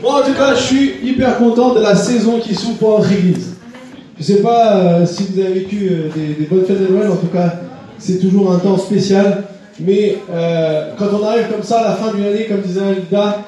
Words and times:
Moi, 0.00 0.20
en 0.20 0.26
tout 0.26 0.34
cas, 0.34 0.54
je 0.54 0.62
suis 0.62 0.94
hyper 1.02 1.38
content 1.38 1.74
de 1.74 1.80
la 1.80 1.94
saison 1.94 2.38
qui 2.38 2.54
s'ouvre 2.54 2.78
pour 2.78 2.98
notre 2.98 3.12
église. 3.12 3.54
Je 4.18 4.24
sais 4.24 4.42
pas 4.42 4.76
euh, 4.76 5.06
si 5.06 5.24
vous 5.24 5.40
avez 5.40 5.54
vécu 5.54 5.88
euh, 5.90 6.08
des, 6.14 6.46
bonnes 6.46 6.64
fêtes 6.64 6.80
de 6.80 6.92
Noël, 6.92 7.10
en 7.10 7.16
tout 7.16 7.26
cas, 7.26 7.54
c'est 7.98 8.18
toujours 8.18 8.52
un 8.52 8.58
temps 8.58 8.78
spécial. 8.78 9.44
Mais 9.80 10.18
euh, 10.30 10.92
quand 10.98 11.06
on 11.12 11.24
arrive 11.26 11.48
comme 11.50 11.62
ça 11.62 11.80
à 11.80 11.90
la 11.90 11.96
fin 11.96 12.12
d'une 12.12 12.24
année, 12.24 12.46
comme 12.46 12.60
disait 12.60 12.80
Alida, 12.80 13.44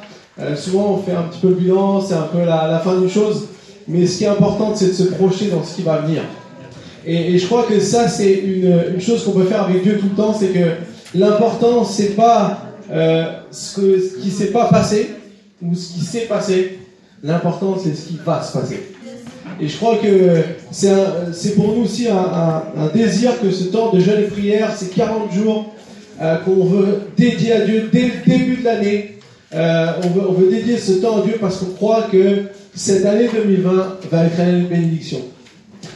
souvent 0.57 0.99
on 0.99 1.03
fait 1.03 1.17
un 1.17 1.23
petit 1.23 1.41
peu 1.41 1.49
le 1.49 1.55
bilan, 1.55 2.01
c'est 2.01 2.15
un 2.15 2.29
peu 2.33 2.45
la, 2.45 2.81
fin 2.85 2.97
d'une 2.97 3.11
chose. 3.11 3.49
Mais 3.89 4.07
ce 4.07 4.19
qui 4.19 4.25
est 4.25 4.29
important, 4.29 4.73
c'est 4.75 4.89
de 4.89 4.93
se 4.93 5.05
projeter 5.05 5.47
dans 5.47 5.63
ce 5.63 5.77
qui 5.77 5.83
va 5.83 5.99
venir. 5.99 6.23
Et, 7.07 7.39
je 7.39 7.47
crois 7.47 7.65
que 7.65 7.79
ça, 7.81 8.09
c'est 8.09 8.33
une, 8.33 9.01
chose 9.01 9.25
qu'on 9.25 9.33
peut 9.33 9.45
faire 9.45 9.65
avec 9.65 9.83
Dieu 9.83 9.99
tout 9.99 10.09
le 10.11 10.17
temps, 10.17 10.35
c'est 10.39 10.49
que 10.49 10.71
l'important, 11.15 11.85
c'est 11.85 12.17
pas 12.17 12.63
ce, 13.51 13.81
que, 13.81 14.01
ce 14.01 14.23
qui 14.23 14.31
s'est 14.31 14.47
pas 14.47 14.67
passé 14.67 15.11
ou 15.63 15.75
ce 15.75 15.95
qui 15.95 16.01
s'est 16.01 16.27
passé. 16.27 16.79
L'important, 17.23 17.77
c'est 17.83 17.95
ce 17.95 18.09
qui 18.09 18.19
va 18.25 18.43
se 18.43 18.53
passer. 18.53 18.95
Et 19.61 19.69
je 19.69 19.77
crois 19.77 19.97
que 19.97 20.43
c'est 20.71 21.55
pour 21.55 21.75
nous 21.75 21.85
aussi 21.85 22.09
un, 22.09 22.63
désir 22.95 23.41
que 23.41 23.51
ce 23.51 23.65
temps 23.65 23.93
de 23.93 24.01
jeûne 24.01 24.25
et 24.25 24.29
prière, 24.29 24.75
ces 24.77 24.89
40 24.89 25.33
jours 25.33 25.73
euh, 26.21 26.37
qu'on 26.39 26.65
veut 26.65 27.03
dédier 27.17 27.53
à 27.53 27.61
Dieu 27.61 27.89
dès 27.93 28.03
le 28.03 28.13
début 28.27 28.57
de 28.57 28.65
l'année. 28.65 29.19
Euh, 29.55 29.93
on, 30.03 30.33
veut, 30.33 30.51
dédier 30.51 30.79
ce 30.79 30.93
temps 30.93 31.23
à 31.23 31.25
Dieu 31.25 31.37
parce 31.41 31.59
qu'on 31.59 31.73
croit 31.73 32.09
que 32.11 32.45
cette 32.75 33.05
année 33.07 33.29
2020 33.33 33.99
va 34.11 34.25
être 34.25 34.41
une 34.41 34.67
bénédiction. 34.67 35.21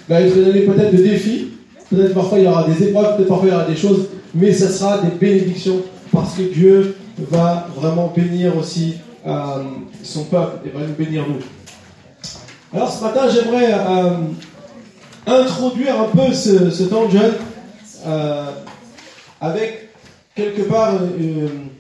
Va 0.09 0.21
être 0.21 0.37
une 0.37 0.45
année 0.45 0.61
peut-être 0.61 0.93
de 0.93 1.03
défis. 1.03 1.49
Peut-être 1.91 2.15
parfois 2.15 2.39
il 2.39 2.45
y 2.45 2.49
aura 2.49 2.69
des 2.69 2.85
épreuves, 2.85 3.17
peut-être 3.17 3.29
parfois 3.29 3.49
il 3.49 3.53
y 3.53 3.55
aura 3.55 3.65
des 3.65 3.77
choses, 3.77 4.09
mais 4.35 4.53
ce 4.53 4.69
sera 4.69 4.99
des 4.99 5.17
bénédictions 5.19 5.81
parce 6.13 6.35
que 6.35 6.43
Dieu 6.43 6.97
va 7.31 7.67
vraiment 7.75 8.13
bénir 8.15 8.57
aussi 8.57 8.95
euh, 9.27 9.65
son 10.05 10.25
peuple 10.25 10.69
et 10.69 10.71
va 10.71 10.87
nous 10.87 10.95
bénir 10.95 11.27
nous. 11.27 11.41
Alors 12.73 12.93
ce 12.93 13.03
matin, 13.03 13.29
j'aimerais 13.29 13.73
euh, 13.73 14.17
introduire 15.27 16.01
un 16.01 16.05
peu 16.05 16.33
ce, 16.33 16.85
temps 16.85 17.07
de 17.07 17.11
jeûne 17.11 17.35
euh, 18.07 18.51
avec 19.41 19.89
quelque 20.37 20.63
part 20.63 20.95
une 21.19 21.71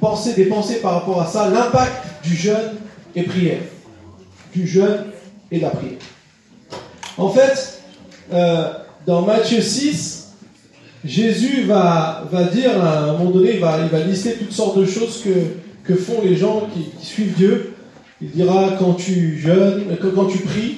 pensée, 0.00 0.34
des 0.34 0.44
pensées 0.44 0.76
par 0.76 0.94
rapport 0.94 1.20
à 1.20 1.26
ça, 1.26 1.50
l'impact 1.50 1.92
du 2.22 2.36
jeûne 2.36 2.76
et 3.16 3.24
prière, 3.24 3.62
du 4.54 4.64
jeûne 4.64 5.06
et 5.50 5.58
de 5.58 5.62
la 5.62 5.70
prière. 5.70 5.98
En 7.16 7.30
fait, 7.30 7.82
dans 9.06 9.22
Matthieu 9.22 9.60
6, 9.60 10.34
Jésus 11.04 11.64
va, 11.64 12.24
va 12.30 12.44
dire 12.44 12.80
à 12.84 12.98
un 12.98 13.12
moment 13.12 13.30
donné, 13.30 13.54
il 13.54 13.60
va, 13.60 13.78
il 13.82 13.88
va 13.88 14.04
lister 14.04 14.34
toutes 14.34 14.52
sortes 14.52 14.78
de 14.78 14.86
choses 14.86 15.22
que, 15.24 15.30
que 15.88 15.94
font 15.94 16.20
les 16.22 16.36
gens 16.36 16.68
qui, 16.72 17.04
suivent 17.04 17.34
Dieu. 17.34 17.74
Il 18.20 18.30
dira 18.30 18.76
quand 18.78 18.92
tu 18.92 19.38
jeûnes, 19.38 19.84
quand, 20.00 20.10
quand 20.14 20.26
tu 20.26 20.38
pries, 20.38 20.76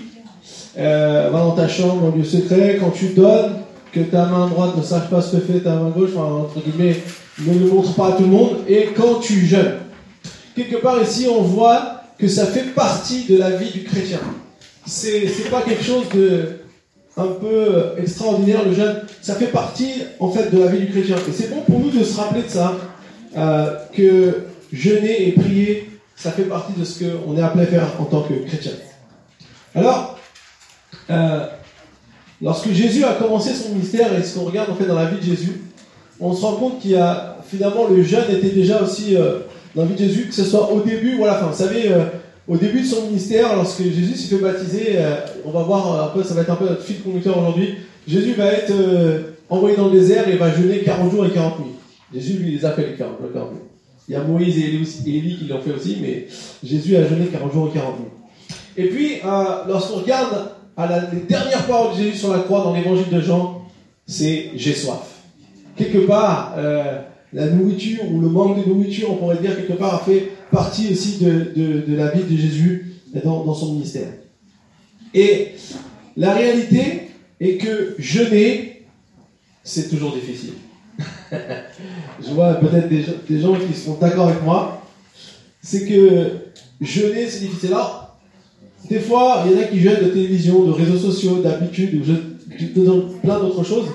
euh, 0.79 1.31
va 1.33 1.41
dans 1.41 1.57
ta 1.57 1.69
chambre, 1.69 2.13
au 2.13 2.17
lieu 2.17 2.23
secret, 2.23 2.79
quand 2.81 2.91
tu 2.91 3.07
donnes, 3.09 3.55
que 3.93 4.01
ta 4.01 4.27
main 4.27 4.47
droite 4.47 4.77
ne 4.77 4.83
sache 4.83 5.11
pas 5.11 5.21
ce 5.21 5.37
que 5.37 5.43
fait 5.43 5.61
ta 5.61 5.75
main 5.75 5.91
gauche, 5.91 6.11
enfin, 6.15 6.33
entre 6.33 6.61
guillemets, 6.61 6.97
ne 7.45 7.59
le 7.59 7.67
montre 7.67 7.93
pas 7.95 8.09
à 8.09 8.13
tout 8.13 8.23
le 8.23 8.29
monde, 8.29 8.59
et 8.69 8.91
quand 8.97 9.17
tu 9.21 9.47
jeûnes. 9.47 9.79
Quelque 10.55 10.77
part 10.77 11.03
ici, 11.03 11.27
on 11.29 11.43
voit 11.43 12.03
que 12.17 12.29
ça 12.29 12.47
fait 12.47 12.73
partie 12.75 13.25
de 13.29 13.37
la 13.37 13.51
vie 13.51 13.71
du 13.71 13.83
chrétien. 13.83 14.21
C'est 14.87 15.51
pas 15.51 15.63
quelque 15.63 15.83
chose 15.85 16.05
de 16.15 16.61
un 17.17 17.27
peu 17.27 17.95
extraordinaire 17.99 18.65
le 18.65 18.75
jeûne. 18.75 19.03
Ça 19.23 19.35
fait 19.35 19.47
partie 19.47 19.91
en 20.21 20.31
fait 20.31 20.55
de 20.55 20.59
la 20.59 20.67
vie 20.67 20.81
du 20.81 20.91
chrétien. 20.91 21.17
Et 21.17 21.33
c'est 21.33 21.51
bon 21.51 21.63
pour 21.63 21.81
nous 21.81 21.91
de 21.91 22.05
se 22.05 22.17
rappeler 22.17 22.43
de 22.43 22.49
ça, 22.49 22.77
euh, 23.37 23.75
que 23.93 24.50
jeûner 24.73 25.29
et 25.29 25.33
prier, 25.33 25.91
ça 26.17 26.31
fait 26.31 26.45
partie 26.45 26.73
de 26.79 26.85
ce 26.85 27.05
qu'on 27.05 27.37
est 27.37 27.43
appelé 27.43 27.65
à 27.65 27.67
faire 27.67 27.87
en 27.99 28.05
tant 28.05 28.23
que 28.23 28.35
chrétien. 28.35 28.73
Alors, 29.75 30.19
euh, 31.09 31.47
lorsque 32.43 32.71
Jésus 32.73 33.05
a 33.05 33.15
commencé 33.15 33.55
son 33.55 33.71
ministère 33.71 34.17
et 34.19 34.23
ce 34.23 34.39
qu'on 34.39 34.45
regarde 34.45 34.71
en 34.71 34.75
fait 34.75 34.87
dans 34.87 34.95
la 34.95 35.07
vie 35.07 35.19
de 35.19 35.23
Jésus, 35.35 35.63
on 36.21 36.35
se 36.35 36.43
rend 36.43 36.57
compte 36.57 36.81
qu'il 36.81 36.91
y 36.93 36.97
a 36.97 37.39
finalement 37.49 37.87
le 37.89 38.03
jeûne 38.03 38.31
était 38.31 38.51
déjà 38.51 38.83
aussi 38.83 39.17
euh, 39.17 39.41
dans 39.75 39.83
la 39.83 39.89
vie 39.89 39.95
de 39.95 40.09
Jésus, 40.09 40.27
que 40.27 40.35
ce 40.35 40.45
soit 40.45 40.73
au 40.73 40.81
début 40.81 41.17
ou 41.19 41.25
à 41.25 41.29
la 41.29 41.35
fin. 41.35 41.47
Vous 41.47 41.57
savez, 41.57 41.91
euh, 41.91 42.05
au 42.49 42.57
début 42.57 42.81
de 42.81 42.87
son 42.87 43.07
ministère, 43.07 43.55
lorsque 43.55 43.83
Jésus 43.83 44.17
s'est 44.17 44.35
fait 44.35 44.43
baptiser, 44.43 44.95
euh, 44.97 45.17
on 45.45 45.51
va 45.51 45.63
voir 45.63 46.03
un 46.03 46.09
peu, 46.09 46.25
ça 46.25 46.35
va 46.35 46.43
être 46.43 46.51
un 46.51 46.57
peu 46.57 46.69
notre 46.69 46.83
fil 46.83 47.01
conducteur 47.01 47.39
aujourd'hui. 47.39 47.77
Jésus 48.09 48.33
va 48.33 48.47
être 48.47 48.73
euh, 48.73 49.37
envoyé 49.49 49.77
dans 49.77 49.87
le 49.87 49.93
désert 49.93 50.29
et 50.29 50.37
va 50.37 50.53
jeûner 50.53 50.81
40 50.81 51.13
jours 51.13 51.27
et 51.27 51.31
40 51.31 51.61
nuits. 51.61 51.75
Jésus 52.13 52.39
lui 52.39 52.57
les 52.57 52.65
appelle 52.65 52.91
les 52.91 52.97
40, 52.97 53.19
les 53.23 53.33
40 53.33 53.53
nuits. 53.53 53.61
Il 54.11 54.15
y 54.15 54.17
a 54.17 54.25
Moïse 54.25 54.59
et 54.59 54.65
Élie, 55.07 55.37
qui 55.39 55.45
l'ont 55.45 55.61
fait 55.61 55.71
aussi, 55.71 55.99
mais 56.03 56.27
Jésus 56.65 56.97
a 56.97 57.07
jeûné 57.07 57.27
40 57.27 57.53
jours 57.53 57.69
et 57.69 57.79
40 57.79 58.01
nuits. 58.01 58.07
Et 58.77 58.89
puis, 58.89 59.19
euh, 59.25 59.45
lorsqu'on 59.69 60.01
regarde 60.01 60.51
les 61.13 61.21
dernières 61.29 61.65
paroles 61.65 61.97
de 61.97 62.03
Jésus 62.03 62.19
sur 62.19 62.33
la 62.33 62.41
croix 62.41 62.65
dans 62.65 62.75
l'évangile 62.75 63.09
de 63.09 63.21
Jean, 63.21 63.63
c'est 64.09 64.51
j'ai 64.57 64.75
soif. 64.75 65.23
Quelque 65.77 65.99
part, 66.09 66.57
euh, 66.59 67.03
la 67.33 67.47
nourriture 67.51 68.01
ou 68.11 68.21
le 68.21 68.29
manque 68.29 68.61
de 68.61 68.69
nourriture, 68.69 69.13
on 69.13 69.15
pourrait 69.15 69.39
dire 69.39 69.55
quelque 69.55 69.79
part, 69.79 69.95
a 69.95 69.99
fait 70.01 70.33
partie 70.51 70.91
aussi 70.91 71.19
de, 71.19 71.85
la 71.95 72.11
vie 72.11 72.25
de 72.25 72.37
Jésus 72.37 72.97
dans 73.23 73.55
son 73.55 73.75
ministère. 73.75 74.09
Et 75.15 75.53
la 76.17 76.35
réalité 76.35 77.11
est 77.39 77.59
que 77.59 77.95
jeûner, 78.01 78.87
c'est 79.63 79.89
toujours 79.89 80.15
difficile. 80.15 80.55
Je 82.27 82.31
vois 82.33 82.55
peut-être 82.55 82.89
des, 82.89 83.03
gens- 83.41 83.55
qui 83.55 83.75
seront 83.79 83.99
d'accord 84.01 84.29
avec 84.29 84.43
moi. 84.43 84.83
C'est 85.63 85.87
que 85.87 86.31
jeûner, 86.81 87.29
c'est 87.29 87.41
difficile. 87.41 87.69
Alors, 87.75 88.17
des 88.89 88.99
fois, 89.01 89.45
il 89.47 89.53
y 89.53 89.55
en 89.57 89.61
a 89.61 89.65
qui 89.65 89.81
jeûnent 89.81 90.03
de 90.05 90.09
télévision, 90.11 90.65
de 90.65 90.73
réseaux 90.73 90.99
sociaux, 90.99 91.41
d'habitude, 91.43 92.03
de, 92.03 92.81
de- 92.83 93.19
plein 93.23 93.39
d'autres 93.39 93.65
choses. 93.65 93.87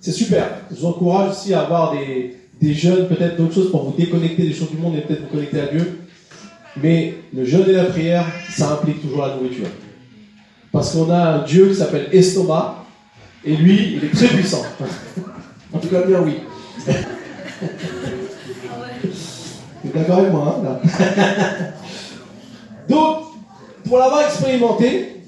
C'est 0.00 0.12
super. 0.12 0.48
Je 0.70 0.76
vous 0.80 0.86
encourage 0.86 1.30
aussi 1.32 1.52
à 1.52 1.62
avoir 1.62 1.92
des, 1.92 2.36
des 2.60 2.72
jeûnes, 2.74 3.06
peut-être 3.08 3.36
d'autres 3.36 3.54
choses 3.54 3.70
pour 3.70 3.84
vous 3.90 3.96
déconnecter 3.96 4.44
des 4.44 4.52
choses 4.52 4.70
du 4.70 4.76
monde 4.78 4.96
et 4.96 5.00
peut-être 5.02 5.22
vous 5.22 5.28
connecter 5.28 5.60
à 5.60 5.66
Dieu. 5.66 5.98
Mais 6.82 7.14
le 7.34 7.44
jeûne 7.44 7.68
et 7.68 7.72
la 7.72 7.84
prière, 7.84 8.24
ça 8.50 8.72
implique 8.72 9.02
toujours 9.02 9.26
la 9.26 9.34
nourriture. 9.34 9.66
Parce 10.72 10.92
qu'on 10.94 11.10
a 11.10 11.18
un 11.34 11.42
Dieu 11.44 11.68
qui 11.68 11.74
s'appelle 11.74 12.08
Estomac, 12.12 12.76
et 13.44 13.56
lui, 13.56 13.94
il 13.96 14.04
est 14.04 14.12
très 14.12 14.28
puissant. 14.28 14.62
en 15.72 15.78
tout 15.78 15.88
cas, 15.88 16.02
bien 16.02 16.20
oui. 16.20 16.34
Vous 19.84 19.90
d'accord 19.94 20.18
avec 20.18 20.32
moi, 20.32 20.58
hein, 20.58 20.62
là 20.64 20.80
Donc, 22.88 23.18
pour 23.84 23.98
l'avoir 23.98 24.26
expérimenté, 24.26 25.22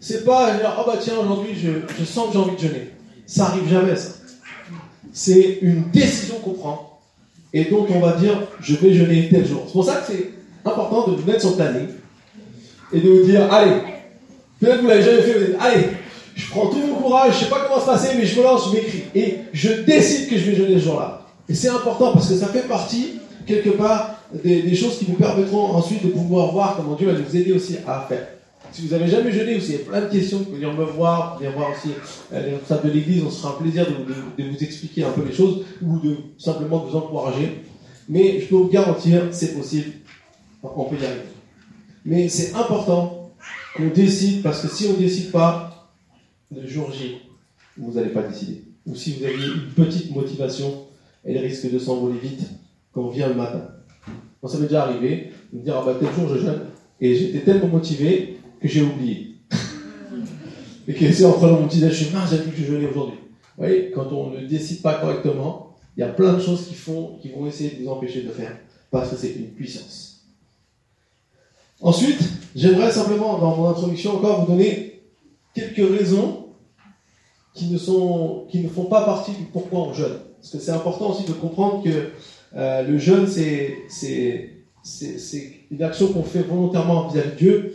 c'est 0.00 0.24
pas 0.24 0.52
dire, 0.52 0.74
oh 0.78 0.84
bah 0.86 0.98
tiens, 1.00 1.14
aujourd'hui, 1.22 1.54
je, 1.54 1.70
je 1.98 2.04
sens 2.04 2.26
que 2.28 2.32
j'ai 2.32 2.38
envie 2.38 2.56
de 2.56 2.60
jeûner. 2.60 2.90
Ça 3.26 3.46
arrive 3.46 3.68
jamais, 3.68 3.96
ça. 3.96 4.10
C'est 5.12 5.58
une 5.62 5.90
décision 5.90 6.36
qu'on 6.36 6.54
prend. 6.54 7.00
Et 7.52 7.66
donc, 7.66 7.88
on 7.90 8.00
va 8.00 8.12
dire, 8.12 8.34
je 8.60 8.74
vais 8.76 8.94
jeûner 8.94 9.28
tel 9.28 9.46
jour. 9.46 9.62
C'est 9.66 9.72
pour 9.72 9.84
ça 9.84 9.96
que 9.96 10.12
c'est 10.12 10.30
important 10.64 11.08
de 11.08 11.16
vous 11.16 11.26
mettre 11.26 11.40
sur 11.40 11.50
le 11.50 11.56
planning 11.56 11.88
et 12.92 13.00
de 13.00 13.08
vous 13.08 13.24
dire, 13.24 13.52
allez, 13.52 13.72
peut-être 14.58 14.76
que 14.78 14.82
vous 14.82 14.88
l'avez 14.88 15.02
jamais 15.02 15.22
fait, 15.22 15.38
vous 15.38 15.46
dites, 15.46 15.56
allez, 15.60 15.86
je 16.34 16.50
prends 16.50 16.66
tout 16.68 16.78
mon 16.78 16.94
courage, 16.94 17.34
je 17.34 17.44
sais 17.44 17.50
pas 17.50 17.60
comment 17.60 17.80
se 17.80 17.86
passer, 17.86 18.16
mais 18.16 18.26
je 18.26 18.38
me 18.38 18.44
lance, 18.44 18.70
je 18.70 18.76
m'écris. 18.76 19.04
Et 19.14 19.38
je 19.52 19.82
décide 19.82 20.28
que 20.28 20.38
je 20.38 20.50
vais 20.50 20.56
jeûner 20.56 20.78
ce 20.78 20.84
jour-là. 20.84 21.26
Et 21.48 21.54
c'est 21.54 21.68
important 21.68 22.12
parce 22.12 22.28
que 22.28 22.34
ça 22.34 22.46
fait 22.46 22.66
partie, 22.66 23.20
quelque 23.46 23.70
part, 23.70 24.22
des, 24.32 24.74
choses 24.74 24.98
qui 24.98 25.04
vous 25.04 25.14
permettront 25.14 25.72
ensuite 25.72 26.04
de 26.04 26.10
pouvoir 26.10 26.52
voir 26.52 26.76
comment 26.76 26.94
Dieu 26.94 27.10
va 27.10 27.18
vous 27.18 27.36
aider 27.36 27.52
aussi 27.52 27.76
à 27.86 28.06
faire. 28.08 28.28
Si 28.72 28.86
vous 28.86 28.94
avez 28.94 29.06
jamais 29.08 29.30
jeûné 29.30 29.56
ou 29.56 29.60
s'il 29.60 29.72
y 29.72 29.76
a 29.76 29.80
plein 29.80 30.00
de 30.00 30.06
questions, 30.06 30.38
vous 30.38 30.44
pouvez 30.44 30.60
venir 30.60 30.72
me 30.72 30.84
voir, 30.84 31.36
venir 31.38 31.52
voir 31.52 31.72
aussi 31.72 31.90
euh, 32.32 32.42
les 32.42 32.52
responsables 32.52 32.88
de 32.88 32.94
l'église, 32.94 33.22
on 33.22 33.30
sera 33.30 33.50
un 33.50 33.62
plaisir 33.62 33.86
de 33.86 34.44
vous 34.44 34.64
expliquer 34.64 35.04
un 35.04 35.10
peu 35.10 35.22
les 35.26 35.34
choses 35.34 35.64
ou 35.82 35.98
de 35.98 36.16
simplement 36.38 36.78
de 36.78 36.90
vous 36.90 36.96
encourager. 36.96 37.60
Mais 38.08 38.40
je 38.40 38.46
peux 38.46 38.56
vous 38.56 38.68
garantir, 38.68 39.24
c'est 39.32 39.54
possible, 39.54 39.92
on 40.62 40.84
peut 40.84 40.96
y 40.96 41.04
arriver. 41.04 41.20
Mais 42.06 42.28
c'est 42.28 42.54
important 42.54 43.30
qu'on 43.76 43.88
décide 43.88 44.42
parce 44.42 44.62
que 44.62 44.68
si 44.68 44.86
on 44.86 44.92
ne 44.92 44.98
décide 44.98 45.30
pas, 45.30 45.71
le 46.54 46.66
jour 46.66 46.92
J, 46.92 47.16
vous 47.76 47.92
n'allez 47.92 48.10
pas 48.10 48.22
décider. 48.22 48.64
Ou 48.86 48.94
si 48.94 49.14
vous 49.14 49.24
aviez 49.24 49.46
une 49.46 49.70
petite 49.74 50.14
motivation, 50.14 50.86
elle 51.24 51.38
risque 51.38 51.70
de 51.70 51.78
s'envoler 51.78 52.18
vite 52.18 52.42
quand 52.92 53.02
on 53.02 53.10
vient 53.10 53.28
le 53.28 53.34
matin. 53.34 53.68
Moi, 54.42 54.50
ça 54.50 54.58
m'est 54.58 54.66
déjà 54.66 54.84
arrivé 54.84 55.30
de 55.52 55.58
me 55.58 55.64
dire, 55.64 55.76
ah 55.76 55.84
bah 55.84 55.94
tel 55.98 56.12
jour 56.12 56.28
je 56.28 56.40
jeûne, 56.40 56.60
et 57.00 57.14
j'étais 57.14 57.40
tellement 57.40 57.68
motivé 57.68 58.38
que 58.60 58.68
j'ai 58.68 58.82
oublié. 58.82 59.36
et 60.88 60.94
que 60.94 61.12
c'est 61.12 61.24
en 61.24 61.32
prenant 61.32 61.60
mon 61.60 61.68
petit 61.68 61.80
déj, 61.80 61.92
je 61.92 62.04
suis 62.04 62.14
mince, 62.14 62.30
j'ai 62.30 62.38
vu 62.38 62.50
que 62.50 62.56
je 62.56 62.64
jeûnais 62.64 62.88
aujourd'hui. 62.88 63.18
Vous 63.56 63.64
voyez, 63.64 63.90
quand 63.92 64.10
on 64.12 64.30
ne 64.30 64.46
décide 64.46 64.82
pas 64.82 64.94
correctement, 64.94 65.76
il 65.96 66.00
y 66.00 66.02
a 66.02 66.08
plein 66.08 66.32
de 66.32 66.40
choses 66.40 66.66
qui, 66.66 66.74
font, 66.74 67.18
qui 67.20 67.30
vont 67.30 67.46
essayer 67.46 67.70
de 67.70 67.84
vous 67.84 67.90
empêcher 67.90 68.22
de 68.22 68.28
le 68.28 68.32
faire, 68.32 68.56
parce 68.90 69.10
que 69.10 69.16
c'est 69.16 69.32
une 69.34 69.50
puissance. 69.50 70.24
Ensuite, 71.80 72.20
j'aimerais 72.56 72.90
simplement, 72.90 73.38
dans 73.38 73.56
mon 73.56 73.68
introduction, 73.68 74.16
encore 74.16 74.44
vous 74.44 74.52
donner 74.52 75.02
quelques 75.54 75.98
raisons 75.98 76.41
qui 77.54 77.66
ne, 77.66 77.78
sont, 77.78 78.46
qui 78.50 78.60
ne 78.60 78.68
font 78.68 78.84
pas 78.84 79.02
partie 79.02 79.32
du 79.32 79.44
pourquoi 79.44 79.80
on 79.80 79.92
jeûne. 79.92 80.18
Parce 80.40 80.52
que 80.52 80.58
c'est 80.58 80.70
important 80.70 81.10
aussi 81.10 81.24
de 81.24 81.32
comprendre 81.32 81.82
que 81.84 82.10
euh, 82.56 82.82
le 82.82 82.98
jeûne, 82.98 83.26
c'est, 83.26 83.76
une 85.70 85.82
action 85.82 86.08
qu'on 86.08 86.22
fait 86.22 86.42
volontairement 86.42 87.08
vis-à-vis 87.08 87.30
de 87.30 87.36
Dieu, 87.36 87.74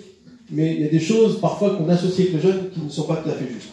mais 0.52 0.74
il 0.74 0.82
y 0.82 0.86
a 0.86 0.90
des 0.90 1.00
choses 1.00 1.40
parfois 1.40 1.76
qu'on 1.76 1.90
associe 1.90 2.28
avec 2.28 2.34
le 2.34 2.52
jeûne 2.52 2.70
qui 2.74 2.82
ne 2.82 2.90
sont 2.90 3.04
pas 3.04 3.18
tout 3.18 3.30
à 3.30 3.34
fait 3.34 3.48
justes. 3.48 3.70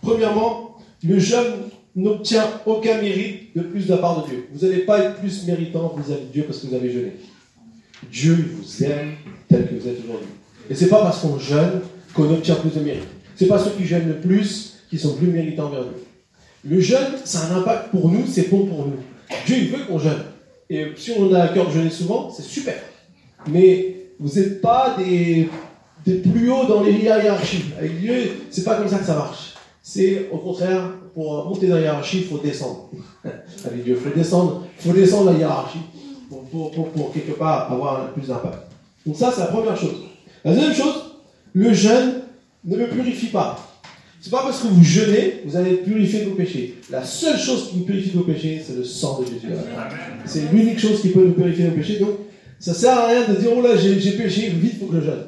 Premièrement, 0.00 0.76
le 1.02 1.18
jeûne 1.18 1.54
n'obtient 1.96 2.46
aucun 2.66 3.00
mérite 3.00 3.56
de 3.56 3.62
plus 3.62 3.86
de 3.86 3.90
la 3.90 3.98
part 3.98 4.22
de 4.22 4.28
Dieu. 4.28 4.48
Vous 4.52 4.66
n'allez 4.66 4.82
pas 4.82 5.00
être 5.00 5.16
plus 5.16 5.46
méritant 5.46 5.94
vis-à-vis 5.96 6.26
de 6.26 6.32
Dieu 6.32 6.44
parce 6.44 6.60
que 6.60 6.68
vous 6.68 6.74
avez 6.74 6.90
jeûné. 6.90 7.12
Dieu 8.10 8.52
vous 8.56 8.84
aime 8.84 9.14
tel 9.48 9.66
que 9.66 9.74
vous 9.74 9.88
êtes 9.88 9.98
aujourd'hui. 10.04 10.28
Et 10.70 10.74
c'est 10.74 10.88
pas 10.88 11.02
parce 11.02 11.20
qu'on 11.20 11.38
jeûne 11.38 11.80
qu'on 12.14 12.30
obtient 12.32 12.54
plus 12.54 12.70
de 12.70 12.80
mérite. 12.80 13.08
C'est 13.36 13.46
pas 13.46 13.58
ceux 13.58 13.70
qui 13.70 13.84
jeûnent 13.84 14.08
le 14.08 14.20
plus 14.20 14.77
qui 14.88 14.98
sont 14.98 15.14
plus 15.16 15.28
méritants 15.28 15.66
envers 15.66 15.84
Dieu. 15.84 16.04
Le 16.64 16.80
jeûne, 16.80 17.14
a 17.34 17.38
un 17.38 17.58
impact 17.58 17.90
pour 17.90 18.08
nous, 18.08 18.26
c'est 18.26 18.50
bon 18.50 18.66
pour 18.66 18.86
nous. 18.86 18.96
Dieu, 19.46 19.56
il 19.58 19.68
veut 19.68 19.84
qu'on 19.84 19.98
jeûne. 19.98 20.22
Et 20.70 20.86
si 20.96 21.12
on 21.12 21.32
a 21.32 21.44
à 21.44 21.48
cœur 21.48 21.66
de 21.66 21.72
jeûner 21.72 21.90
souvent, 21.90 22.30
c'est 22.30 22.42
super. 22.42 22.74
Mais 23.48 23.96
vous 24.18 24.38
n'êtes 24.38 24.60
pas 24.60 24.96
des, 24.98 25.48
des, 26.04 26.14
plus 26.14 26.50
hauts 26.50 26.66
dans 26.66 26.82
les 26.82 26.92
hiérarchies. 26.92 27.64
Avec 27.78 28.00
Dieu, 28.00 28.32
c'est 28.50 28.64
pas 28.64 28.76
comme 28.76 28.88
ça 28.88 28.98
que 28.98 29.06
ça 29.06 29.14
marche. 29.14 29.54
C'est 29.82 30.28
au 30.30 30.38
contraire, 30.38 30.90
pour 31.14 31.46
monter 31.46 31.68
dans 31.68 31.76
la 31.76 31.82
hiérarchie, 31.82 32.18
il 32.18 32.24
faut 32.24 32.38
descendre. 32.38 32.90
Avec 33.64 33.84
Dieu, 33.84 33.96
il 33.98 34.10
faut 34.10 34.14
descendre, 34.14 34.66
faut 34.78 34.92
descendre 34.92 35.32
la 35.32 35.38
hiérarchie 35.38 35.80
pour, 36.28 36.44
pour, 36.50 36.90
pour, 36.90 37.12
quelque 37.12 37.32
part 37.32 37.72
avoir 37.72 38.12
plus 38.12 38.26
d'impact. 38.26 38.58
Donc 39.06 39.16
ça, 39.16 39.32
c'est 39.34 39.40
la 39.40 39.46
première 39.46 39.76
chose. 39.76 40.02
La 40.44 40.52
deuxième 40.52 40.74
chose, 40.74 41.14
le 41.54 41.72
jeûne 41.72 42.22
ne 42.64 42.76
me 42.76 42.86
purifie 42.88 43.28
pas. 43.28 43.67
C'est 44.20 44.30
pas 44.30 44.42
parce 44.42 44.62
que 44.62 44.66
vous 44.66 44.82
jeûnez, 44.82 45.42
vous 45.44 45.56
allez 45.56 45.74
purifier 45.76 46.24
vos 46.24 46.34
péchés. 46.34 46.74
La 46.90 47.04
seule 47.04 47.38
chose 47.38 47.70
qui 47.70 47.78
nous 47.78 47.84
purifie 47.84 48.10
vos 48.10 48.24
péchés, 48.24 48.60
c'est 48.66 48.76
le 48.76 48.84
sang 48.84 49.20
de 49.20 49.26
Jésus. 49.26 49.46
C'est 50.24 50.52
l'unique 50.52 50.80
chose 50.80 51.00
qui 51.00 51.10
peut 51.10 51.24
nous 51.24 51.34
purifier 51.34 51.66
nos 51.66 51.70
péchés. 51.70 51.98
Donc, 51.98 52.16
ça 52.58 52.74
sert 52.74 52.98
à 52.98 53.06
rien 53.06 53.28
de 53.28 53.34
dire, 53.34 53.50
oh 53.56 53.62
là, 53.62 53.76
j'ai 53.76 54.12
péché, 54.12 54.48
vite, 54.48 54.72
il 54.74 54.78
faut 54.80 54.86
que 54.86 55.00
je 55.00 55.06
jeûne. 55.06 55.26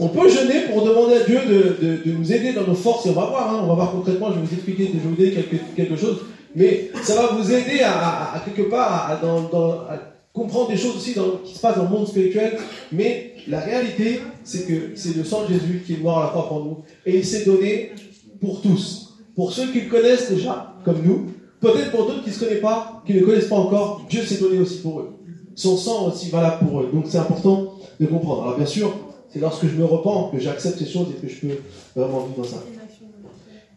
On 0.00 0.08
peut 0.08 0.28
jeûner 0.28 0.62
pour 0.72 0.84
demander 0.84 1.16
à 1.16 1.24
Dieu 1.24 1.40
de, 1.48 2.04
de, 2.04 2.12
nous 2.12 2.32
aider 2.32 2.52
dans 2.52 2.66
nos 2.66 2.74
forces, 2.74 3.06
et 3.06 3.10
on 3.10 3.14
va 3.14 3.26
voir, 3.26 3.52
hein, 3.52 3.60
on 3.64 3.68
va 3.68 3.74
voir 3.74 3.92
concrètement, 3.92 4.30
je 4.30 4.36
vais 4.38 4.46
vous 4.46 4.54
expliquer, 4.54 4.86
je 4.86 4.92
vais 4.92 5.08
vous 5.08 5.16
donner 5.16 5.32
quelque, 5.32 5.56
quelque 5.76 5.96
chose, 5.96 6.18
mais 6.54 6.90
ça 7.02 7.14
va 7.14 7.26
vous 7.36 7.52
aider 7.52 7.80
à, 7.80 8.34
à, 8.34 8.40
quelque 8.44 8.68
part 8.68 9.10
à, 9.10 9.16
dans, 9.16 9.42
dans, 9.42 9.72
à 9.88 10.07
comprendre 10.32 10.68
des 10.68 10.76
choses 10.76 10.96
aussi 10.96 11.14
dans, 11.14 11.38
qui 11.44 11.54
se 11.54 11.60
passent 11.60 11.76
dans 11.76 11.84
le 11.84 11.90
monde 11.90 12.06
spirituel, 12.06 12.58
mais 12.92 13.34
la 13.48 13.60
réalité, 13.60 14.20
c'est 14.44 14.66
que 14.66 14.92
c'est 14.94 15.16
le 15.16 15.24
sang 15.24 15.44
de 15.44 15.54
Jésus 15.54 15.82
qui 15.86 15.94
est 15.94 15.98
mort 15.98 16.18
à 16.18 16.24
la 16.24 16.28
croix 16.30 16.48
pour 16.48 16.64
nous, 16.64 16.78
et 17.06 17.18
il 17.18 17.24
s'est 17.24 17.44
donné 17.44 17.92
pour 18.40 18.60
tous. 18.62 19.16
Pour 19.34 19.52
ceux 19.52 19.70
qui 19.72 19.82
le 19.82 19.88
connaissent 19.88 20.30
déjà, 20.30 20.74
comme 20.84 21.02
nous, 21.02 21.26
peut-être 21.60 21.90
pour 21.90 22.06
d'autres 22.06 22.22
qui 22.22 22.30
ne 22.30 22.34
se 22.34 22.40
connaissent 22.40 22.60
pas, 22.60 23.02
qui 23.06 23.14
ne 23.14 23.24
connaissent 23.24 23.48
pas 23.48 23.56
encore, 23.56 24.06
Dieu 24.08 24.22
s'est 24.22 24.38
donné 24.38 24.58
aussi 24.58 24.78
pour 24.78 25.00
eux. 25.00 25.14
Son 25.54 25.76
sang 25.76 26.08
aussi 26.08 26.30
valable 26.30 26.66
pour 26.66 26.80
eux. 26.80 26.90
Donc 26.92 27.06
c'est 27.08 27.18
important 27.18 27.74
de 27.98 28.06
comprendre. 28.06 28.44
Alors 28.44 28.56
bien 28.56 28.66
sûr, 28.66 28.96
c'est 29.28 29.40
lorsque 29.40 29.66
je 29.66 29.74
me 29.74 29.84
repens 29.84 30.28
que 30.30 30.38
j'accepte 30.38 30.78
ces 30.78 30.86
choses 30.86 31.08
et 31.10 31.20
que 31.20 31.32
je 31.32 31.40
peux 31.40 31.58
vraiment 31.96 32.20
vivre 32.20 32.38
dans 32.38 32.44
ça. 32.44 32.62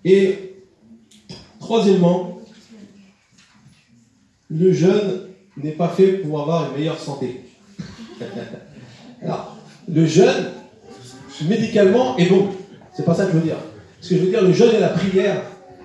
Et 0.06 0.56
troisièmement, 1.60 2.40
le 4.50 4.72
jeûne 4.74 5.22
n'est 5.58 5.72
pas 5.72 5.90
fait 5.90 6.14
pour 6.14 6.42
avoir 6.42 6.70
une 6.70 6.78
meilleure 6.78 7.00
santé. 7.00 7.46
Alors, 9.24 9.58
le 9.88 10.06
jeûne, 10.06 10.52
médicalement, 11.48 12.18
est 12.18 12.26
bon. 12.26 12.50
C'est 12.96 13.06
pas 13.06 13.14
ça 13.14 13.26
que 13.26 13.34
je 13.34 13.38
veux 13.38 13.44
dire. 13.44 13.58
Ce 14.00 14.10
que 14.10 14.16
je 14.16 14.22
veux 14.22 14.30
dire, 14.30 14.42
le 14.42 14.54
jeûne 14.54 14.76
et 14.76 14.80
la 14.80 14.90
prière, 14.90 15.44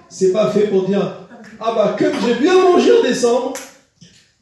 c'est 0.08 0.32
pas 0.32 0.50
fait 0.50 0.68
pour 0.68 0.86
dire 0.86 1.26
Ah 1.60 1.72
bah, 1.74 1.96
comme 1.98 2.12
j'ai 2.26 2.34
bien 2.34 2.54
mangé 2.54 2.90
en 2.92 3.02
décembre, 3.02 3.54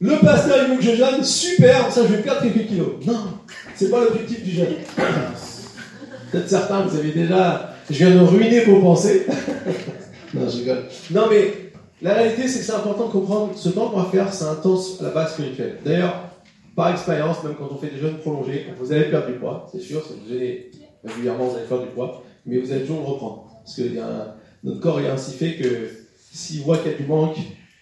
le 0.00 0.16
pasteur 0.18 0.58
il 0.62 0.70
veut 0.70 0.76
que 0.76 0.82
je 0.82 0.96
jeûne, 0.96 1.24
super, 1.24 1.90
ça 1.90 2.02
je 2.02 2.14
vais 2.14 2.22
perdre 2.22 2.42
quelques 2.42 2.66
kilos. 2.66 2.94
Non, 3.06 3.38
c'est 3.74 3.90
pas 3.90 4.00
l'objectif 4.00 4.42
du 4.44 4.50
jeûne. 4.50 4.74
Peut-être 6.30 6.48
certains, 6.48 6.82
vous 6.82 6.96
avez 6.96 7.10
déjà. 7.10 7.70
Je 7.90 7.96
viens 7.96 8.10
de 8.10 8.20
ruiner 8.20 8.60
vos 8.64 8.80
pensées. 8.80 9.26
non, 10.34 10.48
je 10.48 10.56
rigole. 10.58 10.84
Non, 11.10 11.26
mais 11.30 11.63
la 12.04 12.12
réalité, 12.12 12.48
c'est 12.48 12.58
que 12.58 12.64
c'est 12.66 12.72
important 12.72 13.06
de 13.06 13.12
comprendre 13.12 13.52
ce 13.56 13.70
temps 13.70 13.88
qu'on 13.88 14.02
va 14.02 14.10
faire, 14.10 14.32
c'est 14.32 14.44
intense 14.44 15.00
à 15.00 15.04
la 15.04 15.10
base 15.10 15.32
spirituelle. 15.32 15.78
D'ailleurs, 15.82 16.28
par 16.76 16.90
expérience, 16.90 17.42
même 17.42 17.54
quand 17.54 17.68
on 17.70 17.78
fait 17.78 17.88
des 17.88 17.96
jeûnes 17.96 18.18
prolongés, 18.18 18.66
vous 18.78 18.92
allez 18.92 19.04
perdre 19.04 19.28
du 19.28 19.34
poids, 19.34 19.66
c'est 19.72 19.80
sûr, 19.80 20.04
si 20.06 20.12
vous 20.12 20.28
jeûnez 20.28 20.70
régulièrement, 21.02 21.46
vous 21.46 21.56
allez 21.56 21.64
perdre 21.64 21.84
du 21.84 21.90
poids, 21.90 22.22
mais 22.44 22.58
vous 22.58 22.70
allez 22.70 22.82
toujours 22.82 23.00
le 23.00 23.06
reprendre. 23.06 23.46
Parce 23.64 23.76
que 23.76 23.84
notre 24.64 24.80
corps 24.80 25.00
est 25.00 25.08
ainsi 25.08 25.32
fait 25.32 25.56
que 25.56 25.88
s'il 26.30 26.60
voit 26.60 26.76
qu'il 26.76 26.92
y 26.92 26.94
a 26.94 26.98
du 26.98 27.06
manque, 27.06 27.38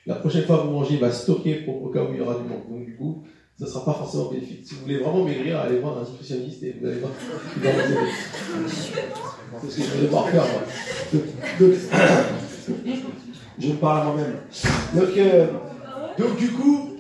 la 0.07 0.15
prochaine 0.15 0.45
fois 0.45 0.59
que 0.59 0.67
vous 0.67 0.71
mangez, 0.71 0.95
il 0.95 1.01
va 1.01 1.11
stocker 1.11 1.55
pour, 1.65 1.83
au 1.83 1.89
cas 1.89 2.05
où 2.05 2.13
il 2.13 2.19
y 2.19 2.21
aura 2.21 2.35
du 2.35 2.45
manque. 2.49 2.71
Donc 2.71 2.85
du 2.85 2.95
coup, 2.95 3.25
ça 3.59 3.65
ne 3.65 3.71
sera 3.71 3.85
pas 3.85 3.95
forcément 3.95 4.31
bénéfique. 4.31 4.61
Si 4.65 4.75
vous 4.75 4.83
voulez 4.83 4.99
vraiment 4.99 5.25
maigrir, 5.25 5.59
allez 5.59 5.81
voir 5.81 5.99
un 5.99 6.03
nutritionniste 6.03 6.63
et 6.63 6.77
vous 6.81 6.87
allez 6.87 7.01
voir. 7.01 7.11
C'est 9.63 9.71
ce 9.71 9.77
que 9.79 9.83
je 9.83 9.91
vais 9.91 10.03
devoir 10.03 10.29
faire, 10.29 10.45
moi. 10.45 10.63
Je 13.59 13.73
parle 13.73 14.01
à 14.01 14.05
moi-même. 14.05 14.37
Donc, 14.95 15.17
euh, 15.17 15.47
donc 16.19 16.37
du 16.37 16.51
coup, 16.51 16.91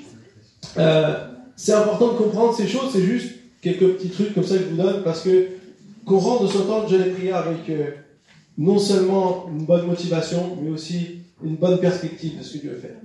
euh, 0.78 1.14
c'est 1.56 1.72
important 1.72 2.12
de 2.12 2.18
comprendre 2.18 2.54
ces 2.54 2.66
choses, 2.66 2.92
c'est 2.92 3.02
juste 3.02 3.34
quelques 3.60 3.94
petits 3.94 4.10
trucs 4.10 4.34
comme 4.34 4.44
ça 4.44 4.56
que 4.56 4.64
je 4.64 4.68
vous 4.68 4.76
donne, 4.76 5.02
parce 5.02 5.22
que 5.22 5.48
qu'on 6.04 6.18
rentre 6.18 6.44
de 6.44 6.48
ce 6.48 6.58
temps 6.58 6.84
de 6.84 6.88
jeûne 6.88 7.14
et 7.22 7.32
avec 7.32 7.68
euh, 7.70 7.90
non 8.58 8.78
seulement 8.78 9.46
une 9.48 9.64
bonne 9.64 9.86
motivation, 9.86 10.58
mais 10.60 10.70
aussi 10.70 11.20
une 11.42 11.56
bonne 11.56 11.78
perspective 11.78 12.38
de 12.38 12.42
ce 12.42 12.54
que 12.54 12.58
Dieu 12.58 12.80
faire. 12.80 12.96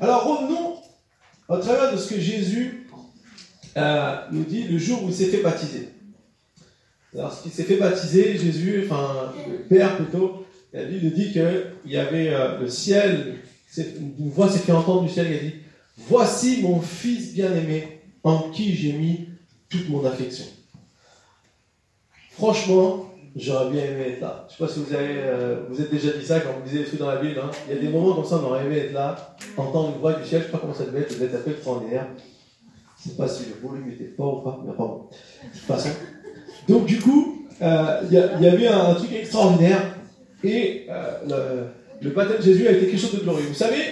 Alors 0.00 0.24
revenons 0.24 0.76
au 1.48 1.56
travers 1.58 1.92
de 1.92 1.96
ce 1.96 2.14
que 2.14 2.20
Jésus 2.20 2.86
nous 3.76 4.44
dit 4.44 4.64
le 4.64 4.78
jour 4.78 5.02
où 5.04 5.08
il 5.08 5.14
s'est 5.14 5.26
fait 5.26 5.42
baptiser. 5.42 5.88
Alors, 7.14 7.32
ce 7.32 7.42
qu'il 7.42 7.52
s'est 7.52 7.62
fait 7.62 7.76
baptiser, 7.76 8.36
Jésus, 8.36 8.84
enfin, 8.84 9.32
le 9.48 9.58
Père 9.58 9.96
plutôt, 9.96 10.43
la 10.74 10.84
Bible 10.84 11.10
dit 11.12 11.32
qu'il 11.32 11.62
y 11.86 11.96
avait 11.96 12.30
euh, 12.30 12.58
le 12.58 12.68
ciel, 12.68 13.36
une 13.78 14.30
voix 14.30 14.50
s'est 14.50 14.58
fait 14.58 14.72
entendre 14.72 15.04
du 15.04 15.08
ciel, 15.08 15.28
il 15.30 15.34
a 15.34 15.38
dit 15.38 15.54
Voici 15.96 16.62
mon 16.62 16.80
fils 16.80 17.32
bien-aimé, 17.32 18.00
en 18.24 18.50
qui 18.50 18.74
j'ai 18.74 18.92
mis 18.92 19.28
toute 19.68 19.88
mon 19.88 20.04
affection. 20.04 20.46
Franchement, 22.32 23.08
j'aurais 23.36 23.70
bien 23.70 23.84
aimé 23.84 24.14
être 24.14 24.20
là. 24.20 24.48
Je 24.48 24.54
ne 24.54 24.68
sais 24.68 24.74
pas 24.74 24.80
si 24.80 24.84
vous 24.84 24.94
avez, 24.96 25.14
euh, 25.18 25.64
vous 25.70 25.80
êtes 25.80 25.92
déjà 25.92 26.10
dit 26.10 26.26
ça 26.26 26.40
quand 26.40 26.50
vous 26.58 26.64
lisez 26.64 26.80
les 26.80 26.84
trucs 26.86 26.98
dans 26.98 27.10
la 27.10 27.20
Bible. 27.20 27.38
Hein. 27.38 27.52
Il 27.68 27.76
y 27.76 27.78
a 27.78 27.80
des 27.80 27.88
moments 27.88 28.14
comme 28.14 28.24
ça, 28.24 28.40
on 28.42 28.46
aurait 28.46 28.66
aimé 28.66 28.78
être 28.78 28.92
là, 28.92 29.36
entendre 29.56 29.92
une 29.94 30.00
voix 30.00 30.14
du 30.14 30.26
ciel. 30.26 30.40
Je 30.40 30.46
ne 30.46 30.50
sais 30.50 30.52
pas 30.52 30.58
comment 30.58 30.74
ça 30.74 30.86
devait 30.86 31.02
être, 31.02 31.12
ça 31.12 31.18
devait 31.18 31.26
être 31.26 31.36
un 31.36 31.44
peu 31.44 31.50
extraordinaire. 31.52 32.06
Je 33.00 33.08
ne 33.08 33.12
sais 33.12 33.16
pas 33.16 33.28
si 33.28 33.44
le 33.44 33.68
volume 33.68 33.88
était 33.92 34.12
fort 34.16 34.38
ou 34.38 34.40
pas, 34.42 34.60
mais 34.66 34.72
pas 34.72 34.78
bon. 34.78 35.08
De 35.44 35.56
toute 35.56 35.66
façon. 35.68 35.90
Donc, 36.66 36.86
du 36.86 37.00
coup, 37.00 37.46
euh, 37.62 38.00
il 38.10 38.10
y, 38.10 38.42
y, 38.42 38.48
avait 38.48 38.66
un, 38.66 38.94
truc 38.94 39.12
extraordinaire 39.12 39.93
et 40.44 40.86
euh, 40.90 41.64
le, 42.00 42.10
baptême 42.10 42.38
de 42.38 42.42
Jésus 42.42 42.68
a 42.68 42.72
été 42.72 42.86
quelque 42.86 43.00
chose 43.00 43.14
de 43.14 43.20
glorieux. 43.20 43.46
Vous 43.48 43.54
savez, 43.54 43.82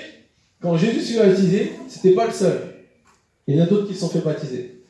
quand 0.60 0.76
Jésus 0.76 1.00
s'est 1.00 1.18
baptisé, 1.18 1.72
c'était 1.88 2.14
pas 2.14 2.26
le 2.26 2.32
seul. 2.32 2.60
Il 3.46 3.56
y 3.56 3.60
en 3.60 3.64
a 3.64 3.66
d'autres 3.66 3.88
qui 3.88 3.94
se 3.94 4.00
sont 4.00 4.10
fait 4.10 4.20
baptiser. 4.20 4.82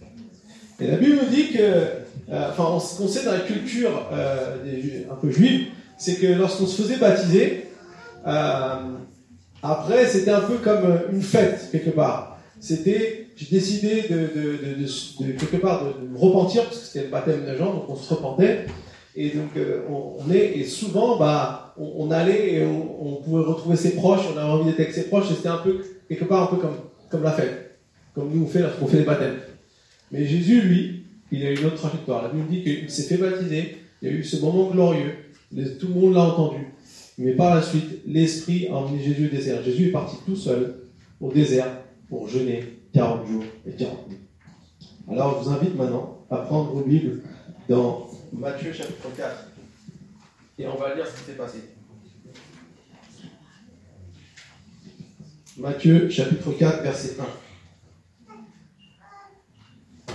Et 0.81 0.87
la 0.89 0.97
Bible 0.97 1.19
nous 1.23 1.35
dit 1.35 1.53
que, 1.53 1.59
euh, 1.61 2.51
enfin, 2.51 2.79
ce 2.81 2.99
qu'on 2.99 3.09
sait 3.09 3.25
dans 3.25 3.33
la 3.33 3.41
culture 3.41 4.09
euh, 4.13 4.57
un 5.11 5.15
peu 5.15 5.31
juive, 5.31 5.69
c'est 5.97 6.17
que 6.17 6.27
lorsqu'on 6.27 6.67
se 6.67 6.83
faisait 6.83 6.97
baptiser, 6.97 7.67
après, 9.63 10.07
c'était 10.07 10.33
un 10.33 10.41
peu 10.41 10.57
comme 10.57 10.99
une 11.13 11.23
fête, 11.23 11.69
quelque 11.71 11.91
part. 11.91 12.39
C'était, 12.61 13.29
j'ai 13.37 13.57
décidé 13.57 14.03
de, 14.09 15.33
quelque 15.33 15.57
part 15.57 15.85
de, 15.85 16.09
me 16.09 16.19
repentir, 16.19 16.65
parce 16.65 16.79
que 16.79 16.87
c'était 16.87 17.05
le 17.05 17.11
baptême 17.11 17.45
de 17.47 17.57
Jean, 17.57 17.73
donc 17.73 17.85
on 17.89 17.97
se 17.97 18.13
repentait. 18.13 18.67
Et 19.15 19.31
donc, 19.31 19.57
euh, 19.57 19.83
on, 19.91 20.17
on, 20.21 20.31
est, 20.31 20.59
et 20.59 20.65
souvent, 20.65 21.19
bah, 21.19 21.75
on, 21.77 22.11
allait 22.11 22.55
et 22.55 22.65
on, 22.65 23.17
pouvait 23.17 23.45
retrouver 23.45 23.77
ses 23.77 23.95
proches, 23.95 24.23
on 24.33 24.39
avait 24.39 24.51
envie 24.51 24.65
d'être 24.65 24.81
avec 24.81 24.93
ses 24.93 25.09
proches, 25.09 25.31
et 25.31 25.35
c'était 25.35 25.49
un 25.49 25.59
peu, 25.59 25.83
quelque 26.09 26.25
part, 26.25 26.45
un 26.45 26.47
peu 26.47 26.57
comme, 26.57 26.77
comme 27.11 27.23
la 27.23 27.33
fête, 27.33 27.79
comme 28.15 28.31
nous 28.33 28.45
on 28.45 28.47
fait 28.47 28.61
lorsqu'on 28.61 28.87
fait 28.87 28.99
les 28.99 29.05
baptêmes. 29.05 29.37
Mais 30.11 30.25
Jésus, 30.25 30.63
lui, 30.63 31.05
il 31.31 31.45
a 31.45 31.51
une 31.51 31.65
autre 31.65 31.77
trajectoire. 31.77 32.23
La 32.23 32.29
Bible 32.29 32.49
dit 32.49 32.63
qu'il 32.63 32.91
s'est 32.91 33.05
fait 33.05 33.17
baptiser, 33.17 33.77
il 34.01 34.09
y 34.09 34.13
a 34.13 34.15
eu 34.15 34.25
ce 34.25 34.37
moment 34.41 34.71
glorieux, 34.71 35.13
tout 35.79 35.89
le 35.89 35.95
monde 35.95 36.15
l'a 36.15 36.25
entendu. 36.25 36.67
Mais 37.19 37.33
par 37.33 37.55
la 37.55 37.63
suite, 37.63 38.03
l'Esprit 38.07 38.69
a 38.69 38.75
emmené 38.75 39.03
Jésus 39.03 39.27
au 39.27 39.31
désert. 39.31 39.63
Jésus 39.63 39.89
est 39.89 39.93
parti 39.93 40.17
tout 40.25 40.37
seul 40.37 40.77
au 41.21 41.31
désert 41.31 41.69
pour 42.09 42.29
jeûner 42.29 42.65
40 42.95 43.27
jours 43.27 43.45
et 43.67 43.73
40 43.73 44.09
nuits. 44.09 44.17
Alors, 45.11 45.39
je 45.39 45.45
vous 45.45 45.55
invite 45.55 45.77
maintenant 45.77 46.19
à 46.31 46.37
prendre 46.39 46.73
vos 46.73 46.83
Bibles 46.83 47.23
dans 47.69 48.09
Matthieu 48.33 48.73
chapitre 48.73 49.09
4. 49.15 49.49
Et 50.59 50.67
on 50.67 50.77
va 50.77 50.95
lire 50.95 51.07
ce 51.07 51.13
qui 51.19 51.25
s'est 51.27 51.37
passé. 51.37 51.59
Matthieu 55.59 56.09
chapitre 56.09 56.53
4, 56.53 56.83
verset 56.83 57.17
1. 60.09 60.13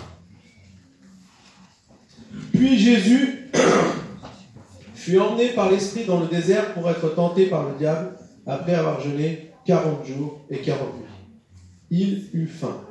Puis 2.53 2.79
Jésus 2.79 3.51
fut 4.95 5.19
emmené 5.19 5.49
par 5.49 5.69
l'Esprit 5.69 6.05
dans 6.05 6.19
le 6.19 6.27
désert 6.27 6.73
pour 6.73 6.89
être 6.89 7.13
tenté 7.13 7.45
par 7.45 7.69
le 7.69 7.77
diable 7.77 8.17
après 8.47 8.73
avoir 8.73 8.99
jeûné 8.99 9.51
40 9.65 10.05
jours 10.05 10.41
et 10.49 10.57
40 10.57 10.95
nuits. 10.95 11.03
Il 11.91 12.29
eut 12.33 12.47
faim. 12.47 12.81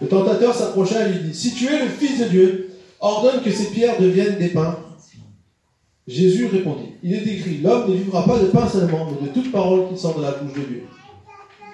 Le 0.00 0.06
tentateur 0.06 0.54
s'approcha 0.54 1.08
et 1.08 1.12
lui 1.12 1.18
dit, 1.28 1.34
si 1.34 1.54
tu 1.54 1.66
es 1.66 1.82
le 1.82 1.88
Fils 1.88 2.20
de 2.20 2.24
Dieu, 2.26 2.65
ordonne 3.00 3.42
que 3.42 3.50
ces 3.50 3.70
pierres 3.70 4.00
deviennent 4.00 4.38
des 4.38 4.48
pains. 4.48 4.78
Jésus 6.06 6.46
répondit, 6.46 6.92
il 7.02 7.14
est 7.14 7.26
écrit, 7.26 7.58
l'homme 7.58 7.90
ne 7.90 7.96
vivra 7.96 8.24
pas 8.24 8.38
de 8.38 8.46
pain 8.46 8.68
seulement, 8.68 9.08
mais 9.10 9.26
de 9.26 9.32
toute 9.32 9.50
parole 9.50 9.88
qui 9.88 9.98
sort 9.98 10.16
de 10.16 10.22
la 10.22 10.32
bouche 10.32 10.52
de 10.52 10.66
Dieu. 10.66 10.82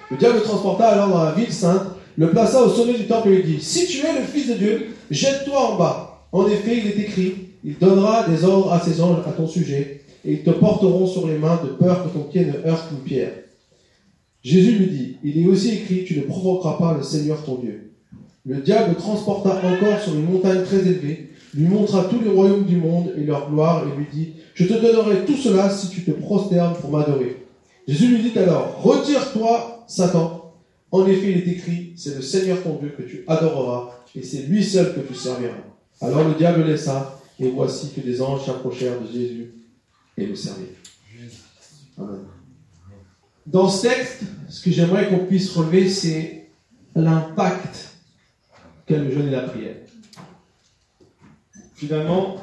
Le 0.09 0.17
diable 0.17 0.37
le 0.37 0.41
transporta 0.41 0.87
alors 0.87 1.09
dans 1.09 1.23
la 1.23 1.31
ville 1.31 1.53
sainte, 1.53 1.83
le 2.17 2.29
plaça 2.31 2.63
au 2.63 2.69
sommet 2.69 2.93
du 2.93 3.05
temple 3.05 3.29
et 3.29 3.41
lui 3.41 3.53
dit, 3.53 3.61
si 3.61 3.85
tu 3.87 4.05
es 4.05 4.19
le 4.19 4.25
Fils 4.25 4.47
de 4.47 4.55
Dieu, 4.55 4.95
jette-toi 5.09 5.73
en 5.73 5.77
bas. 5.77 6.27
En 6.31 6.47
effet, 6.47 6.77
il 6.77 6.87
est 6.87 7.03
écrit, 7.03 7.35
il 7.63 7.77
donnera 7.77 8.27
des 8.27 8.43
ordres 8.43 8.73
à 8.73 8.79
ses 8.79 9.01
anges 9.01 9.23
à 9.27 9.31
ton 9.31 9.47
sujet, 9.47 10.01
et 10.25 10.33
ils 10.33 10.43
te 10.43 10.49
porteront 10.49 11.07
sur 11.07 11.27
les 11.27 11.37
mains 11.37 11.59
de 11.63 11.69
peur 11.69 12.03
que 12.03 12.09
ton 12.09 12.23
pied 12.23 12.45
ne 12.45 12.67
heurte 12.67 12.91
une 12.91 13.03
pierre. 13.03 13.33
Jésus 14.41 14.73
lui 14.73 14.87
dit, 14.87 15.17
il 15.23 15.41
est 15.41 15.47
aussi 15.47 15.71
écrit, 15.73 16.03
tu 16.05 16.17
ne 16.17 16.23
provoqueras 16.23 16.77
pas 16.77 16.95
le 16.97 17.03
Seigneur 17.03 17.43
ton 17.43 17.55
Dieu. 17.55 17.92
Le 18.45 18.57
diable 18.57 18.89
le 18.89 18.95
transporta 18.95 19.61
encore 19.65 19.99
sur 20.01 20.15
une 20.15 20.25
montagne 20.25 20.63
très 20.63 20.79
élevée, 20.79 21.31
lui 21.53 21.67
montra 21.67 22.03
tous 22.05 22.19
les 22.19 22.29
royaumes 22.29 22.65
du 22.65 22.75
monde 22.75 23.13
et 23.17 23.23
leur 23.23 23.49
gloire, 23.49 23.85
et 23.87 23.97
lui 23.97 24.07
dit, 24.11 24.33
je 24.53 24.65
te 24.65 24.73
donnerai 24.73 25.25
tout 25.25 25.37
cela 25.37 25.69
si 25.69 25.89
tu 25.89 26.03
te 26.03 26.11
prosternes 26.11 26.75
pour 26.75 26.91
m'adorer. 26.91 27.45
Jésus 27.87 28.07
lui 28.07 28.31
dit 28.31 28.37
alors, 28.37 28.81
retire-toi, 28.81 29.85
Satan. 29.87 30.53
En 30.91 31.05
effet, 31.07 31.31
il 31.31 31.37
est 31.37 31.51
écrit, 31.53 31.93
c'est 31.95 32.15
le 32.15 32.21
Seigneur 32.21 32.61
ton 32.61 32.77
Dieu 32.77 32.93
que 32.97 33.03
tu 33.03 33.23
adoreras, 33.27 33.91
et 34.15 34.21
c'est 34.23 34.43
lui 34.43 34.63
seul 34.63 34.93
que 34.93 34.99
tu 34.99 35.15
serviras. 35.15 35.53
Alors 36.01 36.27
le 36.27 36.33
diable 36.35 36.63
laissa, 36.63 37.19
et 37.39 37.49
voici 37.49 37.91
que 37.95 38.01
des 38.01 38.21
anges 38.21 38.45
s'approchèrent 38.45 38.99
de 39.01 39.07
Jésus 39.07 39.53
et 40.17 40.25
le 40.25 40.35
servirent. 40.35 40.67
Dans 43.47 43.69
ce 43.69 43.87
texte, 43.87 44.23
ce 44.49 44.63
que 44.63 44.71
j'aimerais 44.71 45.09
qu'on 45.09 45.25
puisse 45.25 45.55
relever, 45.55 45.89
c'est 45.89 46.49
l'impact 46.95 47.92
qu'a 48.85 48.97
le 48.97 49.11
jeûne 49.11 49.27
et 49.27 49.31
la 49.31 49.41
prière. 49.41 49.75
Finalement, 51.75 52.37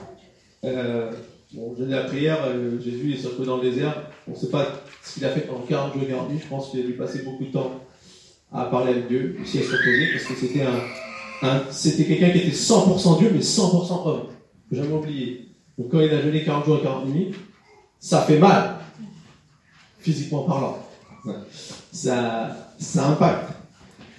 euh, 0.64 1.10
bon, 1.52 1.72
le 1.72 1.78
jeûne 1.78 1.92
et 1.92 1.96
la 1.96 2.04
prière, 2.04 2.38
euh, 2.44 2.80
Jésus 2.80 3.14
est 3.14 3.16
sorti 3.16 3.42
dans 3.44 3.56
le 3.56 3.70
désert. 3.70 4.10
On 4.28 4.32
ne 4.32 4.36
sait 4.36 4.50
pas 4.50 4.82
ce 5.02 5.14
qu'il 5.14 5.24
a 5.24 5.30
fait 5.30 5.42
pendant 5.42 5.60
40 5.60 5.94
jours 5.94 6.02
et 6.02 6.08
40 6.08 6.30
nuits. 6.30 6.40
Je 6.42 6.48
pense 6.48 6.70
qu'il 6.70 6.80
a 6.80 6.82
dû 6.84 6.92
passer 6.92 7.22
beaucoup 7.22 7.44
de 7.44 7.52
temps 7.52 7.80
à 8.52 8.64
parler 8.64 8.92
avec 8.92 9.08
Dieu, 9.08 9.38
aussi 9.42 9.58
à 9.58 9.62
se 9.62 9.70
reposer, 9.70 10.12
parce 10.12 10.24
que 10.24 10.34
c'était 10.34 10.62
un, 10.62 11.60
quelqu'un 12.06 12.30
qui 12.30 12.38
était 12.38 12.56
100% 12.56 13.18
Dieu, 13.18 13.30
mais 13.32 13.40
100% 13.40 14.06
homme. 14.06 14.26
Jamais 14.72 14.92
oublier. 14.92 15.48
Donc 15.78 15.90
quand 15.90 16.00
il 16.00 16.10
a 16.10 16.20
jeûné 16.20 16.44
40 16.44 16.64
jours 16.64 16.78
et 16.78 16.82
40 16.82 17.06
nuits, 17.06 17.34
ça 17.98 18.22
fait 18.22 18.38
mal, 18.38 18.76
physiquement 19.98 20.42
parlant. 20.42 20.78
Ça, 21.92 22.56
ça 22.78 23.08
impacte. 23.08 23.52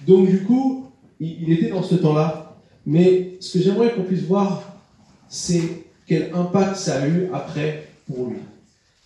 Donc 0.06 0.28
du 0.28 0.42
coup, 0.44 0.81
il, 1.22 1.52
était 1.52 1.70
dans 1.70 1.82
ce 1.82 1.94
temps-là. 1.94 2.56
Mais 2.84 3.36
ce 3.40 3.58
que 3.58 3.64
j'aimerais 3.64 3.92
qu'on 3.94 4.02
puisse 4.02 4.22
voir, 4.22 4.62
c'est 5.28 5.84
quel 6.06 6.34
impact 6.34 6.76
ça 6.76 7.00
a 7.00 7.06
eu 7.06 7.28
après 7.32 7.88
pour 8.06 8.26
lui. 8.26 8.38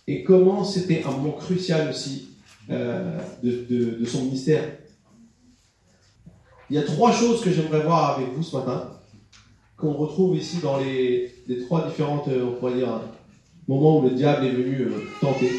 Et 0.07 0.23
comment 0.23 0.63
c'était 0.63 1.03
un 1.03 1.11
moment 1.11 1.33
crucial 1.33 1.89
aussi 1.89 2.29
euh, 2.69 3.17
de, 3.43 4.05
son 4.05 4.23
ministère. 4.23 4.63
Il 6.69 6.75
y 6.75 6.79
a 6.79 6.83
trois 6.83 7.13
choses 7.13 7.41
que 7.41 7.51
j'aimerais 7.51 7.81
voir 7.81 8.17
avec 8.17 8.33
vous 8.33 8.43
ce 8.43 8.57
matin, 8.57 8.89
qu'on 9.77 9.93
retrouve 9.93 10.35
ici 10.35 10.57
dans 10.61 10.77
les, 10.77 11.33
trois 11.65 11.87
différentes, 11.87 12.27
euh, 12.27 12.47
on 12.47 12.59
pourrait 12.59 12.73
dire, 12.73 13.01
moments 13.67 13.99
où 13.99 14.01
le 14.01 14.09
diable 14.09 14.45
est 14.45 14.51
venu 14.51 14.81
euh, 14.81 15.03
tenter. 15.21 15.51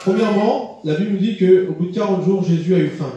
Premièrement, 0.00 0.80
la 0.84 0.94
Bible 0.94 1.12
nous 1.12 1.18
dit 1.18 1.36
qu'au 1.36 1.74
bout 1.74 1.86
de 1.88 1.94
40 1.94 2.24
jours, 2.24 2.42
Jésus 2.42 2.74
a 2.74 2.78
eu 2.78 2.88
faim. 2.88 3.12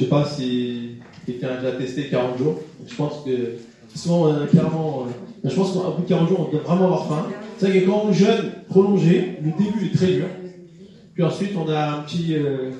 Je 0.00 0.06
sais 0.06 0.10
pas 0.10 0.24
si 0.24 0.92
quelqu'un 1.26 1.48
a 1.48 1.56
déjà 1.56 1.72
testé 1.72 2.08
40 2.08 2.38
jours. 2.38 2.58
Je 2.88 2.94
pense 2.94 3.22
que 3.22 3.58
souvent, 3.94 4.32
a 4.32 4.46
clairement. 4.46 5.04
Euh, 5.04 5.50
je 5.50 5.54
pense 5.54 5.72
qu'au 5.72 5.90
bout 5.90 6.04
de 6.04 6.08
40 6.08 6.26
jours, 6.26 6.48
on 6.48 6.50
doit 6.50 6.62
vraiment 6.62 6.86
avoir 6.86 7.06
faim. 7.06 7.26
C'est 7.58 7.68
vrai 7.68 7.80
que 7.80 7.86
quand 7.86 8.04
on 8.06 8.12
jeûne 8.12 8.50
prolongé, 8.70 9.36
le 9.44 9.50
début 9.62 9.84
est 9.92 9.94
très 9.94 10.06
dur. 10.06 10.24
Puis 11.12 11.22
ensuite, 11.22 11.50
on 11.54 11.68
a, 11.68 11.98
un 11.98 12.02
petit, 12.04 12.34
euh, 12.34 12.70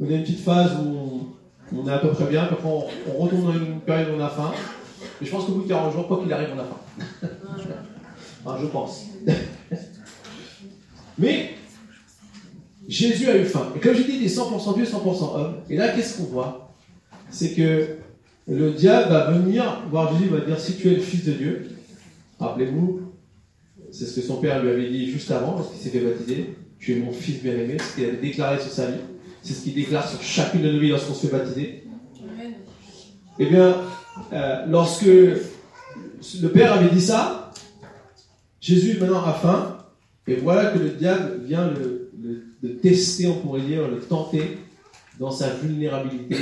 on 0.00 0.08
a 0.08 0.12
une 0.12 0.22
petite 0.22 0.40
phase 0.40 0.70
où 0.82 1.34
on, 1.76 1.86
est 1.86 1.92
à 1.92 1.98
peu 1.98 2.08
près 2.12 2.24
bien. 2.30 2.46
Puis 2.46 2.56
on, 2.64 3.22
retourne 3.22 3.44
dans 3.44 3.52
une 3.52 3.80
période 3.80 4.08
où 4.14 4.18
on 4.18 4.24
a 4.24 4.30
faim. 4.30 4.52
Mais 5.20 5.26
je 5.26 5.30
pense 5.30 5.44
qu'au 5.44 5.52
bout 5.52 5.64
de 5.64 5.68
40 5.68 5.92
jours, 5.92 6.08
quoi 6.08 6.22
qu'il 6.22 6.32
arrive, 6.32 6.48
on 6.56 6.60
a 6.60 6.64
faim. 6.64 7.28
je 8.58 8.66
pense. 8.68 9.04
Mais 11.18 11.50
Jésus 12.88 13.28
a 13.28 13.36
eu 13.36 13.44
faim. 13.44 13.72
Et 13.76 13.80
comme 13.80 13.94
j'ai 13.94 14.04
dit, 14.04 14.16
il 14.20 14.24
est 14.24 14.36
100% 14.36 14.74
Dieu, 14.74 14.84
100% 14.84 15.36
homme. 15.36 15.54
Et 15.70 15.76
là, 15.76 15.88
qu'est-ce 15.88 16.18
qu'on 16.18 16.24
voit? 16.24 16.72
C'est 17.30 17.52
que 17.54 17.96
le 18.46 18.72
diable 18.72 19.10
va 19.10 19.30
venir 19.30 19.82
voir 19.90 20.16
Jésus, 20.16 20.28
va 20.28 20.40
dire 20.40 20.60
si 20.60 20.76
tu 20.76 20.88
es 20.88 20.94
le 20.94 21.00
fils 21.00 21.24
de 21.24 21.32
Dieu, 21.32 21.70
rappelez-vous, 22.38 23.12
c'est 23.90 24.06
ce 24.06 24.20
que 24.20 24.26
son 24.26 24.36
père 24.36 24.62
lui 24.62 24.70
avait 24.70 24.88
dit 24.88 25.10
juste 25.10 25.30
avant, 25.30 25.52
parce 25.52 25.70
qu'il 25.70 25.78
s'est 25.78 25.90
fait 25.90 26.04
baptiser, 26.04 26.56
tu 26.78 26.92
es 26.92 26.96
mon 26.96 27.12
fils 27.12 27.42
bien-aimé, 27.42 27.76
ce 27.78 27.94
qu'il 27.94 28.04
avait 28.04 28.18
déclaré 28.18 28.60
sur 28.60 28.70
sa 28.70 28.90
vie, 28.90 29.00
c'est 29.42 29.54
ce 29.54 29.62
qu'il 29.62 29.74
déclare 29.74 30.08
sur 30.08 30.20
chacune 30.22 30.62
de 30.62 30.72
nos 30.72 30.78
vies 30.78 30.90
lorsqu'on 30.90 31.14
se 31.14 31.26
fait 31.26 31.32
baptiser. 31.32 31.84
Eh 33.38 33.46
bien, 33.46 33.76
euh, 34.32 34.66
lorsque 34.68 35.06
le 35.06 36.48
père 36.52 36.74
avait 36.74 36.90
dit 36.90 37.00
ça, 37.00 37.52
Jésus 38.60 38.98
maintenant 39.00 39.24
a 39.24 39.32
faim, 39.32 39.78
et 40.26 40.36
voilà 40.36 40.70
que 40.70 40.78
le 40.78 40.90
diable 40.90 41.40
vient 41.44 41.70
le, 41.70 41.93
de 42.64 42.70
tester, 42.70 43.26
on 43.26 43.40
pourrait 43.40 43.60
dire, 43.60 43.86
le 43.86 44.00
tenter 44.00 44.56
dans 45.20 45.30
sa 45.30 45.50
vulnérabilité 45.50 46.36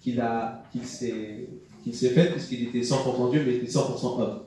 qu'il 0.00 0.20
a, 0.20 0.62
qu'il 0.70 0.84
s'est, 0.84 1.48
s'est 1.92 2.10
faite, 2.10 2.34
puisqu'il 2.34 2.68
était 2.68 2.80
100% 2.80 3.32
Dieu, 3.32 3.42
mais 3.44 3.56
il 3.56 3.64
était 3.64 3.72
100% 3.72 4.20
homme. 4.20 4.42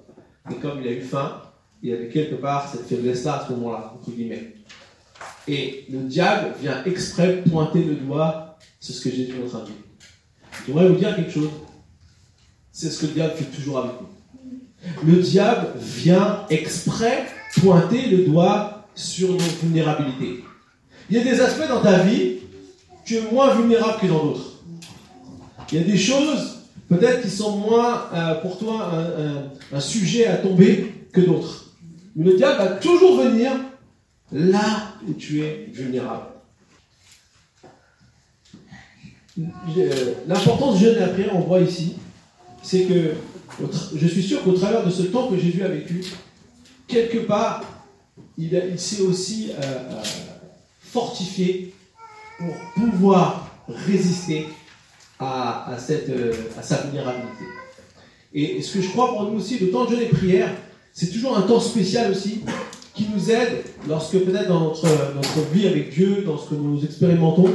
Et 0.49 0.55
comme 0.55 0.79
il 0.81 0.87
a 0.87 0.91
eu 0.93 1.01
faim, 1.01 1.41
il 1.83 1.93
avait 1.93 2.07
quelque 2.07 2.35
part 2.35 2.71
cette 2.71 2.87
faiblesse-là 2.87 3.41
à 3.41 3.47
ce 3.47 3.51
moment-là, 3.51 3.93
entre 3.99 4.11
guillemets. 4.11 4.53
Et 5.45 5.87
le 5.91 5.99
diable 5.99 6.55
vient 6.61 6.81
exprès 6.85 7.43
pointer 7.43 7.83
le 7.83 7.95
doigt 7.95 8.57
sur 8.79 8.95
ce 8.95 9.01
que 9.01 9.13
Jésus 9.13 9.33
en 9.43 9.49
train 9.49 9.59
de 9.59 9.65
dire. 9.65 9.75
J'aimerais 10.65 10.87
vous 10.87 10.95
dire 10.95 11.15
quelque 11.17 11.31
chose. 11.31 11.49
C'est 12.71 12.89
ce 12.89 13.01
que 13.01 13.07
le 13.07 13.13
diable 13.13 13.33
fait 13.33 13.57
toujours 13.57 13.79
avec 13.79 13.91
nous. 13.99 15.11
Le 15.11 15.21
diable 15.21 15.67
vient 15.77 16.45
exprès 16.49 17.25
pointer 17.59 18.07
le 18.07 18.25
doigt 18.25 18.87
sur 18.95 19.31
nos 19.31 19.37
vulnérabilités. 19.37 20.45
Il 21.11 21.17
y 21.17 21.19
a 21.19 21.23
des 21.25 21.41
aspects 21.41 21.67
dans 21.67 21.81
ta 21.81 21.99
vie, 22.03 22.37
tu 23.03 23.17
es 23.17 23.21
moins 23.33 23.53
vulnérable 23.53 23.99
que 23.99 24.07
dans 24.07 24.27
d'autres. 24.27 24.61
Il 25.69 25.77
y 25.77 25.81
a 25.81 25.83
des 25.83 25.97
choses, 25.97 26.61
peut-être, 26.87 27.21
qui 27.21 27.29
sont 27.29 27.57
moins 27.57 28.05
euh, 28.13 28.35
pour 28.35 28.57
toi 28.57 28.89
un, 29.73 29.79
sujet 29.81 30.27
à 30.27 30.37
tomber 30.37 30.93
que 31.11 31.19
d'autres. 31.19 31.65
Mais 32.15 32.31
le 32.31 32.37
diable 32.37 32.59
va 32.59 32.67
toujours 32.75 33.21
venir 33.21 33.51
là 34.31 34.93
où 35.05 35.11
tu 35.13 35.41
es 35.41 35.67
vulnérable. 35.73 36.27
Euh, 39.37 40.13
l'importance 40.27 40.77
du 40.77 40.85
jeûne 40.85 41.09
et 41.19 41.29
on 41.33 41.41
voit 41.41 41.59
ici, 41.59 41.97
c'est 42.63 42.83
que 42.83 43.15
je 43.97 44.07
suis 44.07 44.23
sûr 44.23 44.43
qu'au 44.43 44.53
travers 44.53 44.85
de 44.85 44.91
ce 44.91 45.03
temps 45.03 45.27
que 45.27 45.37
Jésus 45.37 45.61
a 45.61 45.67
vécu, 45.67 46.05
quelque 46.87 47.17
part, 47.17 47.65
il, 48.37 48.49
s'est 48.77 49.01
aussi 49.01 49.51
euh, 49.51 50.01
fortifié 50.91 51.73
pour 52.37 52.53
pouvoir 52.75 53.49
résister 53.67 54.47
à, 55.19 55.75
cette, 55.77 56.09
euh, 56.09 56.33
à 56.57 56.63
sa 56.63 56.77
vulnérabilité. 56.77 57.45
Et, 58.33 58.61
ce 58.61 58.73
que 58.73 58.81
je 58.81 58.89
crois 58.89 59.09
pour 59.09 59.23
nous 59.23 59.37
aussi, 59.37 59.59
le 59.59 59.69
temps 59.69 59.85
de 59.85 59.91
jeûne 59.91 60.01
et 60.01 60.05
prière, 60.07 60.49
c'est 60.93 61.11
toujours 61.11 61.37
un 61.37 61.43
temps 61.43 61.59
spécial 61.59 62.11
aussi 62.11 62.41
qui 62.93 63.07
nous 63.13 63.29
aide 63.29 63.63
lorsque 63.87 64.17
peut-être 64.17 64.47
dans 64.47 64.61
notre, 64.61 64.87
notre 65.15 65.49
vie 65.53 65.67
avec 65.67 65.93
Dieu, 65.93 66.23
dans 66.25 66.37
ce 66.37 66.49
que 66.49 66.55
nous 66.55 66.83
expérimentons, 66.83 67.51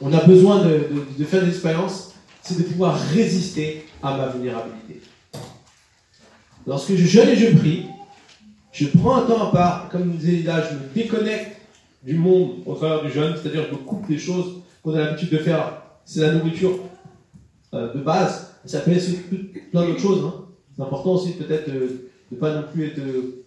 on 0.00 0.12
a 0.12 0.24
besoin 0.24 0.64
de, 0.64 0.88
de, 1.18 1.24
faire 1.24 1.42
des 1.42 1.50
expériences, 1.50 2.14
c'est 2.42 2.56
de 2.58 2.62
pouvoir 2.62 2.98
résister 2.98 3.84
à 4.02 4.16
ma 4.16 4.28
vulnérabilité. 4.28 5.02
Lorsque 6.66 6.94
je 6.94 7.04
jeûne 7.04 7.28
et 7.28 7.36
je 7.36 7.56
prie, 7.56 7.86
je 8.72 8.86
prends 8.86 9.16
un 9.16 9.22
temps 9.22 9.48
à 9.48 9.52
part, 9.52 9.88
comme 9.90 10.10
disait 10.12 10.32
Lida, 10.32 10.68
je 10.70 10.74
me 10.74 10.94
déconnecte 10.94 11.59
du 12.02 12.14
monde 12.14 12.62
au 12.66 12.74
travers 12.74 13.02
du 13.02 13.10
jeûne, 13.10 13.34
c'est-à-dire 13.40 13.66
je 13.68 13.72
me 13.72 13.78
coupe 13.78 14.08
des 14.08 14.18
choses 14.18 14.62
qu'on 14.82 14.94
a 14.94 15.04
l'habitude 15.04 15.30
de 15.30 15.38
faire. 15.38 15.82
C'est 16.04 16.20
la 16.20 16.32
nourriture 16.32 16.78
euh, 17.74 17.92
de 17.92 18.00
base. 18.00 18.54
Ça 18.64 18.80
peut 18.80 18.90
être 18.92 19.70
plein 19.70 19.86
d'autres 19.86 20.00
choses. 20.00 20.24
Hein. 20.24 20.46
C'est 20.76 20.82
important 20.82 21.12
aussi 21.12 21.32
peut-être 21.32 21.70
de 21.70 22.08
ne 22.32 22.36
pas 22.36 22.54
non 22.54 22.64
plus 22.72 22.86
être, 22.86 22.96
de 22.96 23.44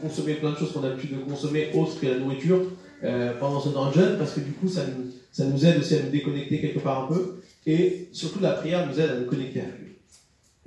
consommer 0.00 0.34
plein 0.34 0.52
de 0.52 0.56
choses 0.56 0.72
qu'on 0.72 0.82
a 0.82 0.88
l'habitude 0.88 1.18
de 1.18 1.22
consommer 1.22 1.70
autres 1.74 2.00
que 2.00 2.06
la 2.06 2.18
nourriture 2.18 2.60
euh, 3.04 3.32
pendant 3.38 3.60
ce 3.60 3.68
temps 3.70 3.88
de 3.90 3.94
jeûne, 3.94 4.18
parce 4.18 4.32
que 4.32 4.40
du 4.40 4.52
coup 4.52 4.68
ça 4.68 4.82
nous, 4.86 5.06
ça 5.32 5.44
nous 5.44 5.64
aide 5.64 5.78
aussi 5.78 5.94
à 5.94 6.02
nous 6.02 6.10
déconnecter 6.10 6.60
quelque 6.60 6.80
part 6.80 7.04
un 7.04 7.06
peu. 7.06 7.40
Et 7.66 8.08
surtout 8.12 8.40
la 8.40 8.52
prière 8.52 8.86
nous 8.86 8.98
aide 8.98 9.10
à 9.10 9.16
nous 9.16 9.26
connecter 9.26 9.60
à 9.60 9.64
lui. 9.64 9.96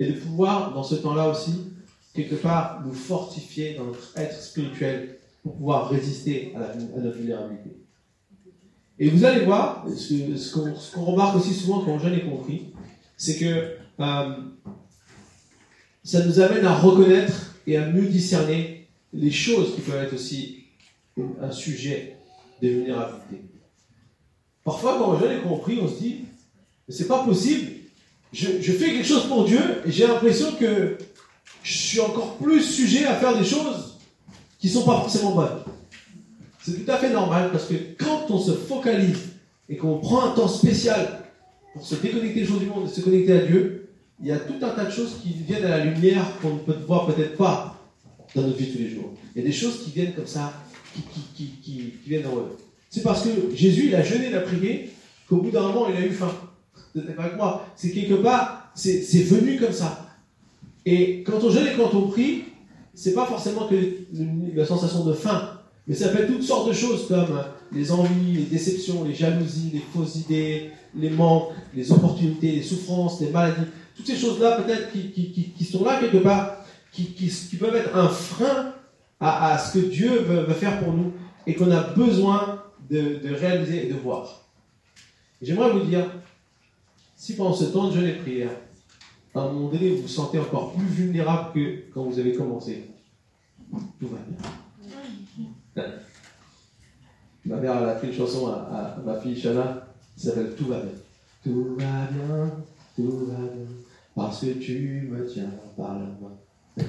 Et 0.00 0.06
de 0.06 0.12
pouvoir, 0.12 0.72
dans 0.74 0.82
ce 0.82 0.96
temps-là 0.96 1.28
aussi, 1.28 1.72
quelque 2.14 2.34
part, 2.36 2.82
nous 2.84 2.92
fortifier 2.92 3.74
dans 3.74 3.84
notre 3.84 4.12
être 4.16 4.40
spirituel 4.40 5.18
pour 5.44 5.56
pouvoir 5.56 5.90
résister 5.90 6.54
à, 6.56 6.74
notre 6.98 7.18
vulnérabilité. 7.18 7.76
Et 8.98 9.10
vous 9.10 9.24
allez 9.24 9.44
voir, 9.44 9.86
ce, 9.94 10.94
qu'on 10.94 11.04
remarque 11.04 11.36
aussi 11.36 11.52
souvent 11.52 11.80
quand 11.80 11.92
on 11.92 11.98
jeûne 11.98 12.14
et 12.14 12.24
compris, 12.24 12.72
c'est 13.16 13.36
que 13.36 13.76
euh, 14.00 14.36
ça 16.02 16.24
nous 16.24 16.40
amène 16.40 16.64
à 16.64 16.74
reconnaître 16.74 17.56
et 17.66 17.76
à 17.76 17.86
mieux 17.86 18.06
discerner 18.06 18.88
les 19.12 19.30
choses 19.30 19.74
qui 19.74 19.82
peuvent 19.82 20.02
être 20.02 20.14
aussi 20.14 20.64
un 21.40 21.50
sujet 21.50 22.16
de 22.62 22.68
vulnérabilité. 22.68 23.44
Parfois, 24.64 24.96
quand 24.98 25.10
on 25.10 25.18
jeûne 25.18 25.38
et 25.38 25.42
compris, 25.42 25.78
on 25.82 25.88
se 25.88 26.00
dit, 26.00 26.24
mais 26.88 26.94
c'est 26.94 27.06
pas 27.06 27.22
possible, 27.22 27.70
je, 28.32 28.62
je, 28.62 28.72
fais 28.72 28.92
quelque 28.92 29.06
chose 29.06 29.28
pour 29.28 29.44
Dieu 29.44 29.60
et 29.84 29.92
j'ai 29.92 30.06
l'impression 30.06 30.52
que 30.52 30.96
je 31.62 31.72
suis 31.72 32.00
encore 32.00 32.36
plus 32.36 32.62
sujet 32.62 33.04
à 33.04 33.14
faire 33.14 33.38
des 33.38 33.44
choses 33.44 33.83
qui 34.64 34.70
sont 34.70 34.84
pas 34.86 34.96
forcément 34.96 35.32
bonnes. 35.32 35.58
C'est 36.62 36.82
tout 36.82 36.90
à 36.90 36.96
fait 36.96 37.10
normal 37.10 37.50
parce 37.52 37.66
que 37.66 37.74
quand 37.98 38.30
on 38.30 38.38
se 38.38 38.52
focalise 38.52 39.34
et 39.68 39.76
qu'on 39.76 39.98
prend 39.98 40.30
un 40.30 40.30
temps 40.30 40.48
spécial 40.48 41.22
pour 41.74 41.84
se 41.84 41.96
déconnecter 41.96 42.44
du 42.44 42.64
monde 42.64 42.88
et 42.88 42.90
se 42.90 43.02
connecter 43.02 43.34
à 43.34 43.40
Dieu, 43.40 43.90
il 44.22 44.28
y 44.28 44.32
a 44.32 44.38
tout 44.38 44.54
un 44.62 44.70
tas 44.70 44.86
de 44.86 44.90
choses 44.90 45.18
qui 45.22 45.34
viennent 45.34 45.66
à 45.66 45.76
la 45.76 45.84
lumière 45.84 46.24
qu'on 46.40 46.54
ne 46.54 46.58
peut 46.60 46.78
voir 46.86 47.04
peut-être 47.04 47.36
pas 47.36 47.78
dans 48.34 48.40
notre 48.40 48.56
vie 48.56 48.72
tous 48.72 48.78
les 48.78 48.88
jours. 48.88 49.12
Il 49.34 49.42
y 49.42 49.44
a 49.44 49.46
des 49.46 49.52
choses 49.52 49.84
qui 49.84 49.90
viennent 49.90 50.14
comme 50.14 50.26
ça, 50.26 50.54
qui, 51.34 51.92
viennent 52.06 52.26
en 52.26 52.36
eux. 52.36 52.56
C'est 52.88 53.02
parce 53.02 53.22
que 53.22 53.54
Jésus, 53.54 53.88
il 53.88 53.94
a 53.94 54.02
jeûné, 54.02 54.28
il 54.30 54.34
a 54.34 54.40
prié, 54.40 54.88
qu'au 55.28 55.42
bout 55.42 55.50
d'un 55.50 55.60
moment, 55.60 55.88
il 55.90 55.96
a 56.02 56.06
eu 56.06 56.10
faim. 56.10 56.32
N'êtes 56.94 57.14
pas 57.14 57.24
avec 57.24 57.36
moi. 57.36 57.68
C'est 57.76 57.90
quelque 57.90 58.14
part, 58.14 58.72
c'est 58.74 59.24
venu 59.24 59.58
comme 59.58 59.74
ça. 59.74 60.08
Et 60.86 61.22
quand 61.22 61.44
on 61.44 61.50
jeûne 61.50 61.66
et 61.66 61.76
quand 61.76 61.92
on 61.92 62.08
prie, 62.08 62.44
c'est 62.94 63.14
pas 63.14 63.26
forcément 63.26 63.66
que 63.66 63.74
la 64.54 64.64
sensation 64.64 65.04
de 65.04 65.12
faim, 65.12 65.60
mais 65.86 65.94
ça 65.94 66.08
peut 66.08 66.22
être 66.22 66.32
toutes 66.32 66.42
sortes 66.42 66.68
de 66.68 66.72
choses 66.72 67.08
comme 67.08 67.42
les 67.72 67.90
envies, 67.92 68.32
les 68.32 68.42
déceptions, 68.42 69.04
les 69.04 69.14
jalousies, 69.14 69.70
les 69.74 69.82
fausses 69.92 70.16
idées, 70.16 70.70
les 70.96 71.10
manques, 71.10 71.50
les 71.74 71.90
opportunités, 71.92 72.52
les 72.52 72.62
souffrances, 72.62 73.20
les 73.20 73.30
maladies. 73.30 73.66
Toutes 73.96 74.06
ces 74.06 74.16
choses-là, 74.16 74.62
peut-être, 74.62 74.92
qui, 74.92 75.64
sont 75.64 75.84
là 75.84 76.00
quelque 76.00 76.18
part, 76.18 76.64
qui, 76.92 77.56
peuvent 77.58 77.76
être 77.76 77.94
un 77.94 78.08
frein 78.08 78.72
à, 79.20 79.58
ce 79.58 79.78
que 79.78 79.86
Dieu 79.86 80.20
veut, 80.20 80.46
faire 80.54 80.82
pour 80.82 80.92
nous 80.92 81.12
et 81.46 81.54
qu'on 81.54 81.70
a 81.70 81.82
besoin 81.82 82.62
de, 82.90 83.20
réaliser 83.34 83.86
et 83.86 83.92
de 83.92 83.94
voir. 83.94 84.48
J'aimerais 85.42 85.70
vous 85.72 85.84
dire, 85.84 86.10
si 87.16 87.36
pendant 87.36 87.54
ce 87.54 87.64
temps 87.64 87.88
de 87.88 87.94
jeûne 87.94 88.06
et 88.06 88.14
prière, 88.14 88.50
à 89.34 89.40
un 89.40 89.52
moment 89.52 89.68
donné, 89.68 89.90
vous 89.90 90.02
vous 90.02 90.08
sentez 90.08 90.38
encore 90.38 90.72
plus 90.72 90.86
vulnérable 90.86 91.52
que 91.54 91.92
quand 91.92 92.04
vous 92.04 92.18
avez 92.18 92.32
commencé, 92.32 92.84
tout 93.98 94.08
va 94.08 94.18
bien. 94.28 95.84
Ma 97.46 97.56
mère 97.56 97.76
a 97.76 97.96
fait 97.96 98.06
une 98.06 98.14
chanson 98.14 98.46
à, 98.46 98.96
ma 99.04 99.20
fille 99.20 99.38
Shana 99.38 99.86
qui 100.16 100.26
s'appelle 100.26 100.54
Tout 100.56 100.66
va 100.66 100.80
bien. 100.80 100.92
Tout 101.42 101.76
va 101.76 102.08
bien, 102.10 102.50
tout 102.96 103.26
va 103.26 103.34
bien, 103.34 103.66
parce 104.14 104.40
que 104.40 104.52
tu 104.52 105.10
me 105.10 105.26
tiens 105.26 105.50
par 105.76 105.94
la 105.94 106.00
main. 106.00 106.86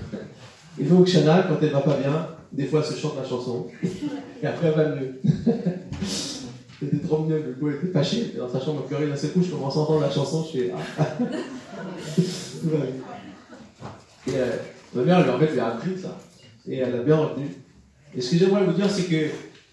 Et 0.79 0.85
donc 0.85 1.07
Shana, 1.07 1.43
quand 1.43 1.57
elle 1.61 1.71
va 1.71 1.81
pas 1.81 1.97
bien, 1.97 2.29
des 2.53 2.65
fois 2.65 2.81
elle 2.85 2.93
se 2.95 2.99
chante 2.99 3.17
la 3.17 3.27
chanson, 3.27 3.67
et 4.43 4.47
après 4.47 4.67
elle 4.67 4.75
va 4.75 4.95
mieux. 4.95 5.19
C'était 6.79 7.05
trop 7.05 7.23
mieux, 7.23 7.41
le 7.41 7.53
coup 7.53 7.69
elle 7.69 7.75
était 7.75 7.87
fâchée, 7.87 8.33
dans 8.37 8.47
sa 8.47 8.61
chambre, 8.61 8.83
pleurer 8.83 9.07
dans 9.07 9.15
ses 9.15 9.29
couches, 9.29 9.47
je 9.47 9.51
commence 9.51 9.75
à 9.75 9.79
entendre 9.79 10.01
la 10.01 10.11
chanson, 10.11 10.45
je 10.45 10.59
fais 10.59 10.71
Ah 10.97 11.03
Et 14.27 14.32
euh, 14.36 14.51
ma 14.94 15.03
mère, 15.03 15.20
elle, 15.20 15.29
en 15.29 15.39
fait, 15.39 15.50
elle 15.53 15.60
a 15.60 15.67
appris 15.67 15.91
ça, 16.01 16.17
et 16.67 16.77
elle 16.77 16.96
a 16.96 17.03
bien 17.03 17.17
retenu. 17.17 17.46
Et 18.15 18.22
ce 18.22 18.32
que 18.32 18.38
j'aimerais 18.38 18.65
vous 18.65 18.74
dire, 18.74 18.89
c'est 18.89 19.03
que 19.03 19.27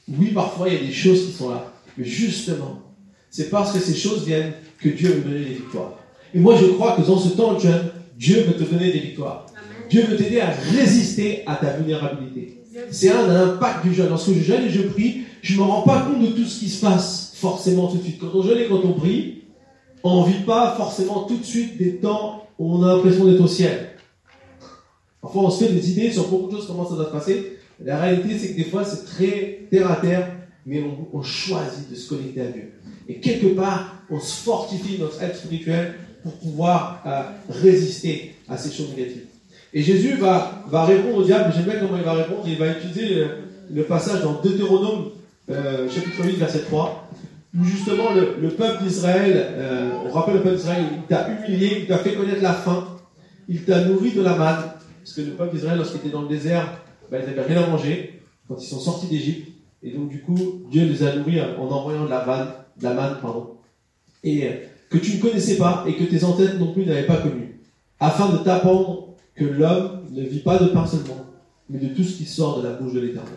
oui, 0.09 0.33
parfois 0.33 0.69
il 0.69 0.75
y 0.75 0.79
a 0.79 0.81
des 0.81 0.93
choses 0.93 1.27
qui 1.27 1.33
sont 1.33 1.51
là. 1.51 1.73
Mais 1.97 2.05
justement, 2.05 2.83
c'est 3.31 3.51
parce 3.51 3.73
que 3.73 3.79
ces 3.79 3.95
choses 3.95 4.27
viennent 4.27 4.53
que 4.79 4.89
Dieu 4.89 5.09
veut 5.09 5.31
donner 5.31 5.45
des 5.45 5.55
victoires. 5.55 5.95
Et 6.35 6.39
moi, 6.39 6.57
je 6.61 6.67
crois 6.67 6.97
que 6.97 7.03
dans 7.03 7.19
ce 7.19 7.31
temps 7.31 7.55
de 7.55 7.61
jeûne, 7.61 7.91
Dieu 8.17 8.43
veut 8.43 8.55
te 8.55 8.65
donner 8.65 8.93
des 8.93 8.99
victoires. 8.99 9.47
Dieu 9.89 10.05
veut 10.05 10.17
t'aider 10.17 10.41
à 10.41 10.51
résister 10.51 11.43
à 11.47 11.57
ta 11.57 11.77
vulnérabilité. 11.77 12.63
C'est 12.91 13.11
un 13.11 13.29
impact 13.29 13.85
du 13.85 13.95
jeûne. 13.95 14.09
Lorsque 14.09 14.33
je 14.33 14.41
jeûne 14.41 14.65
et 14.65 14.71
je 14.71 14.83
prie, 14.83 15.23
je 15.43 15.55
ne 15.55 15.59
me 15.59 15.65
rends 15.65 15.83
pas 15.83 16.01
compte 16.01 16.23
de 16.23 16.29
tout 16.29 16.45
ce 16.45 16.61
qui 16.61 16.69
se 16.69 16.81
passe 16.81 17.33
forcément 17.37 17.89
tout 17.89 17.99
de 17.99 18.03
suite. 18.03 18.19
Quand 18.19 18.31
on 18.35 18.43
jeûne 18.43 18.59
et 18.59 18.69
quand 18.69 18.81
on 18.85 18.95
prie, 18.95 19.42
on 20.05 20.27
ne 20.27 20.33
vit 20.33 20.43
pas 20.45 20.75
forcément 20.77 21.25
tout 21.25 21.37
de 21.37 21.45
suite 21.45 21.77
des 21.79 21.97
temps 21.97 22.47
où 22.59 22.77
on 22.77 22.83
a 22.83 22.95
l'impression 22.95 23.25
d'être 23.25 23.41
au 23.41 23.47
ciel. 23.49 23.91
Parfois, 25.21 25.45
on 25.45 25.51
se 25.51 25.65
fait 25.65 25.73
des 25.73 25.91
idées 25.91 26.11
sur 26.11 26.29
beaucoup 26.29 26.51
de 26.51 26.57
choses, 26.57 26.67
comment 26.67 26.89
ça 26.89 26.97
doit 26.97 27.07
se 27.07 27.13
passer. 27.13 27.59
La 27.85 27.99
réalité, 27.99 28.39
c'est 28.39 28.53
que 28.53 28.57
des 28.57 28.65
fois, 28.65 28.85
c'est 28.85 29.05
très 29.05 29.67
terre 29.71 29.91
à 29.91 29.97
terre, 29.97 30.29
mais 30.67 30.83
on, 31.13 31.23
choisit 31.23 31.91
de 31.91 31.95
se 31.95 32.09
connecter 32.09 32.41
à 32.41 32.47
Dieu. 32.47 32.73
Et 33.09 33.21
quelque 33.21 33.49
part, 33.49 34.03
on 34.11 34.21
se 34.21 34.43
fortifie 34.43 34.99
notre 34.99 35.23
être 35.23 35.37
spirituel 35.37 35.95
pour 36.23 36.33
pouvoir 36.35 37.03
euh, 37.07 37.23
résister 37.49 38.35
à 38.49 38.57
ces 38.57 38.73
choses 38.73 38.91
négatives. 38.97 39.27
Et 39.75 39.83
Jésus 39.83 40.17
va, 40.17 40.65
répondre 40.85 41.19
au 41.19 41.25
diable, 41.25 41.53
j'aime 41.55 41.65
bien 41.65 41.81
comment 41.81 41.97
il 41.97 42.05
va 42.05 42.13
répondre, 42.13 42.45
il 42.47 42.59
va 42.59 42.69
utiliser 42.69 43.25
le, 43.73 43.83
passage 43.85 44.23
dans 44.23 44.35
Deutéronome, 44.35 45.11
euh, 45.51 45.89
chapitre 45.89 46.25
8, 46.25 46.37
verset 46.37 46.61
3, 46.61 47.09
justement 47.61 48.13
le, 48.15 48.49
peuple 48.49 48.85
d'Israël, 48.85 49.47
on 50.07 50.11
rappelle 50.11 50.35
le 50.35 50.43
peuple 50.43 50.57
d'Israël, 50.57 50.85
il 50.97 51.03
t'a 51.03 51.29
humilié, 51.29 51.79
il 51.81 51.87
t'a 51.87 51.99
fait 51.99 52.15
connaître 52.15 52.43
la 52.43 52.53
faim, 52.53 52.87
il 53.49 53.65
t'a 53.65 53.85
nourri 53.85 54.13
de 54.13 54.23
la 54.23 54.37
manne, 54.37 54.63
parce 55.03 55.15
que 55.15 55.21
le 55.23 55.33
peuple 55.33 55.55
d'Israël, 55.57 55.79
lorsqu'il 55.79 56.01
était 56.01 56.11
dans 56.11 56.23
le 56.23 56.29
désert, 56.29 56.81
bah, 57.11 57.19
ils 57.21 57.27
n'avaient 57.27 57.53
rien 57.53 57.65
à 57.65 57.67
manger 57.67 58.23
quand 58.49 58.57
ils 58.61 58.67
sont 58.67 58.81
sortis 58.81 59.07
d'Égypte. 59.07 59.49
Et 59.83 59.91
donc, 59.91 60.09
du 60.09 60.21
coup, 60.21 60.63
Dieu 60.71 60.85
les 60.85 61.03
a 61.03 61.17
nourris 61.17 61.41
en 61.41 61.69
envoyant 61.69 62.05
de 62.05 62.11
la 62.11 62.25
manne, 62.25 62.49
de 62.79 62.85
la 62.85 62.95
manne 62.95 63.17
pardon, 63.21 63.57
et 64.23 64.47
euh, 64.47 64.51
que 64.89 64.99
tu 64.99 65.17
ne 65.17 65.21
connaissais 65.21 65.57
pas 65.57 65.85
et 65.89 65.95
que 65.97 66.05
tes 66.05 66.25
ancêtres 66.25 66.59
non 66.59 66.73
plus 66.73 66.87
n'avaient 66.87 67.07
pas 67.07 67.17
connu, 67.17 67.59
afin 67.99 68.31
de 68.31 68.39
t'apprendre 68.39 69.09
que 69.35 69.45
l'homme 69.45 70.03
ne 70.13 70.23
vit 70.23 70.41
pas 70.41 70.59
de 70.59 70.67
pain 70.67 70.87
seulement, 70.87 71.27
mais 71.69 71.79
de 71.79 71.89
tout 71.89 72.05
ce 72.05 72.17
qui 72.17 72.25
sort 72.25 72.61
de 72.61 72.69
la 72.69 72.75
bouche 72.75 72.93
de 72.93 73.01
l'Éternel. 73.01 73.33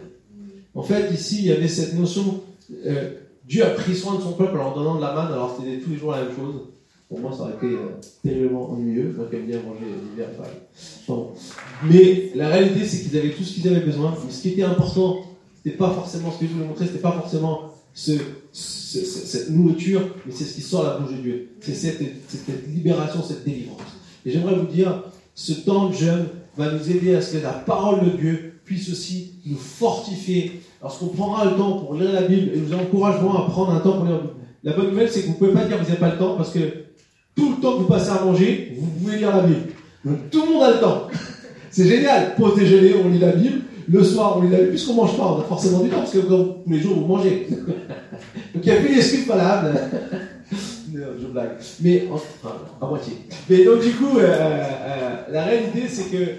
En 0.75 0.83
fait, 0.83 1.11
ici, 1.11 1.39
il 1.39 1.45
y 1.45 1.51
avait 1.51 1.67
cette 1.67 1.93
notion, 1.95 2.43
euh, 2.85 3.11
Dieu 3.47 3.63
a 3.63 3.69
pris 3.71 3.95
soin 3.95 4.15
de 4.15 4.21
son 4.21 4.33
peuple 4.33 4.57
en 4.57 4.63
leur 4.63 4.73
donnant 4.75 4.95
de 4.95 5.01
la 5.01 5.13
manne, 5.13 5.31
alors 5.31 5.55
c'était 5.57 5.79
tous 5.79 5.91
les 5.91 5.97
jours 5.97 6.11
la 6.11 6.23
même 6.23 6.35
chose. 6.35 6.61
Pour 7.07 7.19
moi, 7.19 7.31
ça 7.31 7.43
aurait 7.43 7.53
été 7.53 7.67
euh, 7.67 7.99
terriblement 8.23 8.71
ennuyeux. 8.71 9.13
Moi 9.15 9.27
qui 9.29 9.35
aime 9.35 9.45
bien 9.45 9.61
manger 9.61 9.85
l'hiver, 9.85 10.29
Mais 11.83 12.31
la 12.33 12.49
réalité, 12.49 12.83
c'est 12.83 13.03
qu'ils 13.03 13.17
avaient 13.17 13.29
tout 13.29 13.43
ce 13.43 13.53
qu'ils 13.53 13.67
avaient 13.67 13.85
besoin. 13.85 14.15
Mais 14.25 14.31
ce 14.31 14.41
qui 14.41 14.49
était 14.49 14.63
important, 14.63 15.17
c'était 15.63 15.77
pas 15.77 15.91
forcément 15.91 16.31
ce 16.31 16.39
que 16.39 16.47
je 16.47 16.53
voulais 16.53 16.65
montrer, 16.65 16.87
c'était 16.87 16.99
pas 16.99 17.11
forcément 17.11 17.75
ce, 17.93 18.13
cette 18.51 19.49
nourriture, 19.49 20.01
mais 20.25 20.33
c'est 20.33 20.45
ce 20.45 20.55
qui 20.55 20.61
sort 20.61 20.83
la 20.83 20.97
bouche 20.97 21.15
de 21.15 21.21
Dieu. 21.21 21.49
C'est 21.61 21.75
cette, 21.75 22.01
libération, 22.67 23.23
cette 23.23 23.43
délivrance. 23.43 23.81
Et 24.25 24.31
j'aimerais 24.31 24.55
vous 24.55 24.67
dire, 24.67 25.03
ce 25.35 25.53
temps 25.53 25.89
de 25.89 25.93
jeûne 25.93 26.27
va 26.57 26.71
nous 26.71 26.89
aider 26.89 27.15
à 27.15 27.21
ce 27.21 27.33
que 27.37 27.43
la 27.43 27.53
parole 27.53 28.05
de 28.05 28.17
Dieu 28.17 28.59
puisse 28.65 28.89
aussi 28.89 29.33
nous 29.45 29.57
fortifier. 29.57 30.61
Lorsqu'on 30.81 31.07
prendra 31.07 31.45
le 31.45 31.51
temps 31.51 31.79
pour 31.79 31.95
lire 31.95 32.11
la 32.11 32.21
Bible, 32.23 32.51
et 32.53 32.59
nous 32.59 32.73
encouragerons 32.73 33.33
à 33.33 33.49
prendre 33.49 33.71
un 33.71 33.79
temps 33.79 33.93
pour 33.93 34.05
lire 34.05 34.15
la 34.15 34.21
Bible. 34.21 34.33
La 34.63 34.73
bonne 34.73 34.89
nouvelle, 34.89 35.09
c'est 35.09 35.21
que 35.21 35.27
vous 35.27 35.33
ne 35.33 35.37
pouvez 35.37 35.51
pas 35.51 35.65
dire 35.65 35.77
que 35.77 35.83
vous 35.83 35.89
n'avez 35.89 35.99
pas 35.99 36.11
le 36.11 36.17
temps, 36.17 36.35
parce 36.35 36.51
que 36.51 36.59
tout 37.35 37.55
le 37.55 37.61
temps 37.61 37.73
que 37.73 37.81
vous 37.81 37.87
passez 37.87 38.09
à 38.09 38.23
manger, 38.23 38.75
vous 38.79 38.87
pouvez 38.87 39.17
lire 39.17 39.35
la 39.35 39.43
Bible. 39.43 39.61
Donc 40.03 40.29
tout 40.31 40.45
le 40.45 40.53
monde 40.53 40.63
a 40.63 40.71
le 40.71 40.79
temps. 40.79 41.07
C'est 41.71 41.87
génial. 41.87 42.35
Pour 42.35 42.55
déjeuner, 42.55 42.93
on 43.03 43.09
lit 43.09 43.19
la 43.19 43.31
Bible. 43.31 43.61
Le 43.87 44.03
soir, 44.03 44.37
on 44.37 44.41
lit 44.41 44.49
la 44.49 44.57
Bible. 44.59 44.69
Puisqu'on 44.69 44.93
mange 44.93 45.17
pas, 45.17 45.23
on 45.23 45.41
a 45.41 45.43
forcément 45.43 45.79
du 45.79 45.89
temps, 45.89 45.99
parce 45.99 46.11
que 46.11 46.19
tous 46.19 46.55
les 46.67 46.79
jours, 46.79 46.95
vous 46.95 47.05
mangez. 47.05 47.47
Donc 48.53 48.63
il 48.63 48.71
n'y 48.71 48.77
a 48.77 48.81
plus 48.81 48.95
d'excuses 48.95 49.27
valables. 49.27 49.79
je 51.19 51.27
blague. 51.27 51.57
Mais, 51.81 52.07
enfin, 52.11 52.55
à 52.81 52.85
moitié. 52.85 53.13
Mais 53.49 53.63
donc, 53.65 53.81
du 53.81 53.91
coup, 53.91 54.17
euh, 54.17 54.23
euh, 54.23 55.15
la 55.31 55.43
réalité, 55.43 55.83
c'est 55.87 56.11
que 56.11 56.31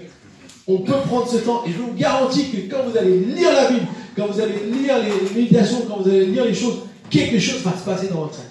on 0.67 0.79
peut 0.79 0.93
prendre 1.07 1.27
ce 1.27 1.37
temps, 1.37 1.63
et 1.65 1.71
je 1.71 1.77
vous 1.77 1.93
garantis 1.93 2.49
que 2.51 2.69
quand 2.69 2.83
vous 2.89 2.97
allez 2.97 3.19
lire 3.19 3.51
la 3.53 3.69
Bible, 3.69 3.85
quand 4.17 4.27
vous 4.27 4.41
allez 4.41 4.59
lire 4.71 4.95
les 4.97 5.39
méditations, 5.39 5.85
quand 5.87 6.01
vous 6.01 6.09
allez 6.09 6.25
lire 6.25 6.43
les 6.43 6.53
choses, 6.53 6.79
quelque 7.09 7.39
chose 7.39 7.61
va 7.61 7.77
se 7.77 7.85
passer 7.85 8.07
dans 8.07 8.21
votre 8.21 8.39
être. 8.39 8.47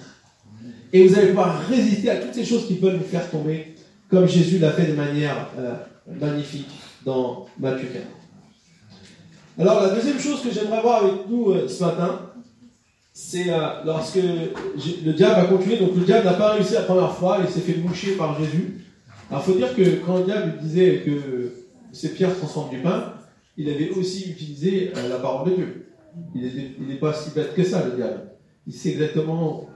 Et 0.93 1.05
vous 1.05 1.15
allez 1.17 1.27
pouvoir 1.27 1.59
résister 1.67 2.09
à 2.09 2.15
toutes 2.15 2.33
ces 2.33 2.45
choses 2.45 2.65
qui 2.65 2.75
peuvent 2.75 2.95
vous 2.95 3.03
faire 3.03 3.29
tomber, 3.29 3.75
comme 4.09 4.25
Jésus 4.27 4.59
l'a 4.59 4.71
fait 4.71 4.85
de 4.85 4.93
manière 4.93 5.49
euh, 5.59 5.73
magnifique 6.19 6.69
dans 7.05 7.47
Matthieu 7.59 7.89
4. 7.93 8.03
Alors 9.59 9.83
la 9.83 9.89
deuxième 9.89 10.19
chose 10.19 10.41
que 10.41 10.51
j'aimerais 10.51 10.81
voir 10.81 11.03
avec 11.03 11.27
nous 11.29 11.51
euh, 11.51 11.67
ce 11.67 11.83
matin, 11.83 12.21
c'est 13.11 13.49
euh, 13.49 13.83
lorsque 13.85 14.15
le 14.15 15.11
diable 15.11 15.41
a 15.41 15.45
continué, 15.45 15.77
donc 15.77 15.95
le 15.95 16.05
diable 16.05 16.25
n'a 16.25 16.33
pas 16.33 16.53
réussi 16.53 16.73
la 16.75 16.83
première 16.83 17.13
fois, 17.13 17.39
il 17.45 17.51
s'est 17.51 17.59
fait 17.59 17.77
moucher 17.77 18.11
par 18.11 18.39
Jésus. 18.39 18.85
Alors 19.29 19.43
il 19.45 19.51
faut 19.51 19.57
dire 19.57 19.75
que 19.75 20.05
quand 20.05 20.19
le 20.19 20.23
diable 20.23 20.59
disait 20.61 21.01
que 21.05 21.51
ces 21.91 22.13
pierres 22.13 22.37
transforment 22.37 22.69
du 22.69 22.77
pain, 22.77 23.16
il 23.57 23.69
avait 23.69 23.89
aussi 23.91 24.29
utilisé 24.29 24.91
la 25.09 25.17
parole 25.17 25.49
de 25.49 25.55
Dieu. 25.55 25.87
Il 26.35 26.87
n'est 26.87 26.95
pas 26.95 27.13
si 27.13 27.31
bête 27.31 27.53
que 27.53 27.63
ça, 27.63 27.85
le 27.85 27.95
diable. 27.95 28.31
Il 28.65 28.73
sait 28.73 28.89
exactement 28.89 29.67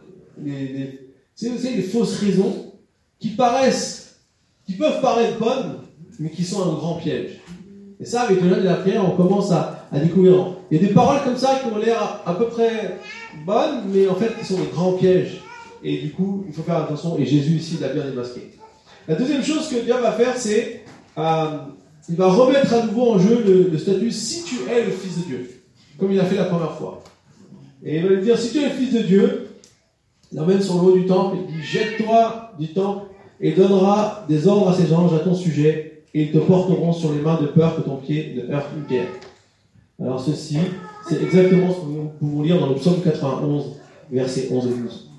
les, 0.44 1.00
les 1.42 1.82
fausses 1.82 2.20
raisons 2.20 2.74
qui 3.20 3.30
paraissent, 3.30 4.22
qui 4.66 4.74
peuvent 4.74 5.02
paraître 5.02 5.40
bonnes, 5.40 5.80
mais 6.20 6.30
qui 6.30 6.44
sont 6.44 6.62
un 6.62 6.74
grand 6.74 6.96
piège. 6.96 7.40
Et 8.00 8.06
ça, 8.06 8.22
avec 8.22 8.42
le 8.42 8.50
jeûne 8.50 8.60
et 8.62 8.64
la 8.64 8.76
prière, 8.76 9.06
on 9.08 9.16
commence 9.16 9.52
à, 9.52 9.88
à 9.92 10.00
découvrir. 10.00 10.58
Il 10.70 10.82
y 10.82 10.84
a 10.84 10.88
des 10.88 10.94
paroles 10.94 11.24
comme 11.24 11.38
ça 11.38 11.60
qui 11.60 11.72
ont 11.72 11.78
l'air 11.78 12.22
à 12.26 12.34
peu 12.34 12.48
près 12.48 12.98
bonnes, 13.46 13.84
mais 13.94 14.08
en 14.08 14.16
fait, 14.16 14.38
qui 14.40 14.46
sont 14.46 14.60
des 14.60 14.70
grands 14.72 14.94
pièges. 14.94 15.42
Et 15.84 15.98
du 15.98 16.12
coup, 16.12 16.44
il 16.48 16.54
faut 16.54 16.64
faire 16.64 16.78
attention, 16.78 17.18
et 17.18 17.26
Jésus 17.26 17.56
ici 17.56 17.78
l'a 17.80 17.90
bien 17.90 18.04
démasqué. 18.04 18.52
La 19.08 19.16
deuxième 19.16 19.44
chose 19.44 19.68
que 19.68 19.84
Dieu 19.84 19.94
va 19.94 20.12
faire, 20.12 20.38
c'est 20.38 20.84
euh, 21.18 21.58
il 22.10 22.16
va 22.16 22.28
remettre 22.28 22.74
à 22.74 22.86
nouveau 22.86 23.12
en 23.12 23.20
jeu 23.20 23.44
le, 23.72 23.78
statut 23.78 24.12
si 24.12 24.44
tu 24.44 24.56
es 24.70 24.86
le 24.86 24.92
Fils 24.92 25.20
de 25.20 25.24
Dieu, 25.24 25.50
comme 25.98 26.12
il 26.12 26.20
a 26.20 26.26
fait 26.26 26.36
la 26.36 26.46
première 26.46 26.74
fois. 26.74 27.04
Et 27.84 27.98
il 27.98 28.04
va 28.04 28.10
lui 28.10 28.22
dire 28.22 28.38
si 28.38 28.52
tu 28.52 28.60
es 28.60 28.70
le 28.70 28.76
Fils 28.76 28.94
de 28.94 29.00
Dieu, 29.00 29.48
il 30.32 30.38
l'emmène 30.38 30.62
sur 30.62 30.76
le 30.76 30.82
haut 30.82 30.98
du 30.98 31.06
temple, 31.06 31.38
il 31.42 31.56
dit 31.56 31.64
jette-toi 31.64 32.54
du 32.60 32.74
temple 32.74 33.08
et 33.40 33.54
donnera 33.54 34.26
des 34.30 34.48
ordres 34.48 34.70
à 34.70 34.74
ses 34.74 34.94
anges 34.94 35.14
à 35.14 35.20
ton 35.20 35.34
sujet, 35.34 36.04
et 36.14 36.24
ils 36.24 36.32
te 36.32 36.38
porteront 36.38 36.94
sur 36.94 37.12
les 37.12 37.22
mains 37.22 37.40
de 37.42 37.48
peur 37.48 37.76
que 37.76 37.82
ton 37.82 37.98
pied 37.98 38.36
ne 38.36 38.54
heurte 38.54 38.68
une 38.76 38.84
pierre. 38.84 39.08
Alors 40.00 40.20
ceci, 40.20 40.58
c'est 41.08 41.22
exactement 41.22 41.74
ce 41.74 41.80
que 41.80 41.86
nous 41.86 42.12
pouvons 42.20 42.44
lire 42.44 42.60
dans 42.60 42.70
le 42.70 42.76
psaume 42.76 43.02
91, 43.02 43.78
versets 44.12 44.50
11 44.52 44.68
et 44.68 44.82
12. 44.82 45.10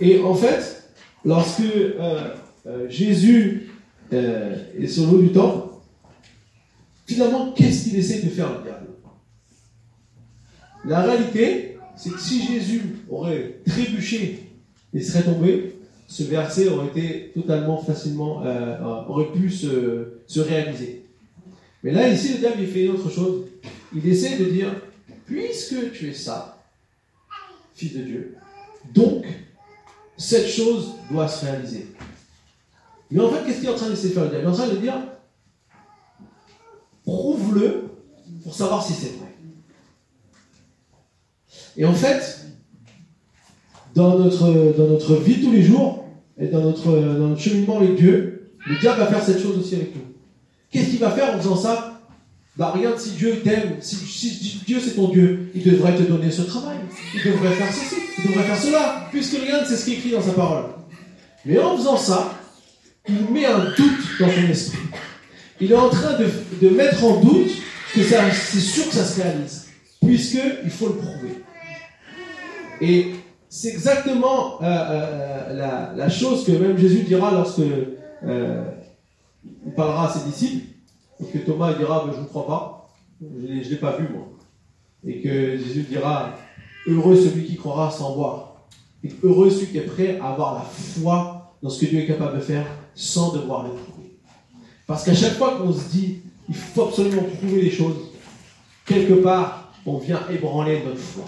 Et 0.00 0.20
en 0.20 0.34
fait, 0.34 0.90
lorsque 1.24 1.60
euh, 1.60 2.20
euh, 2.66 2.86
Jésus 2.88 3.70
euh, 4.12 4.56
est 4.78 4.86
sur 4.86 5.04
le 5.06 5.18
haut 5.18 5.22
du 5.22 5.32
temple, 5.32 5.67
finalement, 7.08 7.52
qu'est-ce 7.52 7.84
qu'il 7.84 7.96
essaie 7.96 8.22
de 8.22 8.28
faire 8.28 8.52
le 8.58 8.62
diable? 8.62 8.86
La 10.84 11.00
réalité, 11.00 11.78
c'est 11.96 12.10
que 12.10 12.20
si 12.20 12.46
Jésus 12.46 12.82
aurait 13.10 13.56
trébuché 13.66 14.50
et 14.94 15.00
serait 15.00 15.24
tombé, 15.24 15.74
ce 16.06 16.22
verset 16.22 16.68
aurait 16.68 16.88
été 16.88 17.32
totalement 17.34 17.78
facilement, 17.78 18.42
euh, 18.44 18.78
aurait 19.08 19.32
pu 19.32 19.50
se, 19.50 20.20
se, 20.26 20.40
réaliser. 20.40 21.04
Mais 21.82 21.92
là, 21.92 22.08
ici, 22.08 22.34
le 22.34 22.38
diable, 22.38 22.56
il 22.60 22.68
fait 22.68 22.84
une 22.84 22.92
autre 22.92 23.10
chose. 23.10 23.46
Il 23.94 24.06
essaie 24.06 24.38
de 24.38 24.44
dire, 24.44 24.74
puisque 25.26 25.92
tu 25.92 26.10
es 26.10 26.14
ça, 26.14 26.62
fils 27.74 27.94
de 27.94 28.02
Dieu, 28.02 28.36
donc, 28.94 29.26
cette 30.16 30.48
chose 30.48 30.94
doit 31.10 31.28
se 31.28 31.44
réaliser. 31.44 31.88
Mais 33.10 33.20
en 33.20 33.30
fait, 33.30 33.44
qu'est-ce 33.46 33.58
qu'il 33.58 33.68
est 33.68 33.72
en 33.72 33.76
train 33.76 33.90
de 33.90 33.94
faire 33.94 34.24
le 34.24 34.30
diable? 34.30 34.44
Il 34.44 34.46
est 34.46 34.50
en 34.50 34.52
train 34.52 34.68
de 34.68 34.76
dire 34.76 34.94
prouve-le 37.08 37.88
pour 38.44 38.54
savoir 38.54 38.84
si 38.84 38.92
c'est 38.92 39.16
vrai. 39.16 39.34
Et 41.76 41.84
en 41.86 41.94
fait, 41.94 42.46
dans 43.94 44.18
notre, 44.18 44.76
dans 44.76 44.88
notre 44.88 45.14
vie 45.16 45.40
tous 45.40 45.50
les 45.50 45.62
jours 45.62 46.04
et 46.38 46.48
dans 46.48 46.60
notre, 46.60 46.90
dans 46.90 47.28
notre 47.28 47.40
cheminement 47.40 47.78
avec 47.78 47.96
Dieu, 47.96 48.52
le 48.66 48.78
diable 48.78 49.00
va 49.00 49.06
faire 49.06 49.24
cette 49.24 49.40
chose 49.40 49.56
aussi 49.58 49.76
avec 49.76 49.96
nous. 49.96 50.02
Qu'est-ce 50.70 50.90
qu'il 50.90 50.98
va 50.98 51.10
faire 51.10 51.34
en 51.34 51.38
faisant 51.38 51.56
ça? 51.56 52.00
Bah 52.56 52.72
regarde, 52.76 52.98
si 52.98 53.12
Dieu 53.12 53.40
t'aime, 53.42 53.76
si, 53.80 54.60
Dieu 54.66 54.78
c'est 54.80 54.94
ton 54.94 55.08
Dieu, 55.08 55.50
il 55.54 55.62
devrait 55.62 55.96
te 55.96 56.02
donner 56.02 56.30
ce 56.30 56.42
travail, 56.42 56.76
il 57.14 57.32
devrait 57.32 57.54
faire 57.54 57.72
ceci, 57.72 57.94
il 58.18 58.24
devrait 58.28 58.42
faire 58.42 58.60
cela, 58.60 59.08
puisque 59.10 59.40
regarde, 59.40 59.64
c'est 59.66 59.76
ce 59.76 59.84
qui 59.84 59.92
est 59.92 59.98
écrit 59.98 60.10
dans 60.10 60.20
sa 60.20 60.32
parole. 60.32 60.64
Mais 61.46 61.58
en 61.58 61.76
faisant 61.76 61.96
ça, 61.96 62.34
il 63.08 63.30
met 63.32 63.46
un 63.46 63.64
doute 63.76 64.04
dans 64.20 64.28
son 64.28 64.50
esprit. 64.50 64.78
Il 65.60 65.72
est 65.72 65.76
en 65.76 65.88
train 65.88 66.16
de, 66.18 66.68
mettre 66.70 67.04
en 67.04 67.20
doute 67.20 67.50
que 67.94 68.02
c'est 68.02 68.60
sûr 68.60 68.86
que 68.86 68.94
ça 68.94 69.04
se 69.04 69.20
réalise, 69.20 69.68
puisqu'il 70.00 70.70
faut 70.70 70.88
le 70.88 70.94
prouver. 70.94 71.42
Et 72.80 73.14
c'est 73.48 73.68
exactement 73.68 74.62
euh, 74.62 74.66
euh, 74.66 75.96
la, 75.96 76.08
chose 76.08 76.44
que 76.44 76.52
même 76.52 76.78
Jésus 76.78 77.02
dira 77.02 77.32
lorsque 77.32 77.60
euh, 78.24 78.64
il 79.44 79.72
parlera 79.74 80.08
à 80.08 80.12
ses 80.12 80.28
disciples, 80.28 80.66
et 81.20 81.24
que 81.26 81.38
Thomas 81.38 81.72
dira 81.72 82.08
Je 82.14 82.20
ne 82.20 82.26
crois 82.26 82.46
pas, 82.46 82.88
je 83.20 83.26
ne 83.26 83.60
l'ai 83.60 83.76
pas 83.76 83.96
vu 83.96 84.06
moi. 84.12 84.28
Et 85.04 85.20
que 85.20 85.56
Jésus 85.56 85.86
dira 85.88 86.34
Heureux 86.86 87.16
celui 87.16 87.44
qui 87.44 87.56
croira 87.56 87.90
sans 87.90 88.14
voir. 88.14 88.66
Et 89.02 89.10
heureux 89.22 89.50
celui 89.50 89.66
qui 89.66 89.78
est 89.78 89.82
prêt 89.82 90.18
à 90.22 90.30
avoir 90.30 90.54
la 90.54 90.60
foi 90.60 91.54
dans 91.62 91.70
ce 91.70 91.80
que 91.80 91.86
Dieu 91.86 92.00
est 92.00 92.06
capable 92.06 92.36
de 92.36 92.42
faire 92.42 92.66
sans 92.94 93.32
devoir 93.32 93.64
le 93.64 93.70
prouver. 93.70 93.97
Parce 94.88 95.04
qu'à 95.04 95.14
chaque 95.14 95.36
fois 95.36 95.58
qu'on 95.58 95.70
se 95.70 95.90
dit, 95.92 96.16
il 96.48 96.54
faut 96.54 96.84
absolument 96.84 97.22
prouver 97.22 97.60
les 97.60 97.70
choses, 97.70 97.96
quelque 98.86 99.12
part, 99.12 99.74
on 99.84 99.98
vient 99.98 100.20
ébranler 100.32 100.80
notre 100.82 100.98
foi. 100.98 101.26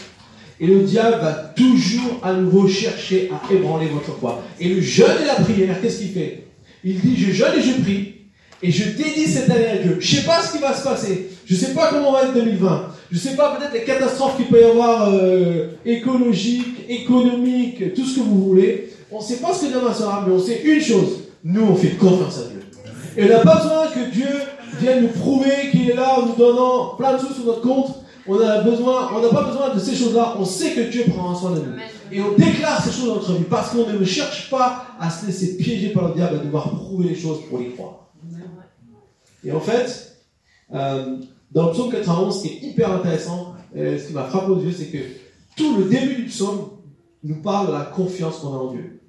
Et 0.59 0.67
le 0.67 0.81
diable 0.81 1.21
va 1.21 1.33
toujours 1.33 2.21
à 2.23 2.33
nouveau 2.33 2.67
chercher 2.67 3.31
à 3.31 3.53
ébranler 3.53 3.89
votre 3.89 4.19
foi. 4.19 4.43
Et 4.59 4.71
le 4.71 4.81
jeûne 4.81 5.23
et 5.23 5.27
la 5.27 5.35
prière, 5.35 5.79
qu'est-ce 5.81 5.99
qu'il 5.99 6.13
fait? 6.13 6.47
Il 6.83 7.01
dit, 7.01 7.15
je 7.19 7.33
jeûne 7.33 7.53
et 7.59 7.63
je 7.63 7.83
prie, 7.83 8.15
et 8.63 8.71
je 8.71 8.97
dédie 8.97 9.27
cette 9.27 9.51
année 9.51 9.67
à 9.67 9.77
Dieu. 9.77 9.99
Je 10.01 10.17
ne 10.17 10.21
sais 10.21 10.27
pas 10.27 10.43
ce 10.43 10.53
qui 10.53 10.59
va 10.59 10.75
se 10.75 10.83
passer. 10.83 11.29
Je 11.45 11.55
ne 11.55 11.59
sais 11.59 11.75
pas 11.75 11.91
comment 11.91 12.13
va 12.13 12.23
être 12.23 12.35
2020. 12.35 12.95
Je 13.11 13.17
ne 13.17 13.21
sais 13.21 13.37
pas 13.37 13.57
peut-être 13.57 13.75
les 13.75 13.85
catastrophes 13.85 14.37
qu'il 14.37 14.47
peut 14.47 14.61
y 14.63 14.65
avoir 14.65 15.13
euh, 15.13 15.73
écologiques, 15.85 16.87
économiques, 16.89 17.93
tout 17.93 18.07
ce 18.07 18.21
que 18.21 18.21
vous 18.21 18.43
voulez. 18.43 18.89
On 19.11 19.19
ne 19.19 19.25
sait 19.25 19.37
pas 19.37 19.53
ce 19.53 19.67
que 19.67 19.75
demain 19.75 19.93
sera, 19.93 20.25
mais 20.27 20.33
on 20.33 20.41
sait 20.41 20.63
une 20.65 20.81
chose. 20.81 21.25
Nous, 21.45 21.63
on 21.63 21.77
fait 21.77 21.91
confiance 21.99 22.39
à 22.39 22.49
Dieu. 22.49 22.61
Et 23.21 23.25
on 23.25 23.29
n'a 23.29 23.41
pas 23.41 23.57
besoin 23.57 23.87
que 23.89 24.11
Dieu 24.11 24.29
vienne 24.79 25.03
nous 25.03 25.09
prouver 25.09 25.71
qu'il 25.71 25.91
est 25.91 25.95
là 25.95 26.21
en 26.21 26.27
nous 26.27 26.37
donnant 26.37 26.95
plein 26.97 27.13
de 27.13 27.19
sous 27.19 27.35
sur 27.35 27.45
notre 27.45 27.61
compte. 27.61 27.97
On 28.27 28.41
a 28.41 28.63
besoin, 28.63 29.11
on 29.15 29.21
n'a 29.21 29.29
pas 29.29 29.43
besoin 29.43 29.75
de 29.75 29.79
ces 29.79 29.95
choses-là. 29.95 30.37
On 30.39 30.45
sait 30.47 30.73
que 30.73 30.91
Dieu 30.91 31.05
prend 31.07 31.35
soin 31.35 31.51
de 31.51 31.57
nous. 31.57 31.73
Et 32.11 32.23
on 32.23 32.33
déclare 32.33 32.83
ces 32.83 32.91
choses 32.91 33.09
dans 33.09 33.15
notre 33.17 33.35
vie 33.35 33.45
parce 33.45 33.73
qu'on 33.73 33.87
ne 33.87 34.05
cherche 34.07 34.49
pas 34.49 34.87
à 34.99 35.11
se 35.11 35.27
laisser 35.27 35.59
piéger 35.59 35.91
par 35.91 36.09
le 36.09 36.15
diable, 36.15 36.37
à 36.37 36.39
devoir 36.39 36.71
prouver 36.71 37.11
les 37.11 37.15
choses 37.15 37.41
pour 37.51 37.59
les 37.59 37.69
croire. 37.73 38.09
Et 39.45 39.53
en 39.53 39.61
fait, 39.61 40.17
euh, 40.73 41.19
dans 41.53 41.67
le 41.67 41.73
psaume 41.73 41.91
91, 41.91 42.35
ce 42.35 42.43
qui 42.43 42.55
est 42.55 42.69
hyper 42.71 42.91
intéressant, 42.91 43.55
euh, 43.77 43.99
ce 43.99 44.07
qui 44.07 44.13
m'a 44.15 44.25
frappé 44.25 44.51
aux 44.51 44.61
yeux, 44.61 44.73
c'est 44.73 44.87
que 44.87 44.99
tout 45.57 45.77
le 45.77 45.85
début 45.85 46.23
du 46.23 46.25
psaume 46.25 46.71
nous 47.23 47.43
parle 47.43 47.67
de 47.67 47.73
la 47.73 47.85
confiance 47.85 48.39
qu'on 48.39 48.55
a 48.55 48.57
en 48.57 48.73
Dieu. 48.73 49.03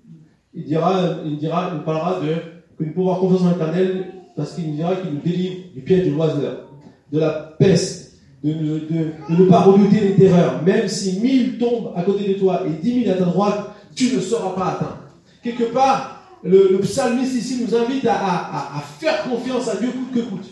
Il 0.54 0.66
dira, 0.66 1.02
il 1.24 1.38
dira, 1.38 1.72
il 1.74 1.84
parlera 1.84 2.20
de 2.20 2.61
que 2.82 2.88
nous 2.88 2.94
pouvons 2.94 3.14
avoir 3.14 3.20
confiance 3.20 3.42
en 3.42 3.52
l'éternel 3.52 4.06
parce 4.36 4.54
qu'il 4.54 4.70
nous 4.70 4.76
dira 4.76 4.96
qu'il 4.96 5.12
nous 5.12 5.22
délivre 5.22 5.56
du 5.74 5.82
piège 5.82 6.08
de 6.08 6.12
l'oiseur, 6.12 6.70
de 7.12 7.20
la 7.20 7.56
peste, 7.60 8.14
de, 8.44 8.54
ne 9.30 9.46
pas 9.46 9.62
redouter 9.62 10.00
les 10.00 10.16
terreurs. 10.16 10.64
Même 10.64 10.88
si 10.88 11.20
mille 11.20 11.58
tombent 11.58 11.94
à 11.96 12.02
côté 12.04 12.34
de 12.34 12.40
toi 12.40 12.64
et 12.66 12.82
dix 12.82 12.96
mille 12.96 13.10
à 13.10 13.16
ta 13.16 13.26
droite, 13.26 13.76
tu 13.96 14.16
ne 14.16 14.20
seras 14.20 14.52
pas 14.56 14.72
atteint. 14.72 14.98
Quelque 15.44 15.72
part, 15.72 16.24
le, 16.44 16.80
psalmiste 16.80 17.36
ici 17.36 17.64
nous 17.64 17.76
invite 17.76 18.06
à, 18.08 18.82
faire 19.00 19.24
confiance 19.24 19.68
à 19.68 19.76
Dieu 19.76 19.90
coûte 19.92 20.12
que 20.14 20.30
coûte. 20.30 20.50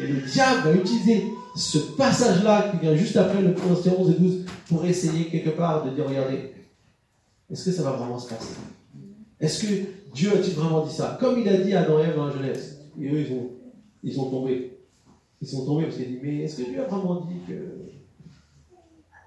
Et 0.00 0.08
le 0.08 0.20
diable 0.22 0.60
va 0.64 0.72
utiliser 0.72 1.24
ce 1.54 1.78
passage-là 1.78 2.72
qui 2.72 2.78
vient 2.84 2.96
juste 2.96 3.16
après 3.16 3.40
le 3.40 3.50
verset 3.50 3.92
11 3.96 4.10
et 4.10 4.20
12 4.20 4.44
pour 4.68 4.84
essayer 4.84 5.26
quelque 5.26 5.50
part 5.50 5.84
de 5.84 5.90
dire, 5.90 6.04
regardez, 6.08 6.52
est-ce 7.48 7.66
que 7.66 7.70
ça 7.70 7.82
va 7.84 7.92
vraiment 7.92 8.18
se 8.18 8.28
passer? 8.28 8.54
Est-ce 9.38 9.62
que 9.62 9.66
Dieu 10.14 10.30
a-t-il 10.32 10.54
vraiment 10.54 10.84
dit 10.86 10.92
ça? 10.92 11.18
Comme 11.20 11.40
il 11.40 11.48
a 11.48 11.56
dit 11.56 11.74
à 11.74 11.82
Adam 11.82 11.98
et 11.98 12.02
Ève 12.02 12.16
dans 12.16 12.26
la 12.26 12.32
jeunesse. 12.32 12.80
Et 13.00 13.08
eux, 13.10 13.20
ils 13.20 13.32
ont, 13.32 13.50
ils 14.02 14.20
ont 14.20 14.30
tombé. 14.30 14.78
Ils 15.42 15.48
sont 15.48 15.66
tombés 15.66 15.84
parce 15.84 15.96
qu'il 15.96 16.06
a 16.06 16.08
dit, 16.08 16.18
mais 16.22 16.38
est-ce 16.38 16.62
que 16.62 16.70
Dieu 16.70 16.80
a 16.80 16.86
vraiment 16.86 17.22
dit 17.22 17.40
que 17.46 17.54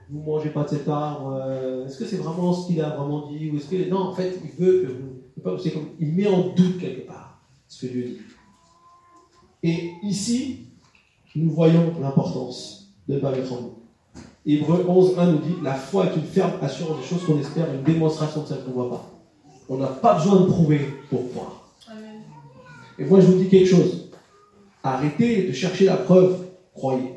vous 0.09 0.19
ne 0.19 0.25
mangez 0.25 0.49
pas 0.49 0.63
de 0.63 0.69
cet 0.69 0.87
arbre 0.87 1.37
euh, 1.39 1.85
Est-ce 1.85 1.99
que 1.99 2.05
c'est 2.05 2.17
vraiment 2.17 2.53
ce 2.53 2.67
qu'il 2.67 2.81
a 2.81 2.91
vraiment 2.91 3.29
dit 3.29 3.51
Ou 3.51 3.57
est-ce 3.57 3.89
non, 3.89 3.99
en 3.99 4.13
fait, 4.13 4.39
il 4.43 4.51
veut 4.51 4.83
que 4.83 4.87
vous 4.87 5.17
il 5.99 6.13
met 6.13 6.27
en 6.27 6.49
doute 6.49 6.79
quelque 6.79 7.07
part 7.07 7.41
ce 7.67 7.85
que 7.85 7.91
Dieu 7.91 8.03
dit. 8.03 8.17
Et 9.63 9.91
ici, 10.03 10.67
nous 11.35 11.51
voyons 11.51 11.93
l'importance 12.01 12.93
de 13.07 13.15
ne 13.15 13.19
pas 13.19 13.31
mettre 13.31 13.53
en 13.53 13.61
doute. 13.61 13.73
Hébreu 14.45 14.85
11, 14.87 15.19
1 15.19 15.31
nous 15.31 15.39
dit 15.39 15.55
La 15.61 15.73
foi 15.73 16.05
est 16.07 16.15
une 16.15 16.23
ferme 16.23 16.53
assurance 16.61 16.99
des 16.99 17.05
choses 17.05 17.25
qu'on 17.25 17.39
espère, 17.39 17.73
une 17.73 17.83
démonstration 17.83 18.43
de 18.43 18.47
celles 18.47 18.63
qu'on 18.63 18.69
ne 18.69 18.75
voit 18.75 18.89
pas. 18.89 19.16
On 19.69 19.77
n'a 19.77 19.87
pas 19.87 20.15
besoin 20.15 20.41
de 20.41 20.45
prouver 20.45 20.79
pour 21.09 21.29
croire. 21.31 21.69
Et 22.99 23.05
moi, 23.05 23.19
je 23.19 23.27
vous 23.27 23.43
dis 23.43 23.49
quelque 23.49 23.69
chose. 23.69 24.09
Arrêtez 24.83 25.47
de 25.47 25.51
chercher 25.51 25.85
la 25.85 25.97
preuve, 25.97 26.45
croyez. 26.73 27.13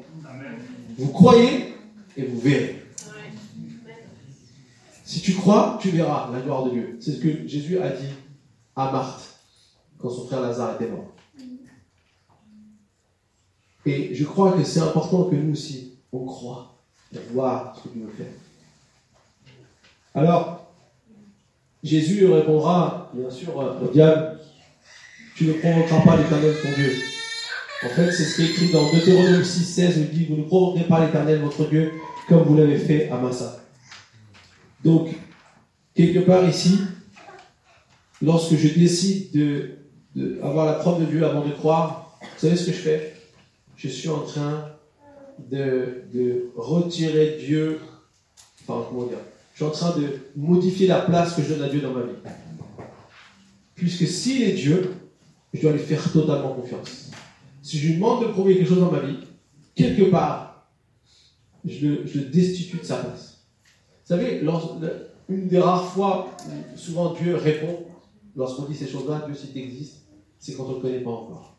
Vous 0.99 1.13
croyez 1.13 1.75
et 2.17 2.25
vous 2.25 2.41
verrez. 2.41 2.83
Si 5.05 5.21
tu 5.21 5.35
crois, 5.35 5.79
tu 5.81 5.91
verras 5.91 6.31
la 6.33 6.41
gloire 6.41 6.65
de 6.65 6.71
Dieu. 6.71 6.99
C'est 7.01 7.13
ce 7.13 7.21
que 7.21 7.47
Jésus 7.47 7.79
a 7.79 7.91
dit 7.91 8.13
à 8.77 8.93
Marthe 8.93 9.41
quand 9.99 10.11
son 10.11 10.27
frère 10.27 10.41
Lazare 10.41 10.75
était 10.75 10.91
mort. 10.91 11.13
Et 13.87 14.15
je 14.15 14.25
crois 14.25 14.53
que 14.53 14.63
c'est 14.63 14.81
important 14.81 15.25
que 15.25 15.37
nous 15.37 15.53
aussi, 15.53 15.95
on 16.13 16.25
croit 16.27 16.77
pour 17.13 17.23
voir 17.33 17.77
ce 17.77 17.89
que 17.89 17.95
Dieu 17.95 18.05
veut 18.05 18.25
faire. 18.25 18.33
Alors, 20.15 20.60
Jésus 21.83 22.27
répondra, 22.27 23.11
bien 23.15 23.31
sûr, 23.31 23.57
au 23.57 23.89
diable, 23.89 24.39
tu 25.35 25.47
ne 25.47 25.55
provoqueras 25.55 26.01
pas 26.03 26.17
l'éternel 26.17 26.55
ton 26.63 26.73
Dieu. 26.73 26.93
En 27.83 27.89
fait, 27.89 28.13
c'est 28.13 28.25
ce 28.25 28.37
qui 28.37 28.43
est 28.43 28.51
écrit 28.51 28.73
dans 28.73 28.93
Deutéronome 28.93 29.43
6, 29.43 29.65
16, 29.65 29.97
il 29.97 30.11
dit, 30.11 30.27
vous 30.27 30.37
ne 30.37 30.43
provoquerez 30.43 30.85
pas 30.85 31.05
l'éternel 31.05 31.41
votre 31.41 31.67
Dieu 31.69 31.93
comme 32.29 32.43
vous 32.43 32.57
l'avez 32.57 32.77
fait 32.77 33.09
à 33.09 33.17
Massa. 33.17 33.65
Donc, 34.85 35.09
quelque 35.95 36.19
part 36.21 36.47
ici, 36.47 36.79
lorsque 38.21 38.57
je 38.57 38.69
décide 38.69 39.31
d'avoir 40.15 40.67
la 40.67 40.75
preuve 40.75 41.01
de 41.01 41.07
Dieu 41.07 41.25
avant 41.25 41.45
de 41.45 41.53
croire, 41.53 42.19
vous 42.21 42.29
savez 42.39 42.57
ce 42.57 42.67
que 42.67 42.73
je 42.73 42.83
fais? 42.83 43.15
Je 43.77 43.89
suis 43.89 44.11
en 44.11 44.21
train 44.21 44.69
de, 45.39 46.05
de 46.13 46.51
retirer 46.55 47.39
Dieu, 47.41 47.81
enfin 48.63 48.87
comment 48.89 49.07
dire, 49.07 49.19
je 49.61 49.67
suis 49.67 49.85
en 49.85 49.91
train 49.91 50.01
de 50.01 50.09
modifier 50.37 50.87
la 50.87 51.03
place 51.03 51.35
que 51.35 51.43
je 51.43 51.53
donne 51.53 51.63
à 51.63 51.69
Dieu 51.69 51.83
dans 51.83 51.93
ma 51.93 52.01
vie. 52.01 52.17
Puisque 53.75 54.07
s'il 54.07 54.43
est 54.43 54.53
Dieu, 54.53 54.95
je 55.53 55.61
dois 55.61 55.73
lui 55.73 55.81
faire 55.81 56.03
totalement 56.11 56.55
confiance. 56.55 57.11
Si 57.61 57.79
je 57.79 57.89
lui 57.89 57.95
demande 57.97 58.23
de 58.23 58.29
prouver 58.29 58.57
quelque 58.57 58.69
chose 58.71 58.81
dans 58.81 58.91
ma 58.91 59.01
vie, 59.01 59.19
quelque 59.75 60.05
part, 60.05 60.67
je 61.67 61.89
le, 61.89 62.31
destitue 62.31 62.79
de 62.79 62.85
sa 62.85 62.97
place. 62.97 63.45
Vous 64.07 64.17
savez, 64.17 64.41
une 65.29 65.49
des 65.49 65.59
rares 65.59 65.93
fois 65.93 66.35
où 66.47 66.79
souvent 66.79 67.13
Dieu 67.13 67.37
répond, 67.37 67.81
lorsqu'on 68.35 68.65
dit 68.65 68.75
ces 68.75 68.89
choses-là, 68.89 69.25
Dieu 69.27 69.35
s'il 69.35 69.59
existe, 69.59 70.07
c'est 70.39 70.55
quand 70.55 70.65
on 70.65 70.71
ne 70.71 70.75
le 70.77 70.81
connaît 70.81 71.01
pas 71.01 71.11
encore. 71.11 71.59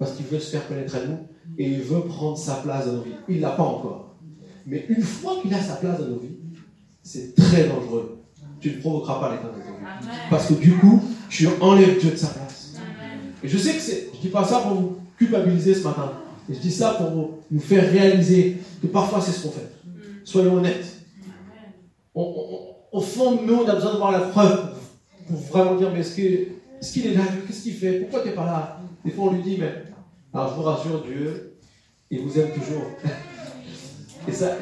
Parce 0.00 0.16
qu'il 0.16 0.26
veut 0.26 0.40
se 0.40 0.50
faire 0.50 0.66
connaître 0.66 0.96
à 0.96 1.06
nous 1.06 1.28
et 1.58 1.70
il 1.70 1.80
veut 1.80 2.00
prendre 2.00 2.36
sa 2.36 2.56
place 2.56 2.86
dans 2.86 2.94
nos 2.94 3.02
vies. 3.02 3.14
Il 3.28 3.36
ne 3.36 3.42
l'a 3.42 3.50
pas 3.50 3.62
encore. 3.62 4.16
Mais 4.66 4.84
une 4.88 5.02
fois 5.02 5.36
qu'il 5.40 5.54
a 5.54 5.62
sa 5.62 5.76
place 5.76 6.00
dans 6.00 6.08
nos 6.08 6.18
vies, 6.18 6.37
c'est 7.08 7.34
très 7.34 7.64
dangereux. 7.64 8.18
Tu 8.60 8.72
ne 8.72 8.80
provoqueras 8.80 9.18
pas 9.18 9.30
l'état 9.30 9.48
de 9.48 9.62
ton 9.62 9.78
vie. 9.78 10.08
Parce 10.28 10.46
que 10.48 10.54
du 10.54 10.76
coup, 10.76 11.02
tu 11.30 11.48
enlèves 11.60 11.98
Dieu 11.98 12.10
de 12.10 12.16
sa 12.16 12.26
place. 12.28 12.74
Et 13.42 13.48
je 13.48 13.56
sais 13.56 13.72
que 13.72 13.80
c'est, 13.80 14.10
je 14.14 14.20
dis 14.20 14.28
pas 14.28 14.44
ça 14.44 14.58
pour 14.58 14.74
vous 14.74 14.98
culpabiliser 15.16 15.74
ce 15.74 15.84
matin. 15.84 16.12
Et 16.50 16.54
je 16.54 16.58
dis 16.58 16.70
ça 16.70 16.90
pour 16.94 17.38
nous 17.50 17.60
faire 17.60 17.90
réaliser 17.90 18.58
que 18.82 18.88
parfois 18.88 19.22
c'est 19.22 19.32
ce 19.32 19.42
qu'on 19.42 19.52
fait. 19.52 19.72
Soyons 20.24 20.56
honnêtes. 20.56 20.86
au 22.14 23.00
fond 23.00 23.36
de 23.36 23.46
nous, 23.46 23.62
on 23.64 23.68
a 23.68 23.74
besoin 23.74 23.94
de 23.94 23.98
voir 23.98 24.12
la 24.12 24.20
preuve 24.20 24.72
pour, 25.26 25.36
vraiment 25.38 25.76
dire, 25.76 25.90
mais 25.90 26.00
est-ce 26.00 26.14
qu'il 26.14 27.06
est, 27.06 27.10
est 27.10 27.14
là 27.14 27.22
Qu'est-ce 27.46 27.62
qu'il 27.62 27.74
fait? 27.74 28.00
Pourquoi 28.00 28.20
tu 28.20 28.28
n'es 28.28 28.34
pas 28.34 28.44
là? 28.44 28.80
Des 29.04 29.12
fois 29.12 29.26
on 29.26 29.32
lui 29.32 29.42
dit, 29.42 29.56
mais 29.58 29.72
alors 30.34 30.50
je 30.50 30.56
vous 30.56 30.62
rassure, 30.62 31.02
Dieu, 31.04 31.58
il 32.10 32.20
vous 32.20 32.38
aime 32.38 32.50
toujours. 32.50 32.84
Et 34.28 34.32
ça, 34.32 34.56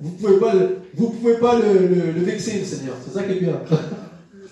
vous 0.00 0.10
pouvez 0.12 0.38
pas 0.38 0.54
le, 0.54 0.78
vous 0.94 1.10
pouvez 1.10 1.34
pas 1.34 1.58
le, 1.58 2.10
vexer, 2.22 2.60
le 2.60 2.64
Seigneur. 2.64 2.96
C'est 3.04 3.12
ça 3.12 3.24
qui 3.24 3.32
est 3.32 3.40
bien. 3.40 3.60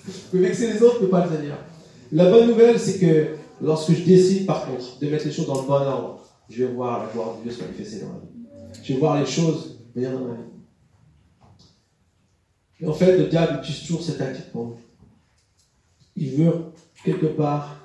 vous 0.04 0.12
pouvez 0.30 0.42
vexer 0.42 0.72
les 0.72 0.82
autres, 0.82 0.98
mais 1.02 1.08
pas 1.08 1.26
le 1.26 1.36
Seigneur. 1.36 1.58
La 2.12 2.30
bonne 2.30 2.48
nouvelle, 2.48 2.78
c'est 2.78 2.98
que 2.98 3.28
lorsque 3.62 3.92
je 3.92 4.02
décide, 4.02 4.46
par 4.46 4.66
contre, 4.66 4.98
de 4.98 5.08
mettre 5.08 5.24
les 5.24 5.32
choses 5.32 5.46
dans 5.46 5.60
le 5.62 5.66
bon 5.66 5.72
ordre, 5.74 6.26
je 6.50 6.64
vais 6.64 6.72
voir 6.72 7.04
la 7.04 7.12
gloire 7.12 7.36
de 7.38 7.42
Dieu 7.42 7.52
se 7.52 7.62
manifester 7.62 8.00
dans 8.00 8.08
ma 8.08 8.18
vie. 8.18 8.48
Je 8.82 8.92
vais 8.92 8.98
voir 8.98 9.18
les 9.18 9.26
choses 9.26 9.78
venir 9.94 10.12
dans 10.12 10.24
ma 10.26 10.34
vie. 10.34 10.40
Et 12.80 12.86
en 12.86 12.92
fait, 12.92 13.18
le 13.18 13.26
diable 13.26 13.58
utilise 13.62 13.86
toujours 13.86 14.02
cette 14.02 14.18
tactique 14.18 14.50
pour 14.52 14.66
nous. 14.66 14.76
Il 16.16 16.30
veut, 16.36 16.52
quelque 17.04 17.26
part, 17.26 17.76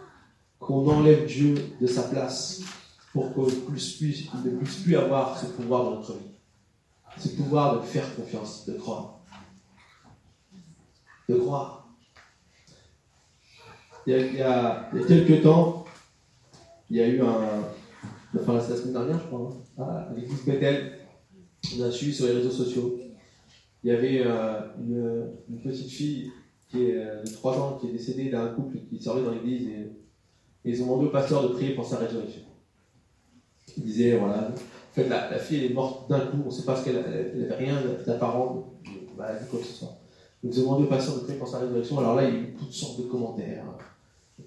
qu'on 0.59 0.87
enlève 0.87 1.25
Dieu 1.25 1.55
de 1.81 1.87
sa 1.87 2.03
place 2.03 2.61
pour 3.11 3.33
qu'il 3.33 3.43
ne 3.43 4.57
puisse 4.57 4.75
plus 4.83 4.95
avoir 4.95 5.37
ce 5.37 5.45
pouvoir 5.47 5.83
dans 5.85 5.95
notre 5.97 6.13
vie. 6.13 6.32
Ce 7.17 7.29
pouvoir 7.29 7.79
de 7.79 7.85
faire 7.85 8.15
confiance, 8.15 8.65
de 8.65 8.73
croire. 8.73 9.19
De 11.29 11.35
croire. 11.35 11.87
Il 14.05 14.13
y 14.13 14.41
a, 14.41 14.89
quelques 15.07 15.43
temps, 15.43 15.85
il 16.89 16.97
y 16.97 17.01
a 17.01 17.07
eu 17.07 17.21
un. 17.21 17.63
Enfin, 18.35 18.59
c'est 18.59 18.71
la 18.71 18.75
semaine 18.77 18.93
dernière, 18.93 19.19
je 19.19 19.27
crois, 19.27 19.53
hein, 19.77 19.83
à 19.83 20.13
l'église 20.13 20.43
Bethel. 20.43 20.99
On 21.77 21.83
a 21.83 21.91
suivi 21.91 22.13
sur 22.13 22.25
les 22.25 22.33
réseaux 22.33 22.51
sociaux. 22.51 22.99
Il 23.83 23.91
y 23.91 23.93
avait 23.93 24.23
euh, 24.25 24.61
une, 24.79 25.61
petite 25.61 25.89
fille 25.89 26.31
qui 26.69 26.83
est 26.83 26.97
euh, 26.97 27.23
de 27.23 27.29
3 27.29 27.59
ans 27.59 27.77
qui 27.79 27.87
est 27.87 27.91
décédée 27.91 28.29
d'un 28.29 28.47
couple 28.49 28.77
qui 28.89 29.01
servait 29.01 29.23
dans 29.23 29.31
l'église 29.31 29.67
et, 29.67 29.91
et 30.65 30.71
ils 30.71 30.81
ont 30.81 30.85
demandé 30.85 31.05
au 31.05 31.09
pasteur 31.09 31.43
de 31.43 31.49
prier 31.49 31.75
pour 31.75 31.85
sa 31.85 31.97
résurrection. 31.97 32.41
Il 33.77 33.83
disait, 33.83 34.17
voilà, 34.17 34.51
en 34.93 34.95
fait, 34.95 35.09
la, 35.09 35.39
fille 35.39 35.65
est 35.65 35.73
morte 35.73 36.07
d'un 36.07 36.19
coup, 36.19 36.37
on 36.43 36.49
ne 36.49 36.51
sait 36.51 36.65
pas 36.65 36.75
ce 36.75 36.85
qu'elle 36.85 36.95
n'avait 36.95 37.55
rien 37.55 37.81
d'apparent 38.05 38.63
de 38.85 39.49
quoi 39.49 39.59
que 39.59 39.65
ce 39.65 39.73
soit. 39.73 39.97
Donc, 40.43 40.53
ils 40.53 40.59
ont 40.59 40.63
demandé 40.63 40.83
au 40.83 40.87
pasteur 40.87 41.15
de 41.15 41.21
prier 41.21 41.39
pour 41.39 41.47
sa 41.47 41.59
résurrection. 41.59 41.97
Alors 41.97 42.15
là, 42.15 42.29
il 42.29 42.33
y 42.33 42.37
a 42.37 42.39
eu 42.41 42.53
toutes 42.53 42.71
sortes 42.71 42.99
de 42.99 43.03
commentaires. 43.07 43.63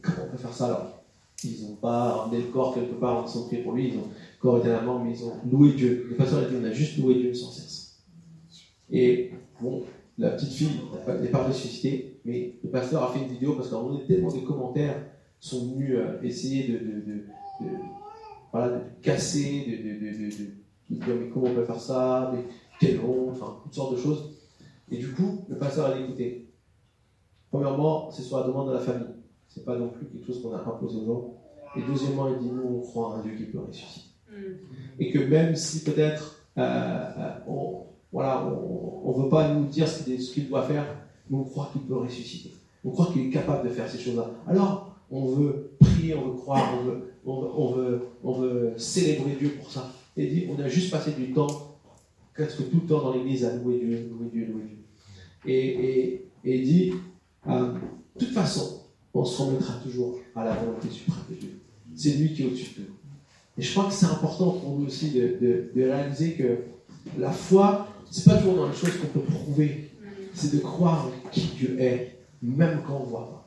Comment 0.00 0.18
on 0.28 0.30
peut 0.30 0.36
faire 0.36 0.52
ça 0.52 0.66
alors? 0.66 1.02
Ils 1.42 1.66
n'ont 1.66 1.74
pas 1.74 2.12
ramené 2.12 2.38
le 2.42 2.46
corps 2.46 2.74
quelque 2.74 2.94
part, 2.94 3.26
ils 3.28 3.38
ont 3.38 3.46
prié 3.46 3.62
pour 3.62 3.72
lui, 3.72 3.90
le 3.90 3.98
corps 4.40 4.58
était 4.58 4.68
à 4.68 4.74
la 4.74 4.82
mort, 4.82 5.02
mais 5.04 5.12
ils 5.12 5.24
ont 5.24 5.32
loué 5.50 5.72
Dieu. 5.72 6.06
Le 6.10 6.16
pasteur 6.16 6.38
a 6.38 6.44
dit, 6.44 6.54
on 6.60 6.64
a 6.64 6.70
juste 6.70 6.96
loué 6.98 7.16
Dieu 7.16 7.34
sans 7.34 7.50
cesse. 7.50 7.98
Et 8.90 9.32
bon, 9.60 9.82
la 10.16 10.30
petite 10.30 10.52
fille 10.52 10.70
n'est 11.20 11.28
pas 11.28 11.42
ressuscitée, 11.42 12.20
mais 12.24 12.54
le 12.62 12.70
pasteur 12.70 13.02
a 13.02 13.12
fait 13.12 13.18
une 13.18 13.28
vidéo 13.28 13.54
parce 13.54 13.68
qu'on 13.68 13.96
a 13.96 14.00
tellement 14.06 14.32
de 14.32 14.38
commentaires 14.38 15.02
sont 15.40 15.66
venus 15.66 15.96
euh, 15.96 16.22
essayer 16.22 16.68
de, 16.68 17.24
voilà, 18.56 18.78
de 18.78 18.80
casser, 19.02 19.66
de, 19.66 20.94
dire 20.94 21.14
mais 21.20 21.28
comment 21.28 21.46
on 21.46 21.54
peut 21.54 21.64
faire 21.64 21.80
ça, 21.80 22.32
mais 22.32 22.44
quelle 22.80 23.00
honte, 23.00 23.30
enfin 23.32 23.58
toutes 23.62 23.74
sortes 23.74 23.92
de 23.92 23.98
choses. 23.98 24.30
Et 24.90 24.96
du 24.98 25.12
coup, 25.12 25.44
le 25.48 25.58
pasteur 25.58 25.86
a 25.86 25.98
écouté. 25.98 26.48
Premièrement, 27.50 28.10
c'est 28.10 28.22
sur 28.22 28.38
la 28.38 28.46
demande 28.46 28.68
de 28.68 28.74
la 28.74 28.80
famille. 28.80 29.14
C'est 29.48 29.64
pas 29.64 29.76
non 29.76 29.88
plus 29.88 30.06
quelque 30.06 30.26
chose 30.26 30.42
qu'on 30.42 30.54
a 30.54 30.60
imposé 30.60 30.98
aux 30.98 31.06
gens. 31.06 31.34
Et 31.76 31.82
deuxièmement, 31.82 32.28
il 32.28 32.38
dit 32.38 32.50
nous, 32.50 32.78
on 32.78 32.80
croit 32.80 33.08
en 33.08 33.12
un 33.16 33.22
Dieu 33.22 33.32
qui 33.36 33.44
peut 33.44 33.58
ressusciter. 33.58 34.06
Mm. 34.30 34.34
Et 35.00 35.10
que 35.10 35.18
même 35.18 35.54
si 35.54 35.84
peut-être 35.84 36.46
euh, 36.56 36.62
euh, 36.62 37.30
on 37.46 37.82
voilà, 38.12 38.46
on 38.46 39.14
ne 39.14 39.24
veut 39.24 39.28
pas 39.28 39.52
nous 39.52 39.66
dire 39.66 39.86
ce 39.86 40.04
qu'il 40.04 40.48
doit 40.48 40.62
faire, 40.62 40.86
mais 41.28 41.36
on 41.36 41.44
croit 41.44 41.68
qu'il 41.72 41.82
peut 41.82 41.96
ressusciter. 41.96 42.54
On 42.84 42.90
croit 42.90 43.06
qu'il 43.12 43.26
est 43.26 43.30
capable 43.30 43.68
de 43.68 43.74
faire 43.74 43.88
ces 43.88 43.98
choses-là. 43.98 44.30
Alors, 44.46 44.96
on 45.10 45.26
veut 45.26 45.76
prier, 45.80 46.14
on 46.14 46.28
veut 46.28 46.36
croire, 46.36 46.78
on 46.80 46.84
veut, 46.84 47.12
on 47.26 48.40
veut, 48.40 48.74
célébrer 48.76 49.36
Dieu 49.38 49.50
pour 49.58 49.70
ça. 49.70 49.92
Et 50.16 50.26
dit, 50.26 50.46
on 50.50 50.60
a 50.62 50.68
juste 50.68 50.90
passé 50.90 51.12
du 51.12 51.32
temps, 51.32 51.78
presque 52.34 52.70
tout 52.70 52.80
le 52.82 52.88
temps 52.88 53.02
dans 53.02 53.14
l'église 53.14 53.44
à 53.44 53.54
louer 53.56 53.78
Dieu, 53.78 54.08
louer 54.10 54.30
Dieu, 54.32 54.46
louer 54.46 54.62
Dieu. 54.64 54.78
Et, 55.44 56.26
et, 56.44 56.58
dit, 56.60 56.92
euh, 57.48 57.72
de 57.72 58.24
toute 58.24 58.34
façon, 58.34 58.80
on 59.12 59.24
se 59.24 59.42
remettra 59.42 59.74
toujours 59.74 60.18
à 60.34 60.44
la 60.44 60.54
volonté 60.54 60.88
suprême 60.90 61.24
de 61.30 61.34
Dieu. 61.34 61.60
C'est 61.94 62.12
lui 62.12 62.32
qui 62.32 62.42
est 62.42 62.46
au-dessus 62.46 62.80
de 62.80 62.86
nous. 62.86 62.94
Et 63.58 63.62
je 63.62 63.72
crois 63.72 63.86
que 63.86 63.92
c'est 63.92 64.06
important 64.06 64.50
pour 64.50 64.78
nous 64.78 64.86
aussi 64.86 65.10
de 65.10 65.70
réaliser 65.74 66.32
que 66.32 66.58
la 67.18 67.30
foi, 67.30 67.88
c'est 68.10 68.24
pas 68.24 68.36
toujours 68.36 68.56
dans 68.56 68.68
les 68.68 68.74
choses 68.74 68.96
qu'on 68.98 69.18
peut 69.18 69.26
prouver, 69.26 69.90
c'est 70.34 70.54
de 70.54 70.60
croire 70.60 71.10
qui 71.32 71.40
Dieu 71.56 71.80
est, 71.80 72.18
même 72.42 72.82
quand 72.86 72.98
on 72.98 73.04
ne 73.04 73.10
voit 73.10 73.30
pas. 73.30 73.45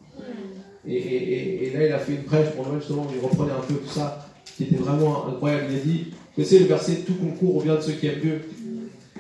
Et, 0.87 1.71
là, 1.73 1.85
il 1.85 1.93
a 1.93 1.99
fait 1.99 2.13
une 2.13 2.23
prêche 2.23 2.49
pour 2.55 2.67
Noël, 2.67 2.79
justement, 2.79 3.03
où 3.03 3.13
il 3.13 3.21
reprenait 3.23 3.51
un 3.51 3.61
peu 3.61 3.75
tout 3.75 3.89
ça, 3.89 4.27
qui 4.55 4.63
était 4.63 4.75
vraiment 4.75 5.27
incroyable. 5.27 5.65
Il 5.71 5.77
a 5.77 5.79
dit, 5.79 6.05
vous 6.37 6.43
savez, 6.43 6.59
le 6.59 6.65
verset 6.65 6.95
Tout 7.05 7.15
concours 7.15 7.55
revient 7.55 7.75
de 7.77 7.81
ceux 7.81 7.93
qui 7.93 8.07
aiment 8.07 8.21
Dieu. 8.21 8.41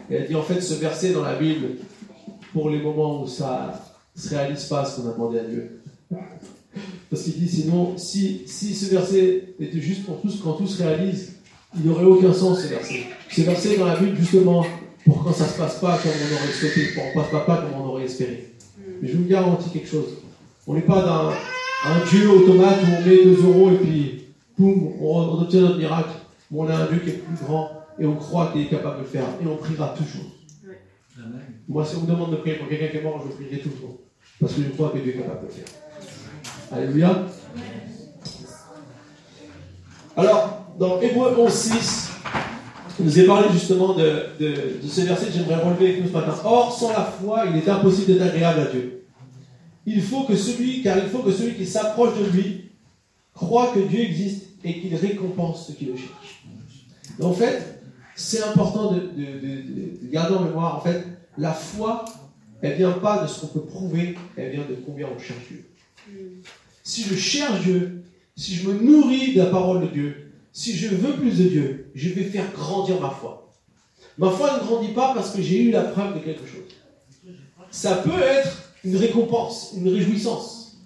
Il 0.09 0.17
a 0.17 0.21
dit, 0.21 0.35
en 0.35 0.43
fait, 0.43 0.61
ce 0.61 0.75
verset 0.75 1.11
dans 1.11 1.23
la 1.23 1.35
Bible, 1.35 1.67
pour 2.53 2.69
les 2.69 2.81
moments 2.81 3.21
où 3.21 3.27
ça 3.27 3.83
ne 4.15 4.21
se 4.21 4.29
réalise 4.29 4.63
pas 4.65 4.85
ce 4.85 5.01
qu'on 5.01 5.09
a 5.09 5.13
demandé 5.13 5.39
à 5.39 5.43
Dieu. 5.43 5.81
Parce 7.09 7.23
qu'il 7.23 7.33
dit, 7.39 7.49
sinon, 7.49 7.97
si, 7.97 8.43
si 8.45 8.73
ce 8.73 8.91
verset 8.91 9.55
était 9.59 9.81
juste 9.81 10.05
pour 10.05 10.21
tous, 10.21 10.39
quand 10.43 10.53
tout 10.53 10.67
se 10.67 10.81
réalise, 10.81 11.33
il 11.75 11.85
n'aurait 11.85 12.05
aucun 12.05 12.33
sens, 12.33 12.61
ce 12.61 12.67
verset. 12.67 13.03
Ce 13.31 13.41
verset 13.41 13.77
dans 13.77 13.85
la 13.85 13.95
Bible, 13.95 14.15
justement, 14.17 14.65
pour 15.05 15.23
quand 15.23 15.33
ça 15.33 15.45
ne 15.45 15.49
se 15.49 15.57
passe 15.57 15.79
pas 15.79 15.97
comme 15.97 16.11
on 16.11 16.35
aurait 16.35 16.53
souhaité, 16.53 16.93
pour 16.93 17.03
ne 17.05 17.13
passe 17.13 17.45
pas 17.45 17.57
comme 17.57 17.81
on 17.81 17.85
aurait 17.89 18.05
espéré. 18.05 18.53
Mais 19.01 19.07
je 19.07 19.17
vous 19.17 19.25
garantis 19.25 19.69
quelque 19.69 19.87
chose. 19.87 20.07
On 20.69 20.75
n'est 20.75 20.81
pas 20.81 21.01
dans 21.01 21.31
un 21.31 22.05
Dieu 22.11 22.29
automate 22.29 22.77
où 22.83 22.85
on 22.99 23.09
met 23.09 23.23
2 23.23 23.43
euros 23.43 23.71
et 23.71 23.77
puis, 23.77 24.25
boum, 24.55 24.91
on, 25.01 25.41
obtient 25.41 25.61
notre 25.61 25.79
miracle. 25.79 26.11
on 26.53 26.67
a 26.67 26.75
un 26.75 26.85
Dieu 26.85 26.99
qui 26.99 27.09
est 27.09 27.13
plus 27.13 27.43
grand 27.43 27.71
et 27.97 28.05
on 28.05 28.13
croit 28.13 28.51
qu'il 28.51 28.61
est 28.61 28.69
capable 28.69 28.97
de 28.97 29.01
le 29.01 29.07
faire. 29.07 29.23
Et 29.41 29.47
on 29.47 29.57
priera 29.57 29.95
toujours. 29.97 30.29
Moi, 31.67 31.83
si 31.83 31.95
on 31.95 32.01
me 32.01 32.05
demande 32.05 32.29
de 32.29 32.35
prier 32.35 32.57
pour 32.57 32.69
quelqu'un 32.69 32.89
qui 32.89 32.97
est 32.97 33.01
mort, 33.01 33.19
je 33.27 33.33
prierai 33.33 33.63
toujours. 33.63 33.97
Parce 34.39 34.53
que 34.53 34.61
je 34.61 34.67
crois 34.67 34.89
que 34.89 34.99
Dieu 34.99 35.15
est 35.15 35.17
capable 35.17 35.41
de 35.41 35.45
le 35.47 35.51
faire. 35.53 35.65
Alléluia. 36.71 37.25
Alors, 40.15 40.67
dans 40.77 41.01
Hébreu 41.01 41.33
11, 41.35 41.51
6, 41.51 42.11
il 42.99 43.05
nous 43.05 43.19
est 43.19 43.25
parlé 43.25 43.47
justement 43.51 43.95
de, 43.95 44.03
de, 44.39 44.47
de 44.83 44.87
ce 44.87 45.01
verset 45.01 45.25
que 45.25 45.31
j'aimerais 45.31 45.63
relever 45.63 45.89
avec 45.89 46.03
nous 46.03 46.09
ce 46.09 46.13
matin. 46.13 46.35
Or, 46.45 46.71
sans 46.71 46.89
la 46.89 47.05
foi, 47.05 47.45
il 47.49 47.57
est 47.57 47.67
impossible 47.67 48.13
d'être 48.13 48.27
agréable 48.27 48.59
à 48.59 48.65
Dieu 48.65 48.98
il 49.91 50.03
faut 50.03 50.23
que 50.23 50.35
celui, 50.35 50.83
car 50.83 50.97
il 50.97 51.09
faut 51.09 51.19
que 51.19 51.31
celui 51.31 51.55
qui 51.55 51.65
s'approche 51.65 52.17
de 52.19 52.25
lui 52.25 52.65
croit 53.33 53.71
que 53.73 53.79
Dieu 53.79 54.01
existe 54.01 54.45
et 54.63 54.79
qu'il 54.79 54.95
récompense 54.95 55.67
ceux 55.67 55.73
qui 55.73 55.85
le 55.85 55.95
cherchent. 55.95 56.43
en 57.19 57.33
fait, 57.33 57.81
c'est 58.15 58.43
important 58.43 58.91
de, 58.91 60.11
garder 60.11 60.35
en 60.35 60.43
mémoire, 60.43 60.77
en 60.77 60.81
fait, 60.81 61.05
la 61.37 61.53
foi, 61.53 62.05
elle 62.61 62.77
vient 62.77 62.91
pas 62.91 63.23
de 63.23 63.27
ce 63.27 63.41
qu'on 63.41 63.47
peut 63.47 63.65
prouver, 63.65 64.15
elle 64.35 64.51
vient 64.51 64.65
de 64.69 64.75
combien 64.85 65.07
on 65.07 65.17
cherche 65.17 65.47
Dieu. 65.47 65.65
Si 66.83 67.03
je 67.03 67.15
cherche 67.15 67.61
Dieu, 67.61 68.03
si 68.35 68.55
je 68.55 68.69
me 68.69 68.79
nourris 68.79 69.33
de 69.33 69.39
la 69.39 69.47
parole 69.47 69.81
de 69.81 69.87
Dieu, 69.87 70.31
si 70.51 70.75
je 70.75 70.89
veux 70.89 71.13
plus 71.13 71.37
de 71.37 71.49
Dieu, 71.49 71.91
je 71.95 72.09
vais 72.09 72.25
faire 72.25 72.51
grandir 72.51 72.99
ma 72.99 73.09
foi. 73.09 73.51
Ma 74.17 74.29
foi 74.29 74.57
ne 74.57 74.67
grandit 74.67 74.93
pas 74.93 75.13
parce 75.15 75.31
que 75.31 75.41
j'ai 75.41 75.63
eu 75.63 75.71
la 75.71 75.83
preuve 75.83 76.15
de 76.15 76.19
quelque 76.19 76.45
chose. 76.45 77.33
Ça 77.71 77.95
peut 77.97 78.21
être 78.21 78.68
une 78.83 78.95
récompense, 78.95 79.73
une 79.75 79.89
réjouissance. 79.89 80.77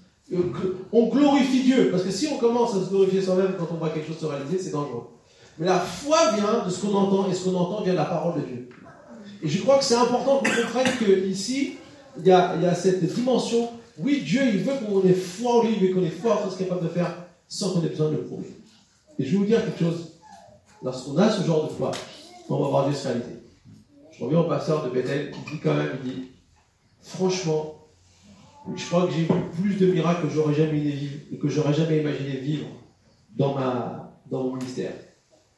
On 0.91 1.08
glorifie 1.10 1.63
Dieu, 1.63 1.89
parce 1.91 2.03
que 2.03 2.12
si 2.12 2.27
on 2.27 2.38
commence 2.38 2.75
à 2.75 2.84
se 2.84 2.89
glorifier 2.89 3.21
soi-même 3.21 3.53
quand 3.58 3.67
on 3.71 3.77
voit 3.77 3.89
quelque 3.89 4.08
chose 4.08 4.19
se 4.19 4.25
réaliser, 4.25 4.58
c'est 4.58 4.71
dangereux. 4.71 5.08
Mais 5.60 5.67
la 5.67 5.79
foi 5.79 6.32
vient 6.34 6.65
de 6.65 6.69
ce 6.69 6.82
qu'on 6.82 6.93
entend, 6.93 7.29
et 7.29 7.34
ce 7.34 7.43
qu'on 7.45 7.56
entend 7.56 7.84
vient 7.84 7.93
de 7.93 7.97
la 7.97 8.06
parole 8.06 8.41
de 8.41 8.47
Dieu. 8.47 8.69
Et 9.43 9.47
je 9.47 9.62
crois 9.62 9.77
que 9.77 9.84
c'est 9.84 9.95
important 9.95 10.38
qu'on 10.38 10.49
comprenne 10.49 10.88
qu'ici, 10.97 11.75
il 12.17 12.25
y 12.25 12.32
a, 12.32 12.56
y 12.56 12.65
a 12.65 12.73
cette 12.73 13.03
dimension. 13.13 13.69
Oui, 13.99 14.23
Dieu, 14.25 14.41
il 14.45 14.60
veut 14.60 14.73
qu'on 14.86 15.08
ait 15.08 15.13
foi 15.13 15.60
en 15.60 15.63
lui, 15.63 15.75
il 15.79 15.93
qu'on 15.93 16.01
ait 16.01 16.10
foi 16.10 16.41
en 16.43 16.49
ce 16.49 16.56
qu'il 16.56 16.65
est 16.65 16.69
capable 16.69 16.88
de 16.88 16.93
faire 16.93 17.15
sans 17.47 17.73
qu'on 17.73 17.84
ait 17.84 17.89
besoin 17.89 18.10
de 18.10 18.15
le 18.15 18.23
prouver. 18.23 18.47
Et 19.19 19.25
je 19.25 19.32
vais 19.32 19.38
vous 19.38 19.45
dire 19.45 19.63
quelque 19.63 19.84
chose. 19.84 20.13
Lorsqu'on 20.82 21.17
a 21.17 21.29
ce 21.29 21.45
genre 21.45 21.67
de 21.67 21.73
foi, 21.73 21.91
on 22.49 22.58
va 22.58 22.67
voir 22.69 22.89
Dieu 22.89 22.97
se 22.97 23.08
réaliser. 23.08 23.43
Je 24.12 24.23
reviens 24.23 24.39
au 24.39 24.47
pasteur 24.47 24.84
de 24.84 24.89
Bethel, 24.89 25.32
il 25.34 25.51
dit 25.51 25.60
quand 25.62 25.73
même, 25.73 25.97
il 26.03 26.12
dit, 26.12 26.27
franchement, 27.01 27.82
je 28.76 28.86
crois 28.88 29.08
que 29.08 29.13
j'ai 29.13 29.23
vu 29.23 29.34
plus 29.62 29.76
de 29.76 29.91
miracles 29.91 30.28
que 30.28 30.34
j'aurais 30.34 30.54
jamais, 30.54 30.80
jamais 31.73 31.99
imaginé 31.99 32.38
vivre 32.38 32.67
dans, 33.36 33.56
dans 34.30 34.43
mon 34.43 34.56
ministère. 34.56 34.93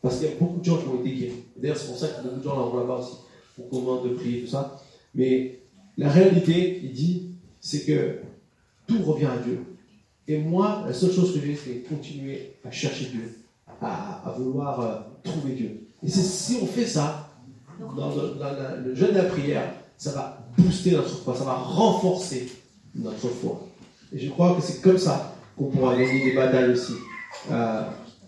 Parce 0.02 0.20
qu'il 0.20 0.30
y 0.30 0.32
a 0.32 0.36
beaucoup 0.36 0.60
de 0.60 0.66
gens 0.66 0.78
qui 0.78 0.88
ont 0.88 1.02
été 1.02 1.16
guéris. 1.16 1.44
D'ailleurs, 1.58 1.78
c'est 1.78 1.88
pour 1.88 1.98
ça 1.98 2.08
que 2.10 2.24
beaucoup 2.24 2.38
de 2.38 2.44
gens 2.44 2.74
là, 2.74 2.80
là-bas 2.80 3.00
aussi, 3.00 3.18
pour 3.56 3.70
qu'on 3.70 4.04
de 4.04 4.10
prier, 4.10 4.42
tout 4.42 4.48
ça. 4.48 4.80
Mais 5.14 5.60
la 5.98 6.10
réalité, 6.10 6.82
il 6.84 6.92
dit, 6.92 7.32
c'est 7.60 7.86
que 7.86 8.20
tout 8.88 9.02
revient 9.02 9.26
à 9.26 9.38
Dieu. 9.38 9.64
Et 10.28 10.38
moi, 10.38 10.84
la 10.86 10.94
seule 10.94 11.12
chose 11.12 11.34
que 11.34 11.40
j'ai, 11.40 11.56
c'est 11.56 11.88
continuer 11.88 12.54
à 12.64 12.72
chercher 12.72 13.06
Dieu, 13.06 13.40
à, 13.82 14.34
vouloir 14.38 14.80
euh, 14.80 14.96
trouver 15.24 15.54
Dieu. 15.54 15.88
Et 16.04 16.10
si 16.10 16.58
on 16.62 16.66
fait 16.66 16.86
ça, 16.86 17.32
dans, 17.80 18.12
le 18.84 18.96
jeûne 18.96 19.12
de 19.12 19.18
la 19.18 19.24
prière, 19.24 19.74
ça 19.98 20.12
va 20.12 20.46
booster 20.58 20.92
notre 20.92 21.10
foi, 21.10 21.36
ça 21.36 21.46
va 21.46 21.54
renforcer 21.54 22.48
notre 22.96 23.28
foi. 23.28 23.68
Et 24.14 24.20
je 24.20 24.30
crois 24.30 24.56
que 24.56 24.62
c'est 24.62 24.82
comme 24.82 24.98
ça 24.98 25.36
qu'on 25.58 25.66
pourra 25.66 25.96
gagner 25.96 26.24
des 26.24 26.36
batailles 26.36 26.72
aussi 26.72 26.94
euh, 27.52 27.82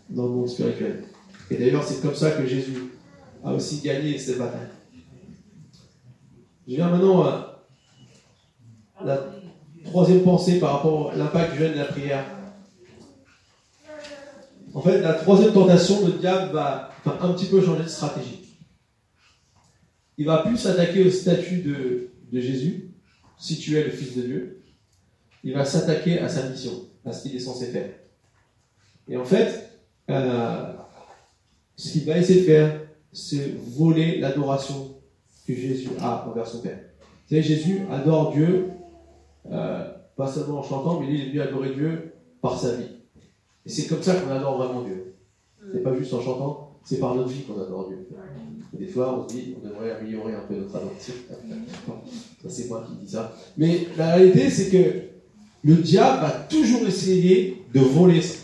dans 0.09 0.23
le 0.23 0.29
monde 0.29 0.49
spirituel. 0.49 1.03
Et 1.49 1.55
d'ailleurs, 1.55 1.83
c'est 1.83 2.01
comme 2.01 2.15
ça 2.15 2.31
que 2.31 2.45
Jésus 2.45 2.91
a 3.43 3.53
aussi 3.53 3.81
gagné 3.81 4.17
cette 4.17 4.37
bataille. 4.37 4.67
Je 6.67 6.75
viens 6.75 6.89
maintenant 6.89 7.23
à 7.23 7.63
la 9.05 9.31
troisième 9.85 10.23
pensée 10.23 10.59
par 10.59 10.73
rapport 10.73 11.11
à 11.11 11.15
l'impact 11.15 11.53
du 11.53 11.59
jeûne 11.59 11.73
de 11.73 11.77
la 11.77 11.85
prière. 11.85 12.25
En 14.73 14.81
fait, 14.81 15.01
la 15.01 15.13
troisième 15.13 15.53
tentation, 15.53 16.05
le 16.05 16.13
diable 16.13 16.51
va 16.53 16.91
un 17.05 17.33
petit 17.33 17.45
peu 17.45 17.61
changer 17.61 17.83
de 17.83 17.89
stratégie. 17.89 18.43
Il 20.17 20.25
va 20.25 20.39
plus 20.39 20.57
s'attaquer 20.57 21.05
au 21.05 21.09
statut 21.09 21.61
de, 21.61 22.09
de 22.31 22.39
Jésus, 22.41 22.91
si 23.37 23.57
tu 23.57 23.77
es 23.77 23.83
le 23.83 23.91
Fils 23.91 24.17
de 24.17 24.21
Dieu. 24.23 24.56
Il 25.43 25.53
va 25.53 25.65
s'attaquer 25.65 26.19
à 26.19 26.29
sa 26.29 26.49
mission, 26.49 26.71
à 27.05 27.13
ce 27.13 27.23
qu'il 27.23 27.35
est 27.35 27.39
censé 27.39 27.67
faire. 27.67 27.89
Et 29.07 29.17
en 29.17 29.25
fait, 29.25 29.69
euh, 30.09 30.73
ce 31.75 31.91
qu'il 31.91 32.05
va 32.05 32.17
essayer 32.17 32.41
de 32.41 32.45
faire, 32.45 32.81
c'est 33.13 33.55
voler 33.57 34.19
l'adoration 34.19 34.95
que 35.47 35.53
Jésus 35.53 35.89
a 35.99 36.27
envers 36.27 36.47
son 36.47 36.61
Père. 36.61 36.79
Vous 36.99 37.29
savez, 37.29 37.41
Jésus 37.41 37.81
adore 37.91 38.33
Dieu, 38.33 38.69
euh, 39.51 39.91
pas 40.15 40.27
seulement 40.27 40.59
en 40.59 40.63
chantant, 40.63 40.99
mais 40.99 41.07
il 41.07 41.21
est 41.21 41.25
venu 41.29 41.41
adorer 41.41 41.73
Dieu 41.73 42.13
par 42.41 42.59
sa 42.59 42.75
vie. 42.75 42.89
Et 43.65 43.69
c'est 43.69 43.87
comme 43.87 44.01
ça 44.01 44.15
qu'on 44.15 44.31
adore 44.31 44.57
vraiment 44.57 44.83
Dieu. 44.83 45.15
C'est 45.73 45.83
pas 45.83 45.93
juste 45.95 46.13
en 46.13 46.21
chantant, 46.21 46.79
c'est 46.83 46.99
par 46.99 47.15
notre 47.15 47.29
vie 47.29 47.43
qu'on 47.43 47.61
adore 47.61 47.89
Dieu. 47.89 48.07
Des 48.73 48.87
fois, 48.87 49.17
on 49.19 49.27
se 49.27 49.33
dit, 49.33 49.55
on 49.57 49.67
devrait 49.67 49.91
améliorer 49.91 50.35
un 50.35 50.41
peu 50.41 50.55
notre 50.55 50.75
adoration. 50.75 51.13
c'est 52.47 52.69
moi 52.69 52.85
qui 52.87 53.05
dis 53.05 53.11
ça. 53.11 53.33
Mais 53.57 53.87
la 53.97 54.15
réalité, 54.15 54.49
c'est 54.49 54.69
que 54.69 55.16
le 55.67 55.75
diable 55.75 56.21
va 56.21 56.31
toujours 56.31 56.87
essayer 56.87 57.61
de 57.73 57.81
voler 57.81 58.21
ça. 58.21 58.39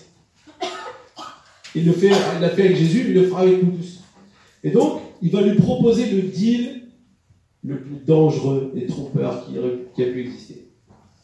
Il 1.74 1.86
le 1.86 1.94
fait, 1.94 2.10
il 2.10 2.42
l'a 2.42 2.50
fait 2.50 2.66
avec 2.66 2.76
Jésus, 2.76 3.06
il 3.08 3.14
le 3.14 3.28
fera 3.28 3.42
avec 3.42 3.64
nous 3.64 3.72
tous. 3.72 4.02
Et 4.62 4.72
donc, 4.72 5.00
il 5.22 5.32
va 5.32 5.42
lui 5.42 5.56
proposer 5.56 6.12
le 6.12 6.24
deal 6.24 6.82
le 7.64 7.80
plus 7.80 7.96
dangereux 8.06 8.74
et 8.76 8.86
trompeur 8.88 9.48
qui, 9.48 10.04
a 10.04 10.06
pu 10.06 10.20
exister. 10.20 10.68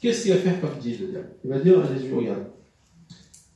Qu'est-ce 0.01 0.23
qu'il 0.23 0.31
va 0.31 0.39
faire 0.39 0.61
comme 0.61 0.79
deal, 0.79 1.01
le 1.01 1.07
diable? 1.07 1.29
Il 1.43 1.49
va 1.49 1.59
dire 1.59 1.79
à 1.79 1.93
Jésus, 1.93 2.13
regarde, 2.13 2.45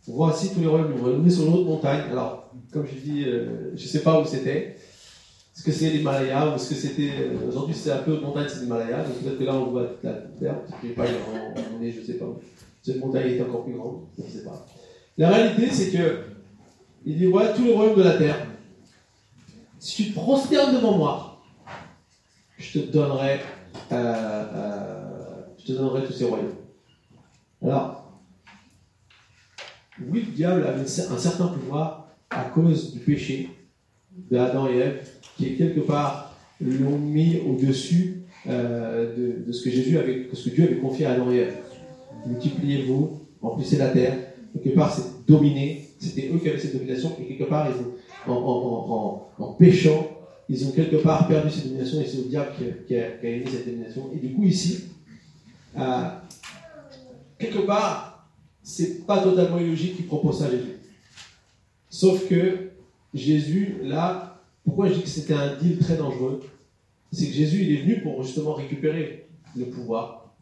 voici 0.06 0.54
tous 0.54 0.60
les 0.60 0.68
royaumes 0.68 0.94
du 0.94 1.02
monde. 1.02 1.22
On 1.24 1.26
est 1.26 1.30
sur 1.30 1.48
une 1.48 1.54
autre 1.54 1.66
montagne. 1.66 2.12
Alors, 2.12 2.54
comme 2.74 2.86
je 2.86 3.10
dis, 3.10 3.24
euh, 3.24 3.72
je 3.74 3.84
ne 3.84 3.88
sais 3.88 4.02
pas 4.02 4.20
où 4.20 4.26
c'était. 4.26 4.76
Est-ce 5.56 5.64
que 5.64 5.72
c'est 5.72 5.92
l'Himalaya 5.92 6.50
ou 6.50 6.56
est-ce 6.56 6.70
que 6.70 6.76
c'était. 6.76 7.12
Euh, 7.12 7.48
aujourd'hui, 7.48 7.76
c'est 7.76 7.92
un 7.92 8.00
peu 8.00 8.20
montagne, 8.20 8.48
c'est 8.50 8.62
l'Himalaya. 8.62 9.04
Donc 9.04 9.20
peut-être 9.20 9.38
que 9.38 9.44
là, 9.44 9.54
on 9.54 9.66
voit 9.66 9.84
la 10.02 10.14
terre. 10.14 10.56
Sais 10.82 10.90
pas, 10.90 11.04
on 11.80 11.84
est, 11.84 11.92
je 11.92 12.02
sais 12.02 12.14
pas. 12.14 12.26
Cette 12.82 13.00
montagne 13.00 13.32
est 13.32 13.42
encore 13.42 13.64
plus 13.64 13.74
grande. 13.74 14.02
Je 14.18 14.24
ne 14.24 14.30
sais 14.30 14.44
pas. 14.44 14.66
La 15.18 15.30
réalité, 15.30 15.70
c'est 15.70 15.92
que. 15.92 16.24
Il 17.06 17.18
dit 17.18 17.26
voilà 17.26 17.50
tous 17.50 17.66
les 17.66 17.74
royaumes 17.74 17.98
de 17.98 18.04
la 18.04 18.18
terre. 18.18 18.48
Si 19.78 20.04
tu 20.04 20.10
te 20.12 20.16
prosternes 20.16 20.74
devant 20.76 20.98
moi, 20.98 21.44
je 22.58 22.80
te 22.80 22.92
donnerai. 22.92 23.42
Euh, 23.92 23.96
euh, 24.54 25.04
je 25.60 25.66
te 25.66 25.78
donnerai 25.78 26.06
tous 26.06 26.14
ces 26.14 26.26
royaumes. 26.26 26.56
Alors, 27.62 28.22
oui, 30.02 30.26
le 30.26 30.32
diable 30.32 30.66
avait 30.66 30.82
un 30.82 31.18
certain 31.18 31.48
pouvoir 31.48 32.08
à 32.30 32.46
cause 32.46 32.94
du 32.94 33.00
péché 33.00 33.50
d'Adam 34.12 34.68
et 34.68 34.78
Ève 34.78 35.13
qui 35.38 35.56
quelque 35.56 35.82
part 35.82 36.36
l'ont 36.62 36.98
mis 36.98 37.40
au-dessus 37.48 38.24
euh, 38.48 39.46
de, 39.46 39.52
ce 39.52 39.64
que 39.64 39.70
Jésus 39.70 39.98
avait, 39.98 40.28
ce 40.34 40.50
que 40.50 40.56
Dieu 40.56 40.66
avait 40.66 40.78
confié 40.78 41.06
à 41.06 41.18
Ève. 41.18 41.56
Multipliez-vous, 42.26 43.22
remplissez 43.42 43.78
la 43.78 43.90
terre. 43.90 44.18
Quelque 44.62 44.76
part, 44.76 44.94
c'est 44.94 45.26
dominer. 45.28 45.90
C'était 46.00 46.30
eux 46.34 46.38
qui 46.38 46.50
avaient 46.50 46.60
cette 46.60 46.74
domination. 46.74 47.16
Et 47.20 47.26
quelque 47.26 47.50
part, 47.50 47.68
ils 47.70 48.32
ont, 48.32 48.34
en, 48.34 49.28
en, 49.40 49.54
péchant, 49.54 50.10
ils 50.50 50.66
ont 50.68 50.72
quelque 50.72 50.98
part 50.98 51.28
perdu 51.28 51.50
cette 51.50 51.68
domination. 51.68 52.02
Et 52.02 52.06
c'est 52.06 52.18
le 52.18 52.24
diable 52.24 52.52
qui 52.88 52.96
a, 52.96 53.12
qui, 53.12 53.52
cette 53.52 53.66
domination. 53.66 54.10
Et 54.14 54.20
du 54.20 54.34
coup, 54.34 54.44
ici, 54.44 54.86
euh, 55.78 56.10
quelque 57.40 57.66
part, 57.66 58.30
c'est 58.62 59.06
pas 59.06 59.22
totalement 59.22 59.58
illogique 59.58 59.96
qu'il 59.96 60.08
propose 60.08 60.40
ça 60.40 60.46
à 60.46 60.52
Jésus. 60.52 60.78
Sauf 61.90 62.28
que 62.28 62.72
Jésus, 63.14 63.78
là, 63.84 64.33
pourquoi 64.64 64.90
je 64.90 64.96
dis 64.96 65.04
que 65.04 65.10
c'était 65.10 65.34
un 65.34 65.56
deal 65.56 65.78
très 65.78 65.98
dangereux 65.98 66.42
C'est 67.12 67.28
que 67.28 67.34
Jésus, 67.34 67.64
il 67.64 67.74
est 67.74 67.82
venu 67.82 68.02
pour 68.02 68.24
justement 68.24 68.54
récupérer 68.54 69.28
le 69.56 69.66
pouvoir. 69.66 70.34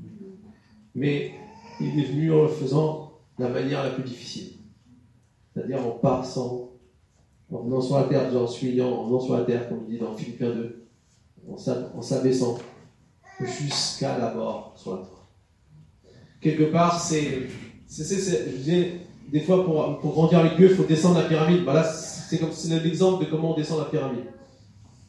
Mais 0.96 1.32
il 1.80 2.00
est 2.00 2.06
venu 2.06 2.32
en 2.32 2.44
le 2.44 2.48
faisant 2.50 3.14
de 3.38 3.44
la 3.44 3.50
manière 3.50 3.84
la 3.84 3.92
plus 3.92 4.04
difficile. 4.04 4.54
C'est-à-dire 5.54 5.86
en 5.86 5.92
passant, 5.92 6.70
en 7.52 7.64
venant 7.64 7.82
sur 7.82 7.98
la 7.98 8.04
terre, 8.04 8.36
en 8.36 8.48
fuyant, 8.48 8.90
en 8.90 9.08
venant 9.08 9.20
sur 9.20 9.38
la 9.38 9.44
terre, 9.44 9.68
comme 9.68 9.86
il 9.88 9.96
dit 9.96 10.00
dans 10.00 10.16
Philippiens 10.16 10.52
2, 10.52 10.86
en 11.50 12.02
s'abaissant 12.02 12.58
jusqu'à 13.40 14.18
la 14.18 14.34
mort 14.34 14.74
sur 14.78 14.96
la 14.96 15.02
croix. 15.02 15.28
Quelque 16.40 16.72
part, 16.72 17.00
c'est. 17.00 17.48
Je 17.90 18.56
disais, 18.58 19.02
des 19.32 19.42
fois, 19.42 19.66
pour, 19.66 20.00
pour 20.00 20.12
grandir 20.14 20.40
avec 20.40 20.56
Dieu, 20.56 20.70
il 20.70 20.76
faut 20.76 20.84
descendre 20.84 21.20
la 21.20 21.28
pyramide. 21.28 21.66
Bah 21.66 21.84
c'est 22.32 22.38
comme 22.38 22.54
c'est 22.54 22.82
l'exemple 22.82 23.26
de 23.26 23.30
comment 23.30 23.54
on 23.54 23.58
descend 23.58 23.80
la 23.80 23.86
pyramide. 23.86 24.24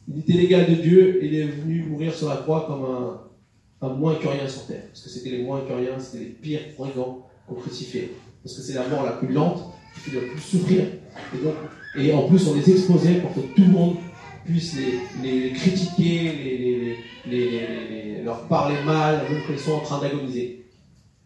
Il 0.09 0.19
était 0.19 0.33
l'égal 0.33 0.69
de 0.69 0.75
Dieu 0.75 1.23
et 1.23 1.27
il 1.27 1.35
est 1.35 1.45
venu 1.45 1.83
mourir 1.83 2.13
sur 2.13 2.27
la 2.27 2.35
croix 2.35 2.65
comme 2.67 2.83
un, 2.83 3.87
un 3.87 3.93
moins 3.93 4.15
que 4.15 4.27
rien 4.27 4.45
sur 4.45 4.65
terre. 4.65 4.83
Parce 4.89 5.03
que 5.03 5.09
c'était 5.09 5.29
les 5.29 5.41
moins 5.41 5.61
que 5.61 5.71
rien, 5.71 5.97
c'était 5.99 6.25
les 6.25 6.31
pires 6.31 6.59
brigands 6.77 7.25
qu'on 7.47 7.55
crucifiait. 7.55 8.11
Parce 8.43 8.57
que 8.57 8.61
c'est 8.61 8.73
la 8.73 8.89
mort 8.89 9.05
la 9.05 9.13
plus 9.13 9.29
lente 9.29 9.71
qui 9.93 10.01
fait 10.01 10.19
le 10.19 10.27
plus 10.27 10.41
souffrir. 10.41 10.81
Et, 10.81 11.45
donc, 11.45 11.53
et 11.97 12.11
en 12.11 12.27
plus, 12.27 12.45
on 12.45 12.55
les 12.55 12.69
exposait 12.69 13.21
pour 13.21 13.33
que 13.33 13.39
tout 13.39 13.61
le 13.61 13.71
monde 13.71 13.95
puisse 14.43 14.75
les, 14.75 14.99
les 15.23 15.53
critiquer, 15.53 16.97
les, 17.25 18.21
leur 18.21 18.49
parler 18.49 18.83
mal, 18.85 19.23
même 19.31 19.43
quand 19.47 19.53
ils 19.53 19.59
sont 19.59 19.75
en 19.75 19.79
train 19.79 20.01
d'agoniser. 20.01 20.65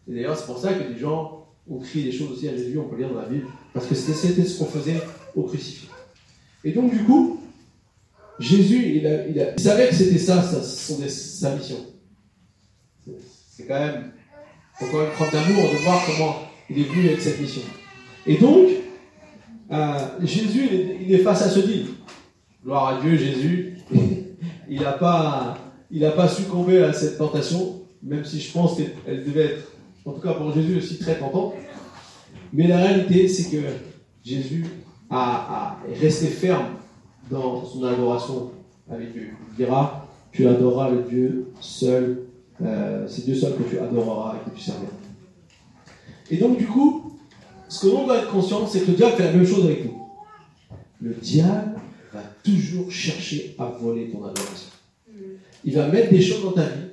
Et 0.06 0.14
d'ailleurs, 0.14 0.36
c'est 0.36 0.46
pour 0.46 0.58
ça 0.58 0.74
que 0.74 0.92
des 0.92 1.00
gens 1.00 1.48
ont 1.68 1.80
crié 1.80 2.04
des 2.04 2.12
choses 2.12 2.30
aussi 2.30 2.48
à 2.48 2.56
Jésus, 2.56 2.78
on 2.78 2.88
peut 2.88 2.96
lire 2.96 3.08
dans 3.08 3.20
la 3.20 3.26
Bible, 3.26 3.46
parce 3.74 3.86
que 3.86 3.96
c'était 3.96 4.44
ce 4.44 4.58
qu'on 4.60 4.66
faisait 4.66 5.00
au 5.38 5.44
crucifix. 5.44 5.88
Et 6.64 6.72
donc, 6.72 6.92
du 6.92 7.04
coup, 7.04 7.40
Jésus, 8.38 9.00
il, 9.02 9.60
savait 9.60 9.88
que 9.88 9.94
c'était 9.94 10.18
ça, 10.18 10.42
sa, 10.42 11.54
mission. 11.54 11.76
C'est 13.50 13.66
quand 13.66 13.78
même 13.78 14.12
encore 14.80 15.02
une 15.02 15.10
preuve 15.10 15.32
d'amour 15.32 15.70
de 15.72 15.76
voir 15.78 16.02
comment 16.06 16.36
il 16.70 16.80
est 16.80 16.84
venu 16.84 17.08
avec 17.08 17.20
cette 17.20 17.40
mission. 17.40 17.62
Et 18.26 18.36
donc, 18.36 18.68
euh, 19.72 19.98
Jésus, 20.22 20.68
il 21.00 21.12
est, 21.12 21.18
face 21.18 21.42
à 21.42 21.48
ce 21.48 21.60
deal. 21.60 21.86
Gloire 22.62 22.98
à 22.98 23.00
Dieu, 23.00 23.16
Jésus, 23.16 23.78
il 24.68 24.80
n'a 24.80 24.92
pas, 24.92 25.58
pas 26.16 26.28
succombé 26.28 26.82
à 26.82 26.92
cette 26.92 27.18
tentation, 27.18 27.82
même 28.02 28.24
si 28.24 28.40
je 28.40 28.52
pense 28.52 28.76
qu'elle 28.76 29.24
devait 29.24 29.46
être, 29.46 29.72
en 30.04 30.12
tout 30.12 30.20
cas 30.20 30.34
pour 30.34 30.52
Jésus, 30.52 30.78
aussi 30.78 30.98
très 30.98 31.18
tentante. 31.18 31.54
Mais 32.52 32.66
la 32.66 32.78
réalité, 32.78 33.28
c'est 33.28 33.50
que 33.50 33.62
Jésus 34.24 34.64
à, 35.10 35.78
rester 36.00 36.26
ferme 36.26 36.76
dans 37.30 37.64
son 37.64 37.84
adoration 37.84 38.50
avec 38.90 39.12
Dieu. 39.12 39.30
Il 39.50 39.56
dira 39.56 40.06
Tu 40.32 40.46
adoreras 40.46 40.90
le 40.90 41.02
Dieu 41.02 41.52
seul, 41.60 42.24
euh, 42.62 43.06
c'est 43.08 43.24
Dieu 43.24 43.34
seul 43.34 43.54
que 43.56 43.62
tu 43.62 43.78
adoreras 43.78 44.36
et 44.36 44.50
que 44.50 44.56
tu 44.56 44.62
serviras. 44.62 44.92
Et 46.30 46.36
donc, 46.36 46.58
du 46.58 46.66
coup, 46.66 47.12
ce 47.68 47.86
que 47.86 47.86
l'on 47.92 48.06
doit 48.06 48.18
être 48.18 48.30
conscient, 48.30 48.66
c'est 48.66 48.80
que 48.80 48.92
Dieu 48.92 49.06
fait 49.08 49.24
la 49.24 49.32
même 49.32 49.46
chose 49.46 49.64
avec 49.64 49.84
nous. 49.84 49.98
le 51.00 51.14
diable 51.14 51.76
va 52.12 52.22
toujours 52.42 52.90
chercher 52.90 53.54
à 53.58 53.66
voler 53.66 54.10
ton 54.10 54.24
adoration. 54.24 54.70
Il 55.64 55.74
va 55.74 55.88
mettre 55.88 56.10
des 56.10 56.20
choses 56.20 56.42
dans 56.42 56.52
ta 56.52 56.62
vie 56.62 56.88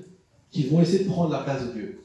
qui 0.52 0.64
vont 0.68 0.82
essayer 0.82 1.04
de 1.04 1.10
prendre 1.10 1.32
la 1.32 1.40
place 1.40 1.68
de 1.68 1.72
Dieu. 1.74 2.02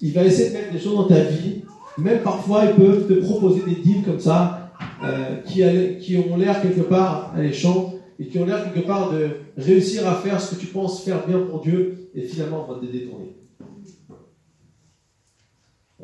Il 0.00 0.12
va 0.12 0.24
essayer 0.24 0.50
de 0.50 0.54
mettre 0.54 0.72
des 0.72 0.78
choses 0.78 0.94
dans 0.94 1.08
ta 1.08 1.20
vie, 1.20 1.62
même 1.96 2.22
parfois 2.22 2.64
ils 2.64 2.74
peuvent 2.74 3.06
te 3.08 3.14
proposer 3.24 3.62
des 3.62 3.76
deals 3.76 4.04
comme 4.04 4.20
ça, 4.20 4.57
euh, 5.02 5.36
qui, 5.42 5.62
qui 6.00 6.16
ont 6.16 6.36
l'air 6.36 6.60
quelque 6.60 6.80
part 6.80 7.32
alléchants 7.34 7.94
et 8.18 8.26
qui 8.26 8.38
ont 8.38 8.46
l'air 8.46 8.64
quelque 8.64 8.86
part 8.86 9.12
de 9.12 9.30
réussir 9.56 10.08
à 10.08 10.16
faire 10.16 10.40
ce 10.40 10.54
que 10.54 10.60
tu 10.60 10.66
penses 10.66 11.04
faire 11.04 11.26
bien 11.26 11.40
pour 11.40 11.60
Dieu 11.60 12.10
et 12.14 12.22
finalement 12.22 12.66
on 12.68 12.72
va 12.72 12.80
te 12.80 12.86
détourner. 12.90 13.36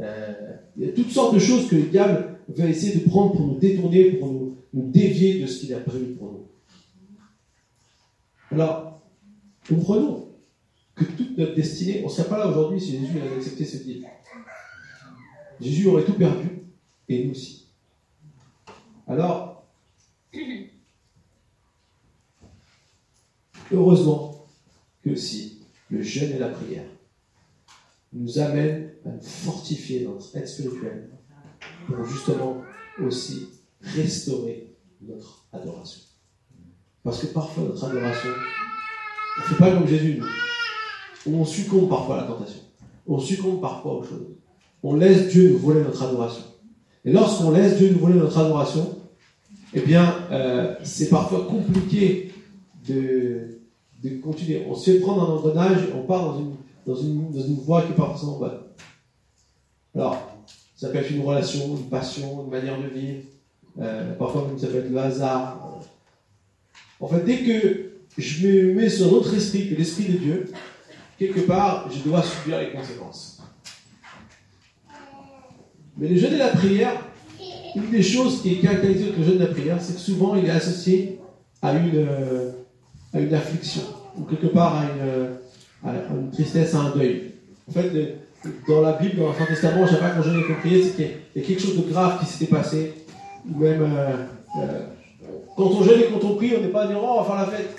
Euh, 0.01 0.33
il 0.77 0.87
y 0.87 0.89
a 0.89 0.93
toutes 0.93 1.11
sortes 1.11 1.35
de 1.35 1.39
choses 1.39 1.69
que 1.69 1.77
le 1.77 1.83
diable 1.83 2.39
va 2.49 2.67
essayer 2.67 2.97
de 2.97 3.09
prendre 3.09 3.33
pour 3.33 3.47
nous 3.47 3.59
détourner, 3.59 4.13
pour 4.13 4.33
nous, 4.33 4.57
dévier 4.73 5.41
de 5.41 5.47
ce 5.47 5.61
qu'il 5.61 5.75
a 5.75 5.81
prévu 5.81 6.15
pour 6.15 6.33
nous. 6.33 6.49
Alors, 8.51 9.01
comprenons 9.69 10.29
que 10.95 11.05
toute 11.05 11.39
notre 11.39 11.55
destinée, 11.55 12.01
on 12.03 12.09
ne 12.09 12.13
serait 12.13 12.29
pas 12.29 12.39
là 12.39 12.49
aujourd'hui 12.49 12.81
si 12.81 12.93
Jésus 12.93 13.19
avait 13.21 13.37
accepté 13.37 13.65
ce 13.65 13.79
deal. 13.79 14.05
Jésus 15.61 15.87
aurait 15.87 16.05
tout 16.05 16.15
perdu, 16.15 16.49
et 17.09 17.25
nous 17.25 17.31
aussi. 17.31 17.64
Alors, 19.07 19.67
heureusement 23.71 24.47
que 25.03 25.15
si 25.15 25.61
le 25.91 26.03
jeûne 26.03 26.33
et 26.33 26.39
la 26.39 26.49
prière 26.49 26.87
nous 28.13 28.39
amènent 28.39 28.93
à 29.05 29.11
nous 29.11 29.23
fortifier 29.23 30.07
notre 30.07 30.35
aide 30.37 30.49
spirituelle 30.49 31.11
pour 31.87 32.05
justement 32.05 32.63
aussi 33.03 33.49
restaurer 33.83 34.75
notre 35.03 35.47
adoration. 35.53 36.01
Parce 37.03 37.21
que 37.21 37.27
parfois 37.27 37.65
notre 37.65 37.85
adoration, 37.85 38.31
on 39.37 39.41
ne 39.41 39.47
fait 39.47 39.59
pas 39.59 39.71
comme 39.73 39.87
Jésus, 39.87 40.23
On 41.27 41.45
succombe 41.45 41.89
parfois 41.89 42.19
à 42.19 42.21
la 42.23 42.27
tentation. 42.27 42.61
On 43.07 43.19
succombe 43.19 43.61
parfois 43.61 43.99
aux 43.99 44.03
choses. 44.03 44.29
On 44.83 44.95
laisse 44.97 45.29
Dieu 45.29 45.53
nous 45.53 45.59
voler 45.59 45.83
notre 45.83 46.03
adoration. 46.03 46.45
Et 47.05 47.13
lorsqu'on 47.13 47.51
laisse 47.51 47.77
Dieu 47.77 47.91
nous 47.91 47.99
voler 47.99 48.19
notre 48.19 48.39
adoration, 48.39 48.99
eh 49.75 49.81
bien, 49.81 50.15
euh, 50.31 50.75
c'est 50.83 51.09
parfois 51.09 51.47
compliqué 51.47 52.33
de, 52.89 53.59
de, 54.03 54.21
continuer. 54.21 54.65
On 54.69 54.75
se 54.75 54.91
fait 54.91 55.01
prendre 55.01 55.23
un 55.23 55.35
engrenage, 55.35 55.89
on 55.95 56.03
part 56.03 56.23
dans 56.23 56.39
une, 56.39 56.55
dans 56.87 56.95
une, 56.95 57.31
dans 57.33 57.43
une 57.43 57.57
voie 57.57 57.83
qui 57.83 57.91
n'est 57.91 57.97
pas 57.97 58.07
forcément 58.07 58.39
bonne. 58.39 58.59
Alors, 59.95 60.37
ça 60.77 60.89
peut 60.89 60.99
être 60.99 61.11
une 61.11 61.23
relation, 61.23 61.77
une 61.77 61.89
passion, 61.89 62.45
une 62.45 62.51
manière 62.51 62.81
de 62.81 62.89
vivre. 62.89 63.23
Euh, 63.81 64.15
parfois 64.15 64.49
ça 64.57 64.69
peut 64.69 64.79
être 64.79 64.91
le 64.91 64.99
hasard. 64.99 65.81
En 67.01 67.09
fait, 67.09 67.25
dès 67.25 67.39
que 67.39 67.91
je 68.17 68.47
me 68.47 68.75
mets 68.75 68.89
sur 68.89 69.09
un 69.09 69.11
autre 69.11 69.35
esprit 69.35 69.69
que 69.69 69.75
l'esprit 69.75 70.05
de 70.05 70.19
Dieu, 70.19 70.53
quelque 71.19 71.41
part, 71.41 71.91
je 71.91 72.09
dois 72.09 72.23
subir 72.23 72.61
les 72.61 72.71
conséquences. 72.71 73.34
Mais 75.99 76.09
le 76.09 76.17
jeûne 76.17 76.35
et 76.35 76.39
la 76.39 76.49
prière, 76.49 76.93
une 77.77 77.91
des 77.91 78.03
choses 78.03 78.43
qui 78.43 78.55
est 78.55 78.57
caractérisée 78.59 79.05
avec 79.05 79.19
le 79.19 79.25
jeûne 79.25 79.37
et 79.37 79.39
la 79.39 79.47
prière, 79.47 79.79
c'est 79.81 79.95
que 79.95 80.01
souvent 80.01 80.37
il 80.37 80.47
est 80.47 80.51
associé 80.51 81.19
à 81.63 81.73
une, 81.75 82.07
à 83.13 83.21
une 83.21 83.35
affliction, 83.35 83.83
ou 84.17 84.25
quelque 84.25 84.49
part 84.49 84.77
à 84.77 84.85
une, 84.85 86.19
une 86.19 86.31
tristesse, 86.31 86.75
à 86.75 86.81
un 86.81 86.91
deuil. 86.91 87.33
En 87.69 87.73
fait, 87.73 87.91
dans 88.69 88.81
la 88.81 88.93
Bible, 88.93 89.17
dans 89.17 89.27
l'Ancien 89.29 89.47
Testament, 89.47 89.87
je 89.87 89.95
sais 89.95 90.01
pas 90.01 90.11
quand 90.11 90.23
je 90.23 90.31
l'ai 90.31 90.45
compris, 90.45 90.83
c'est 90.83 90.97
qu'il 90.97 91.11
y 91.37 91.45
a 91.45 91.47
quelque 91.47 91.63
chose 91.63 91.77
de 91.77 91.91
grave 91.91 92.21
qui 92.21 92.27
s'était 92.27 92.53
passé. 92.53 92.95
Ou 93.51 93.59
même, 93.59 93.83
euh, 93.83 94.17
euh, 94.61 94.87
quand 95.57 95.65
on 95.65 95.83
jeûne 95.83 96.01
et 96.01 96.07
quand 96.07 96.27
on 96.27 96.35
prie, 96.35 96.53
on 96.57 96.61
n'est 96.61 96.69
pas 96.69 96.87
dire, 96.87 96.99
oh, 97.03 97.17
on 97.19 97.23
va 97.23 97.25
faire 97.25 97.51
la 97.51 97.57
fête. 97.57 97.77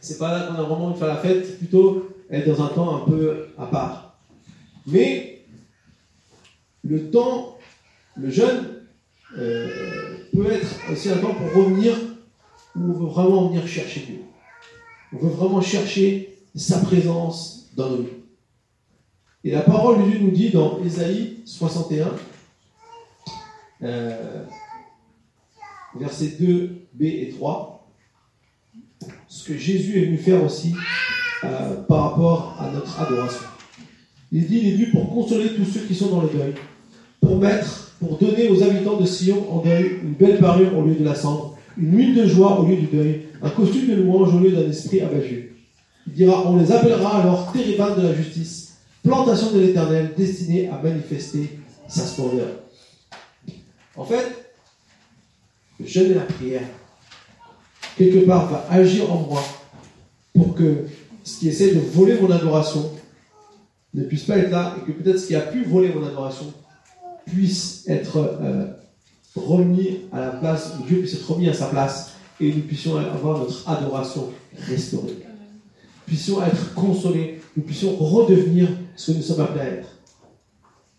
C'est 0.00 0.18
pas 0.18 0.32
là 0.32 0.46
qu'on 0.46 0.54
a 0.54 0.62
vraiment 0.62 0.86
envie 0.86 0.94
de 0.94 0.98
faire 0.98 1.08
la 1.08 1.16
fête, 1.16 1.58
plutôt 1.58 2.08
être 2.30 2.46
dans 2.46 2.64
un 2.64 2.68
temps 2.68 2.96
un 2.96 3.10
peu 3.10 3.46
à 3.58 3.66
part. 3.66 4.18
Mais, 4.86 5.37
le 6.88 7.10
temps, 7.10 7.58
le 8.16 8.30
jeûne, 8.30 8.64
euh, 9.36 10.16
peut 10.32 10.50
être 10.50 10.68
aussi 10.90 11.10
un 11.10 11.18
temps 11.18 11.34
pour 11.34 11.52
revenir, 11.52 11.94
où 12.74 12.80
on 12.80 12.92
veut 12.92 13.06
vraiment 13.06 13.48
venir 13.48 13.66
chercher 13.68 14.00
Dieu. 14.00 14.20
On 15.12 15.18
veut 15.18 15.28
vraiment 15.28 15.60
chercher 15.60 16.38
sa 16.54 16.78
présence 16.78 17.70
dans 17.76 17.90
nos 17.90 18.02
vies. 18.02 18.08
Et 19.44 19.50
la 19.50 19.60
parole 19.60 19.98
de 19.98 20.10
Dieu 20.10 20.18
nous 20.20 20.30
dit 20.30 20.50
dans 20.50 20.82
Ésaïe 20.82 21.42
61, 21.44 22.14
euh, 23.82 24.44
versets 25.94 26.36
2, 26.40 26.88
B 26.94 27.02
et 27.02 27.34
3, 27.36 27.86
ce 29.28 29.46
que 29.46 29.58
Jésus 29.58 30.02
est 30.02 30.06
venu 30.06 30.18
faire 30.18 30.42
aussi 30.42 30.74
euh, 31.44 31.82
par 31.82 32.10
rapport 32.10 32.56
à 32.58 32.70
notre 32.70 32.98
adoration. 33.00 33.46
Il 34.32 34.46
dit, 34.46 34.58
il 34.58 34.68
est 34.68 34.76
venu 34.76 34.90
pour 34.90 35.10
consoler 35.10 35.54
tous 35.54 35.64
ceux 35.66 35.80
qui 35.80 35.94
sont 35.94 36.10
dans 36.10 36.22
le 36.22 36.28
deuil, 36.28 36.54
pour 37.20 37.38
mettre, 37.38 37.92
pour 37.98 38.18
donner 38.18 38.48
aux 38.48 38.62
habitants 38.62 38.96
de 38.96 39.06
Sion 39.06 39.52
en 39.52 39.62
deuil 39.62 39.98
une 40.02 40.12
belle 40.12 40.38
parure 40.38 40.76
au 40.76 40.82
lieu 40.82 40.94
de 40.94 41.04
la 41.04 41.14
cendre, 41.14 41.56
une 41.76 41.96
huile 41.96 42.14
de 42.14 42.26
joie 42.26 42.60
au 42.60 42.66
lieu 42.66 42.76
du 42.76 42.86
deuil, 42.86 43.26
un 43.42 43.50
costume 43.50 43.88
de 43.88 43.94
louange 43.94 44.34
au 44.34 44.38
lieu 44.38 44.50
d'un 44.50 44.68
esprit 44.68 45.00
abattu. 45.00 45.56
Il 46.06 46.12
dira, 46.12 46.50
on 46.50 46.56
les 46.56 46.72
appellera 46.72 47.20
alors 47.20 47.52
térébins 47.52 47.96
de 47.96 48.02
la 48.02 48.14
justice 48.14 48.78
plantation 49.02 49.52
de 49.52 49.60
l'Éternel 49.60 50.12
destinée 50.16 50.68
à 50.68 50.80
manifester 50.82 51.58
sa 51.88 52.02
splendeur. 52.02 52.48
En 53.96 54.04
fait, 54.04 54.26
le 55.80 55.86
jeûne 55.86 56.12
et 56.12 56.14
la 56.14 56.20
prière, 56.22 56.62
quelque 57.96 58.26
part, 58.26 58.48
va 58.48 58.66
agir 58.70 59.12
en 59.12 59.20
moi 59.22 59.42
pour 60.34 60.54
que 60.54 60.86
ce 61.24 61.38
qui 61.38 61.48
essaie 61.48 61.74
de 61.74 61.80
voler 61.80 62.20
mon 62.20 62.30
adoration 62.30 62.90
ne 63.94 64.04
puisse 64.04 64.24
pas 64.24 64.38
être 64.38 64.50
là 64.50 64.76
et 64.78 64.86
que 64.86 64.92
peut-être 64.92 65.18
ce 65.18 65.26
qui 65.26 65.34
a 65.34 65.40
pu 65.40 65.64
voler 65.64 65.92
mon 65.92 66.06
adoration 66.06 66.52
puisse 67.30 67.84
être 67.88 68.18
euh, 68.18 68.66
remis 69.34 70.00
à 70.12 70.20
la 70.20 70.30
place, 70.30 70.74
Dieu 70.86 70.98
puisse 71.00 71.14
être 71.14 71.30
remis 71.32 71.48
à 71.48 71.54
sa 71.54 71.66
place 71.66 72.12
et 72.40 72.52
nous 72.52 72.62
puissions 72.62 72.96
avoir 72.96 73.38
notre 73.38 73.68
adoration 73.68 74.30
restaurée. 74.66 75.18
Puissions 76.06 76.42
être 76.44 76.74
consolés, 76.74 77.40
nous 77.56 77.62
puissions 77.62 77.94
redevenir 77.96 78.68
ce 78.96 79.12
que 79.12 79.16
nous 79.16 79.22
sommes 79.22 79.40
appelés 79.40 79.60
à 79.60 79.66
être. 79.66 79.88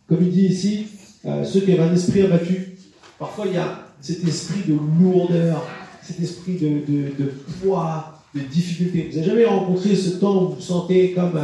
Comme 0.08 0.20
il 0.22 0.32
dit 0.32 0.46
ici, 0.46 0.88
euh, 1.26 1.44
ceux 1.44 1.62
qui 1.62 1.74
avaient 1.74 1.84
un 1.84 1.94
esprit 1.94 2.22
abattu, 2.22 2.76
parfois 3.18 3.46
il 3.48 3.54
y 3.54 3.58
a 3.58 3.88
cet 4.02 4.24
esprit 4.28 4.62
de 4.68 4.78
lourdeur, 5.02 5.66
cet 6.02 6.20
esprit 6.20 6.54
de, 6.56 7.34
poids, 7.62 8.20
de 8.34 8.42
difficulté. 8.42 9.10
Vous 9.10 9.18
n'avez 9.18 9.28
jamais 9.30 9.46
rencontré 9.46 9.96
ce 9.96 10.12
temps 10.12 10.44
où 10.44 10.48
vous 10.50 10.56
vous 10.56 10.62
sentez 10.62 11.12
comme 11.12 11.38
euh, 11.38 11.44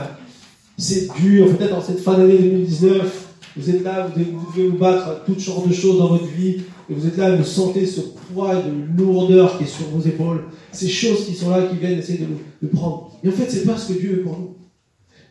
c'est 0.77 1.07
dur, 1.15 1.55
peut-être 1.55 1.75
en 1.75 1.81
cette 1.81 1.99
fin 1.99 2.17
d'année 2.17 2.37
2019, 2.37 3.24
vous 3.57 3.69
êtes 3.69 3.83
là, 3.83 4.07
vous 4.07 4.21
devez 4.21 4.67
vous 4.67 4.77
battre 4.77 5.07
à 5.07 5.15
toutes 5.25 5.39
sortes 5.39 5.67
de 5.67 5.73
choses 5.73 5.97
dans 5.97 6.09
votre 6.09 6.27
vie, 6.27 6.57
et 6.89 6.93
vous 6.93 7.07
êtes 7.07 7.17
là, 7.17 7.35
vous 7.35 7.43
sentez 7.43 7.85
ce 7.85 8.01
poids 8.01 8.55
de 8.55 9.01
lourdeur 9.01 9.57
qui 9.57 9.63
est 9.63 9.67
sur 9.67 9.87
vos 9.87 10.01
épaules, 10.01 10.43
ces 10.71 10.89
choses 10.89 11.25
qui 11.25 11.33
sont 11.33 11.49
là, 11.49 11.63
qui 11.63 11.77
viennent 11.77 11.99
essayer 11.99 12.19
de 12.19 12.27
nous 12.61 12.69
prendre. 12.69 13.11
Et 13.23 13.29
en 13.29 13.31
fait, 13.31 13.49
c'est 13.49 13.65
pas 13.65 13.77
ce 13.77 13.93
que 13.93 13.99
Dieu 13.99 14.17
veut 14.17 14.21
pour 14.23 14.37
nous. 14.37 14.55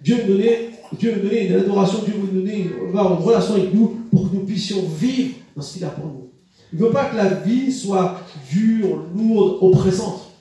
Dieu 0.02 0.16
veut 0.16 0.34
donner, 0.34 0.70
Dieu 0.98 1.12
veut 1.12 1.20
donner 1.20 1.48
une 1.48 1.54
adoration, 1.54 1.98
Dieu 2.04 2.14
veut 2.14 2.40
donner 2.40 2.62
une, 2.62 2.98
relation 2.98 3.54
avec 3.54 3.74
nous 3.74 4.00
pour 4.10 4.30
que 4.30 4.36
nous 4.36 4.44
puissions 4.44 4.82
vivre 4.98 5.34
dans 5.54 5.62
ce 5.62 5.74
qu'il 5.74 5.84
a 5.84 5.88
pour 5.88 6.06
nous. 6.06 6.30
Il 6.72 6.80
ne 6.80 6.86
veut 6.86 6.92
pas 6.92 7.06
que 7.06 7.16
la 7.16 7.28
vie 7.28 7.70
soit 7.70 8.20
dure, 8.50 9.04
lourde, 9.16 9.58
oppressante. 9.60 10.32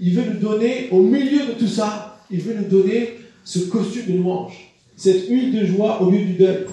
Il 0.00 0.14
veut 0.14 0.32
nous 0.32 0.40
donner, 0.40 0.88
au 0.90 1.00
milieu 1.00 1.46
de 1.46 1.52
tout 1.58 1.68
ça, 1.68 2.18
il 2.30 2.40
veut 2.40 2.54
nous 2.54 2.68
donner 2.68 3.10
ce 3.44 3.58
costume 3.58 4.06
de 4.06 4.18
louange, 4.18 4.72
cette 4.96 5.28
huile 5.28 5.52
de 5.52 5.66
joie 5.66 6.00
au 6.00 6.10
lieu 6.10 6.24
du 6.24 6.32
deuil. 6.34 6.66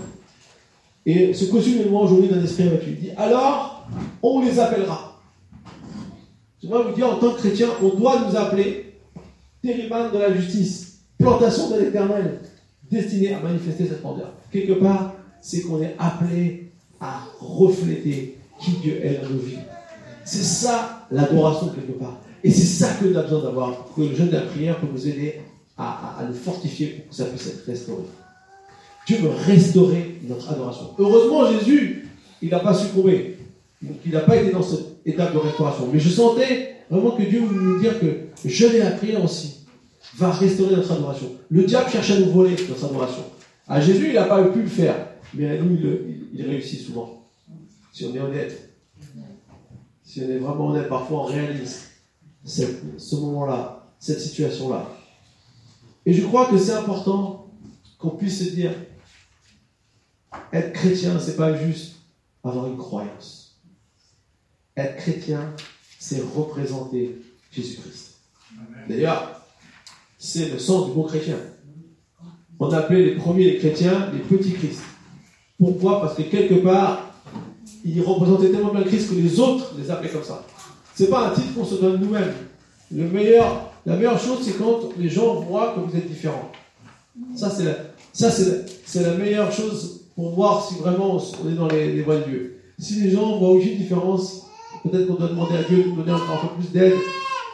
Et 1.06 1.34
ce 1.34 1.46
costume 1.46 1.80
de 1.80 1.90
louange 1.90 2.12
au 2.12 2.22
lieu 2.22 2.28
d'un 2.28 2.44
esprit 2.44 2.68
abattu. 2.68 2.90
Il 2.90 3.00
dit 3.00 3.12
alors, 3.18 3.88
on 4.22 4.42
les 4.44 4.60
appellera. 4.60 5.20
Je 6.64 6.68
vais 6.68 6.84
vous 6.84 6.94
dire, 6.94 7.10
en 7.10 7.16
tant 7.16 7.32
que 7.32 7.40
chrétien, 7.40 7.70
on 7.82 7.90
doit 7.90 8.22
nous 8.28 8.36
appeler 8.36 8.94
Tériman 9.64 10.12
de 10.12 10.18
la 10.18 10.36
justice 10.36 11.00
plantation 11.18 11.70
de 11.72 11.82
l'éternel, 11.82 12.40
destinée 12.90 13.34
à 13.34 13.40
manifester 13.40 13.88
cette 13.88 14.02
grandeur. 14.02 14.34
Quelque 14.52 14.74
part, 14.74 15.14
c'est 15.40 15.62
qu'on 15.62 15.82
est 15.82 15.96
appelé 16.00 16.72
à 17.00 17.24
refléter 17.40 18.38
qui 18.60 18.72
Dieu 18.72 19.04
est 19.04 19.22
dans 19.22 19.30
nos 19.30 19.40
vies. 19.40 19.60
C'est 20.24 20.44
ça 20.44 21.08
l'adoration 21.12 21.70
quelque 21.70 21.98
part. 21.98 22.20
Et 22.44 22.52
c'est 22.52 22.66
ça 22.66 22.94
que 22.94 23.06
nous 23.06 23.18
avons 23.18 23.28
besoin 23.28 23.44
d'avoir, 23.44 23.86
que 23.96 24.02
le 24.02 24.16
jeûne 24.16 24.28
de 24.30 24.34
la 24.34 24.42
prière 24.42 24.80
peut 24.80 24.88
nous 24.92 25.08
aider 25.08 25.42
à, 25.78 26.20
à, 26.20 26.26
nous 26.26 26.34
fortifier 26.34 26.88
pour 26.88 27.10
que 27.10 27.16
ça 27.16 27.26
puisse 27.26 27.48
être 27.48 27.66
restauré. 27.66 28.04
Dieu 29.08 29.18
veut 29.18 29.30
restaurer 29.30 30.20
notre 30.28 30.52
adoration. 30.52 30.92
Heureusement, 30.98 31.52
Jésus, 31.52 32.10
il 32.42 32.50
n'a 32.50 32.60
pas 32.60 32.74
succombé. 32.74 33.38
Il 34.06 34.12
n'a 34.12 34.22
pas 34.22 34.36
été 34.36 34.52
dans 34.52 34.62
cette 34.62 34.98
étape 35.06 35.34
de 35.34 35.40
restauration. 35.40 35.90
Mais 35.92 36.00
je 36.00 36.10
sentais 36.10 36.76
vraiment 36.90 37.12
que 37.12 37.24
Dieu 37.24 37.42
voulait 37.42 37.64
nous 37.64 37.80
dire 37.80 38.00
que 38.00 38.32
et 38.44 38.78
la 38.80 38.92
prière 38.92 39.24
aussi 39.24 39.66
va 40.18 40.32
restaurer 40.32 40.76
notre 40.76 40.92
adoration. 40.92 41.32
Le 41.50 41.64
diable 41.64 41.90
cherche 41.90 42.12
à 42.12 42.20
nous 42.20 42.32
voler 42.32 42.56
notre 42.70 42.86
adoration. 42.86 43.24
À 43.68 43.80
Jésus, 43.80 44.08
il 44.10 44.14
n'a 44.14 44.26
pas 44.26 44.44
pu 44.46 44.62
le 44.62 44.68
faire, 44.68 44.96
mais 45.34 45.50
à 45.50 45.62
nous, 45.62 45.78
il, 46.34 46.46
réussit 46.46 46.82
souvent. 46.82 47.28
Si 47.94 48.06
on 48.06 48.16
est 48.16 48.20
honnête. 48.20 48.72
si 50.04 50.22
on 50.22 50.30
est 50.30 50.38
vraiment 50.38 50.70
honnête, 50.70 50.90
parfois 50.90 51.22
on 51.22 51.24
réalise 51.24 51.90
ce 52.44 53.16
moment-là, 53.16 53.88
cette 54.00 54.20
situation-là. 54.20 54.90
Et 56.06 56.14
je 56.14 56.26
crois 56.26 56.48
que 56.48 56.58
c'est 56.58 56.74
important 56.74 57.48
qu'on 58.00 58.12
puisse 58.12 58.40
se 58.40 58.56
dire, 58.56 58.72
être 60.54 60.74
chrétien, 60.74 61.20
c'est 61.20 61.36
pas 61.36 61.56
juste 61.56 61.96
avoir 62.44 62.68
une 62.68 62.78
croyance. 62.78 63.60
Être 64.76 64.98
chrétien, 64.98 65.54
c'est 66.00 66.22
représenter 66.22 67.18
Jésus-Christ. 67.52 68.18
D'ailleurs, 68.88 69.42
c'est 70.18 70.50
le 70.50 70.60
sens 70.60 70.88
du 70.88 70.94
mot 70.94 71.04
chrétien. 71.04 71.38
On 72.60 72.72
appelait 72.72 73.06
les 73.06 73.16
premiers 73.16 73.46
les 73.46 73.58
chrétiens 73.58 74.12
les 74.14 74.20
petits 74.20 74.54
Christ. 74.54 74.82
Pourquoi? 75.58 76.02
Parce 76.02 76.16
que 76.16 76.24
quelque 76.24 76.56
part, 76.56 77.12
ils 77.84 78.02
représentaient 78.02 78.50
tellement 78.50 78.74
bien 78.74 78.84
Christ 78.84 79.10
que 79.10 79.16
les 79.16 79.40
autres 79.40 79.74
les 79.78 79.90
appelaient 79.90 80.10
comme 80.10 80.24
ça. 80.24 80.46
C'est 80.96 81.10
pas 81.10 81.30
un 81.30 81.32
titre 81.32 81.54
qu'on 81.56 81.66
se 81.66 81.76
donne 81.76 82.00
nous-mêmes. 82.00 82.34
Le 82.92 83.08
meilleur, 83.08 83.72
la 83.86 83.96
meilleure 83.96 84.20
chose, 84.20 84.40
c'est 84.44 84.58
quand 84.58 84.90
les 84.98 85.10
gens 85.10 85.36
voient 85.42 85.74
que 85.74 85.80
vous 85.80 85.96
êtes 85.96 86.08
différents. 86.08 86.52
Ça, 87.36 87.50
c'est 87.50 87.66
la, 87.66 87.76
ça, 88.14 88.30
c'est 88.30 89.02
la, 89.02 89.16
meilleure 89.16 89.52
chose 89.52 90.01
pour 90.16 90.32
voir 90.32 90.64
si 90.64 90.76
vraiment 90.76 91.18
on 91.18 91.50
est 91.50 91.56
dans 91.56 91.68
les, 91.68 92.02
voies 92.02 92.18
de 92.18 92.24
Dieu. 92.24 92.62
Si 92.80 93.02
les 93.02 93.12
gens 93.12 93.38
voient 93.38 93.52
aucune 93.52 93.78
différence, 93.78 94.48
peut-être 94.84 95.08
qu'on 95.08 95.14
doit 95.16 95.30
demander 95.30 95.58
à 95.58 95.64
Dieu 95.64 95.84
de 95.84 95.90
nous 95.90 95.96
donner 95.96 96.14
encore 96.14 96.42
un 96.44 96.48
peu 96.48 96.56
plus 96.56 96.72
d'aide 96.72 96.96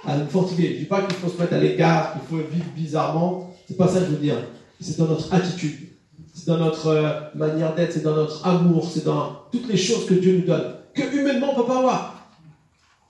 à 0.05 0.17
nous 0.17 0.27
fortifier. 0.27 0.69
Je 0.69 0.73
ne 0.73 0.79
dis 0.79 0.85
pas 0.85 1.01
qu'il 1.01 1.15
faut 1.15 1.29
se 1.29 1.39
mettre 1.39 1.53
à 1.53 1.59
l'écart, 1.59 2.13
qu'il 2.13 2.21
faut 2.21 2.43
vivre 2.49 2.65
bizarrement. 2.75 3.53
C'est 3.67 3.77
pas 3.77 3.87
ça 3.87 3.99
que 3.99 4.05
je 4.05 4.11
veux 4.11 4.17
dire. 4.17 4.37
C'est 4.79 4.97
dans 4.97 5.07
notre 5.07 5.33
attitude. 5.33 5.89
C'est 6.33 6.47
dans 6.47 6.57
notre 6.57 6.87
euh, 6.87 7.19
manière 7.35 7.73
d'être, 7.73 7.93
c'est 7.93 8.03
dans 8.03 8.15
notre 8.15 8.45
amour, 8.45 8.87
c'est 8.89 9.03
dans 9.03 9.41
toutes 9.51 9.67
les 9.67 9.77
choses 9.77 10.05
que 10.05 10.13
Dieu 10.13 10.37
nous 10.37 10.45
donne. 10.45 10.75
Que 10.93 11.01
humainement 11.13 11.47
on 11.49 11.57
ne 11.57 11.61
peut 11.61 11.67
pas 11.67 11.79
avoir. 11.79 12.29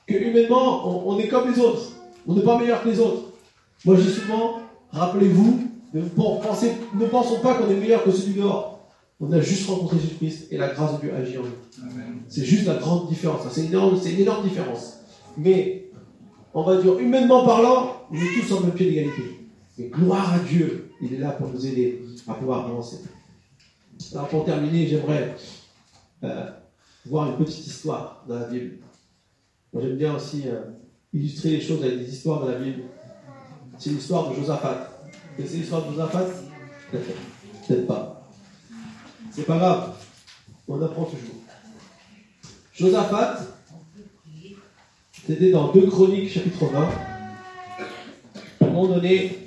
Que 0.07 0.15
humainement 0.15 1.07
on, 1.07 1.19
est 1.19 1.27
comme 1.27 1.51
les 1.51 1.59
autres. 1.59 1.91
On 2.25 2.33
n'est 2.33 2.41
pas 2.41 2.57
meilleur 2.57 2.81
que 2.81 2.89
les 2.89 2.99
autres. 2.99 3.23
Moi 3.85 3.95
je 3.97 4.09
souvent, 4.09 4.59
rappelez-vous, 4.91 5.61
ne, 5.93 6.01
ne 6.01 7.05
pensons 7.07 7.39
pas 7.41 7.55
qu'on 7.55 7.69
est 7.69 7.75
meilleur 7.75 8.03
que 8.03 8.11
celui 8.11 8.35
dehors. 8.35 8.76
On 9.19 9.31
a 9.31 9.41
juste 9.41 9.67
rencontré 9.67 9.97
Jésus-Christ 9.99 10.47
et 10.51 10.57
la 10.57 10.69
grâce 10.69 10.95
de 10.95 11.01
Dieu 11.01 11.13
agit 11.15 11.37
en 11.37 11.43
nous. 11.43 11.89
C'est 12.27 12.45
juste 12.45 12.67
la 12.67 12.75
grande 12.75 13.09
différence. 13.09 13.41
C'est 13.51 13.61
une, 13.61 13.67
énorme, 13.67 13.99
une 14.05 14.19
énorme 14.19 14.47
différence. 14.47 14.99
Mais, 15.37 15.89
on 16.53 16.63
va 16.63 16.81
dire, 16.81 16.99
humainement 16.99 17.45
parlant, 17.45 18.03
on 18.11 18.15
est 18.15 18.33
tous 18.35 18.47
sur 18.47 18.59
le 18.59 18.67
même 18.67 18.75
pied 18.75 18.89
d'égalité. 18.89 19.23
Mais 19.77 19.87
gloire 19.87 20.33
à 20.33 20.39
Dieu, 20.39 20.91
il 21.01 21.13
est 21.13 21.17
là 21.19 21.31
pour 21.31 21.49
nous 21.49 21.65
aider 21.65 22.01
à 22.27 22.33
pouvoir 22.33 22.65
avancer. 22.65 22.97
Alors 24.13 24.27
pour 24.27 24.45
terminer, 24.45 24.87
j'aimerais 24.87 25.35
euh, 26.23 26.49
voir 27.05 27.29
une 27.29 27.37
petite 27.37 27.65
histoire 27.65 28.23
dans 28.27 28.39
la 28.39 28.45
Bible. 28.45 28.77
Moi 29.73 29.83
j'aime 29.83 29.97
bien 29.97 30.15
aussi 30.15 30.43
euh, 30.47 30.61
illustrer 31.13 31.51
les 31.51 31.61
choses 31.61 31.83
avec 31.83 31.99
des 31.99 32.13
histoires 32.13 32.41
dans 32.41 32.49
la 32.49 32.59
Bible. 32.59 32.83
C'est 33.77 33.91
l'histoire 33.91 34.29
de 34.29 34.35
Josaphat. 34.35 34.89
c'est 35.37 35.57
l'histoire 35.57 35.85
de 35.85 35.91
Josaphat? 35.91 36.25
Peut-être 36.91 37.87
pas. 37.87 38.16
C'est 39.37 39.45
pas 39.45 39.57
grave. 39.57 39.93
On 40.67 40.81
apprend 40.81 41.03
toujours. 41.03 41.35
Josaphat, 42.73 43.37
c'était 45.27 45.51
dans 45.51 45.71
2 45.71 45.85
Chroniques 45.85 46.31
chapitre 46.31 46.65
20. 46.65 46.79
À 46.79 48.65
un 48.65 48.65
moment 48.65 48.87
donné, 48.87 49.37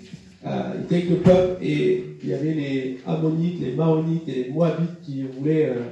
euh, 0.46 0.74
il 0.76 0.84
était 0.84 0.94
avec 0.94 1.10
le 1.10 1.16
peuple 1.16 1.64
et 1.64 2.04
il 2.22 2.28
y 2.28 2.32
avait 2.32 2.54
les 2.54 3.00
Ammonites, 3.04 3.60
les 3.60 3.72
Maonites 3.72 4.28
et 4.28 4.44
les 4.44 4.50
Moabites 4.50 5.02
qui 5.02 5.24
voulaient 5.24 5.70
euh, 5.70 5.82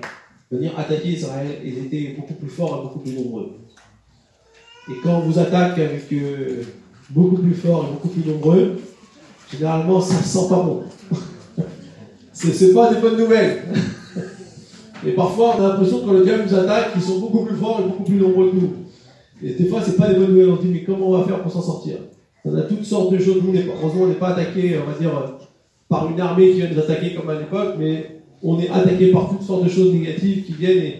venir 0.53 0.79
attaquer 0.79 1.09
Israël. 1.09 1.59
Ils 1.65 1.79
étaient 1.79 2.15
beaucoup 2.17 2.35
plus 2.35 2.51
forts 2.51 2.79
et 2.79 2.83
beaucoup 2.83 3.01
plus 3.01 3.15
nombreux. 3.15 3.59
Et 4.89 4.95
quand 5.03 5.19
on 5.19 5.21
vous 5.23 5.41
attaque 5.41 5.77
avec 5.77 6.13
euh, 6.13 6.63
beaucoup 7.11 7.39
plus 7.39 7.55
fort 7.55 7.87
et 7.89 7.93
beaucoup 7.95 8.09
plus 8.09 8.31
nombreux, 8.31 8.81
généralement 9.51 10.01
ça 10.01 10.19
ne 10.19 10.23
sent 10.23 10.49
pas 10.49 10.63
bon. 10.63 10.85
C'est 12.41 12.73
pas 12.73 12.95
des 12.95 13.01
bonnes 13.01 13.19
nouvelles. 13.19 13.63
et 15.07 15.11
parfois 15.13 15.57
on 15.57 15.65
a 15.65 15.69
l'impression 15.69 16.01
que 16.01 16.07
quand 16.07 16.13
le 16.13 16.25
diable 16.25 16.45
nous 16.49 16.55
attaque, 16.55 16.91
ils 16.95 17.03
sont 17.03 17.19
beaucoup 17.19 17.45
plus 17.45 17.57
forts 17.57 17.81
et 17.81 17.89
beaucoup 17.89 18.05
plus 18.05 18.17
nombreux 18.17 18.51
que 18.51 18.57
nous. 18.57 18.73
Et 19.43 19.55
des 19.55 19.67
fois 19.67 19.81
c'est 19.85 19.97
pas 19.97 20.09
des 20.09 20.15
bonnes 20.15 20.31
nouvelles. 20.31 20.51
On 20.51 20.57
se 20.57 20.63
dit 20.63 20.69
mais 20.73 20.85
comment 20.85 21.09
on 21.09 21.19
va 21.19 21.25
faire 21.25 21.43
pour 21.43 21.51
s'en 21.51 21.63
sortir? 21.63 21.97
On 22.45 22.57
a 22.57 22.63
toutes 22.63 22.85
sortes 22.85 23.13
de 23.13 23.19
choses. 23.19 23.43
Nous, 23.43 23.53
heureusement, 23.53 24.03
on 24.03 24.07
n'est 24.07 24.15
pas 24.15 24.29
attaqué, 24.29 24.79
on 24.79 24.91
va 24.91 24.99
dire, 24.99 25.11
par 25.89 26.11
une 26.11 26.21
armée 26.21 26.51
qui 26.51 26.61
vient 26.61 26.71
nous 26.71 26.79
attaquer 26.79 27.15
comme 27.15 27.29
à 27.29 27.35
l'époque, 27.39 27.75
mais 27.79 28.21
on 28.43 28.59
est 28.61 28.71
attaqué 28.71 29.11
par 29.11 29.29
toutes 29.29 29.43
sortes 29.43 29.65
de 29.65 29.69
choses 29.69 29.93
négatives 29.93 30.45
qui 30.45 30.53
viennent 30.53 30.93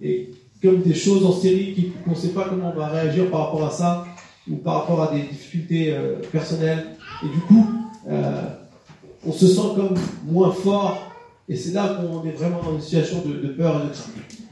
et, 0.00 0.30
comme 0.62 0.80
des 0.80 0.94
choses 0.94 1.24
en 1.24 1.32
série 1.32 1.92
qu'on 2.04 2.12
ne 2.12 2.16
sait 2.16 2.28
pas 2.28 2.46
comment 2.48 2.72
on 2.74 2.78
va 2.78 2.88
réagir 2.88 3.30
par 3.30 3.46
rapport 3.46 3.66
à 3.66 3.70
ça 3.70 4.06
ou 4.50 4.56
par 4.56 4.80
rapport 4.80 5.02
à 5.02 5.14
des 5.14 5.20
difficultés 5.20 5.92
euh, 5.92 6.16
personnelles. 6.32 6.86
Et 7.22 7.28
du 7.28 7.40
coup, 7.40 7.66
euh, 8.08 8.42
on 9.26 9.32
se 9.32 9.46
sent 9.46 9.74
comme 9.74 9.94
moins 10.24 10.52
fort 10.52 11.06
et 11.48 11.56
c'est 11.56 11.72
là 11.72 12.00
qu'on 12.00 12.24
est 12.24 12.32
vraiment 12.32 12.62
dans 12.62 12.74
une 12.74 12.80
situation 12.80 13.22
de, 13.24 13.48
peur 13.48 13.80
et 13.82 13.88
de 13.88 13.92
crainte. 13.92 14.48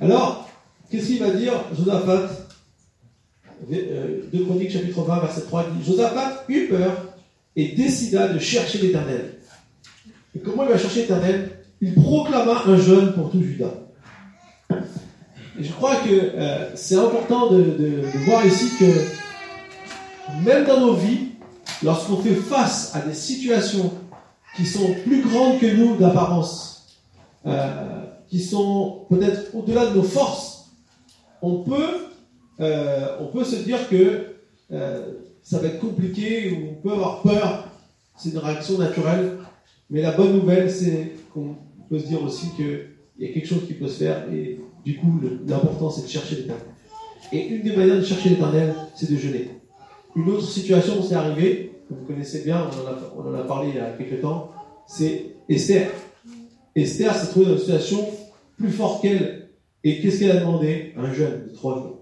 Alors, 0.00 0.48
qu'est-ce 0.90 1.06
qu'il 1.06 1.20
va 1.20 1.30
dire 1.30 1.52
Josaphat 1.76 2.28
2 3.68 3.76
euh, 3.76 4.44
Chroniques 4.44 4.70
chapitre 4.70 5.02
20, 5.02 5.20
verset 5.20 5.40
3 5.42 5.66
dit 5.70 5.84
Josaphat 5.84 6.44
eut 6.48 6.68
peur 6.68 6.92
et 7.56 7.68
décida 7.74 8.28
de 8.28 8.38
chercher 8.38 8.78
l'Éternel. 8.78 9.38
Et 10.36 10.40
comment 10.40 10.64
il 10.64 10.70
va 10.70 10.78
chercher 10.78 11.02
l'Éternel? 11.02 11.50
Il 11.80 11.94
proclama 11.94 12.62
un 12.66 12.76
jeûne 12.76 13.12
pour 13.14 13.30
tout 13.30 13.42
Judas. 13.42 13.74
Et 14.70 15.64
je 15.64 15.72
crois 15.72 15.96
que 15.96 16.10
euh, 16.10 16.76
c'est 16.76 16.96
important 16.96 17.50
de, 17.50 18.02
voir 18.26 18.46
ici 18.46 18.70
que 18.78 20.44
même 20.44 20.66
dans 20.66 20.80
nos 20.80 20.94
vies, 20.94 21.30
lorsqu'on 21.82 22.18
fait 22.18 22.34
face 22.34 22.94
à 22.94 23.00
des 23.00 23.14
situations 23.14 23.92
qui 24.58 24.66
sont 24.66 24.92
plus 25.04 25.22
grandes 25.22 25.60
que 25.60 25.66
nous 25.66 25.96
d'apparence, 25.96 26.98
euh, 27.46 28.02
qui 28.28 28.42
sont 28.42 29.06
peut-être 29.08 29.54
au-delà 29.54 29.86
de 29.86 29.94
nos 29.94 30.02
forces, 30.02 30.72
on 31.40 31.62
peut 31.62 32.08
euh, 32.60 33.18
on 33.20 33.26
peut 33.26 33.44
se 33.44 33.54
dire 33.54 33.88
que 33.88 34.34
euh, 34.72 35.12
ça 35.42 35.60
va 35.60 35.68
être 35.68 35.78
compliqué 35.78 36.50
ou 36.50 36.70
on 36.72 36.74
peut 36.82 36.92
avoir 36.92 37.22
peur. 37.22 37.68
C'est 38.16 38.30
une 38.30 38.38
réaction 38.38 38.78
naturelle. 38.78 39.38
Mais 39.90 40.02
la 40.02 40.10
bonne 40.10 40.32
nouvelle, 40.32 40.68
c'est 40.68 41.12
qu'on 41.32 41.54
peut 41.88 42.00
se 42.00 42.06
dire 42.08 42.20
aussi 42.20 42.48
qu'il 42.56 42.88
y 43.20 43.30
a 43.30 43.32
quelque 43.32 43.46
chose 43.46 43.64
qui 43.64 43.74
peut 43.74 43.86
se 43.86 44.04
faire 44.04 44.30
et 44.32 44.60
du 44.84 44.96
coup, 44.98 45.20
l'important, 45.46 45.88
c'est 45.90 46.02
de 46.02 46.08
chercher 46.08 46.34
l'éternel. 46.34 46.64
Et 47.30 47.46
une 47.46 47.62
des 47.62 47.76
manières 47.76 47.96
de 47.96 48.04
chercher 48.04 48.30
l'éternel, 48.30 48.74
c'est 48.96 49.08
de 49.08 49.16
jeûner. 49.16 49.50
Une 50.16 50.28
autre 50.30 50.48
situation 50.48 51.00
s'est 51.00 51.14
arrivée, 51.14 51.77
que 51.88 51.94
vous 51.94 52.04
connaissez 52.06 52.44
bien, 52.44 52.68
on 53.16 53.28
en, 53.28 53.34
a, 53.34 53.42
parlé 53.44 53.70
il 53.70 53.76
y 53.76 53.78
a 53.78 53.90
quelques 53.90 54.20
temps, 54.20 54.52
c'est 54.86 55.36
Esther. 55.48 55.90
Esther 56.74 57.14
s'est 57.14 57.28
trouvée 57.28 57.46
dans 57.46 57.52
une 57.52 57.58
situation 57.58 58.06
plus 58.56 58.70
forte 58.70 59.02
qu'elle. 59.02 59.48
Et 59.84 60.00
qu'est-ce 60.00 60.18
qu'elle 60.18 60.32
a 60.32 60.40
demandé? 60.40 60.92
Un 60.96 61.12
jeûne 61.12 61.46
de 61.48 61.54
trois 61.54 61.76
jours. 61.76 61.98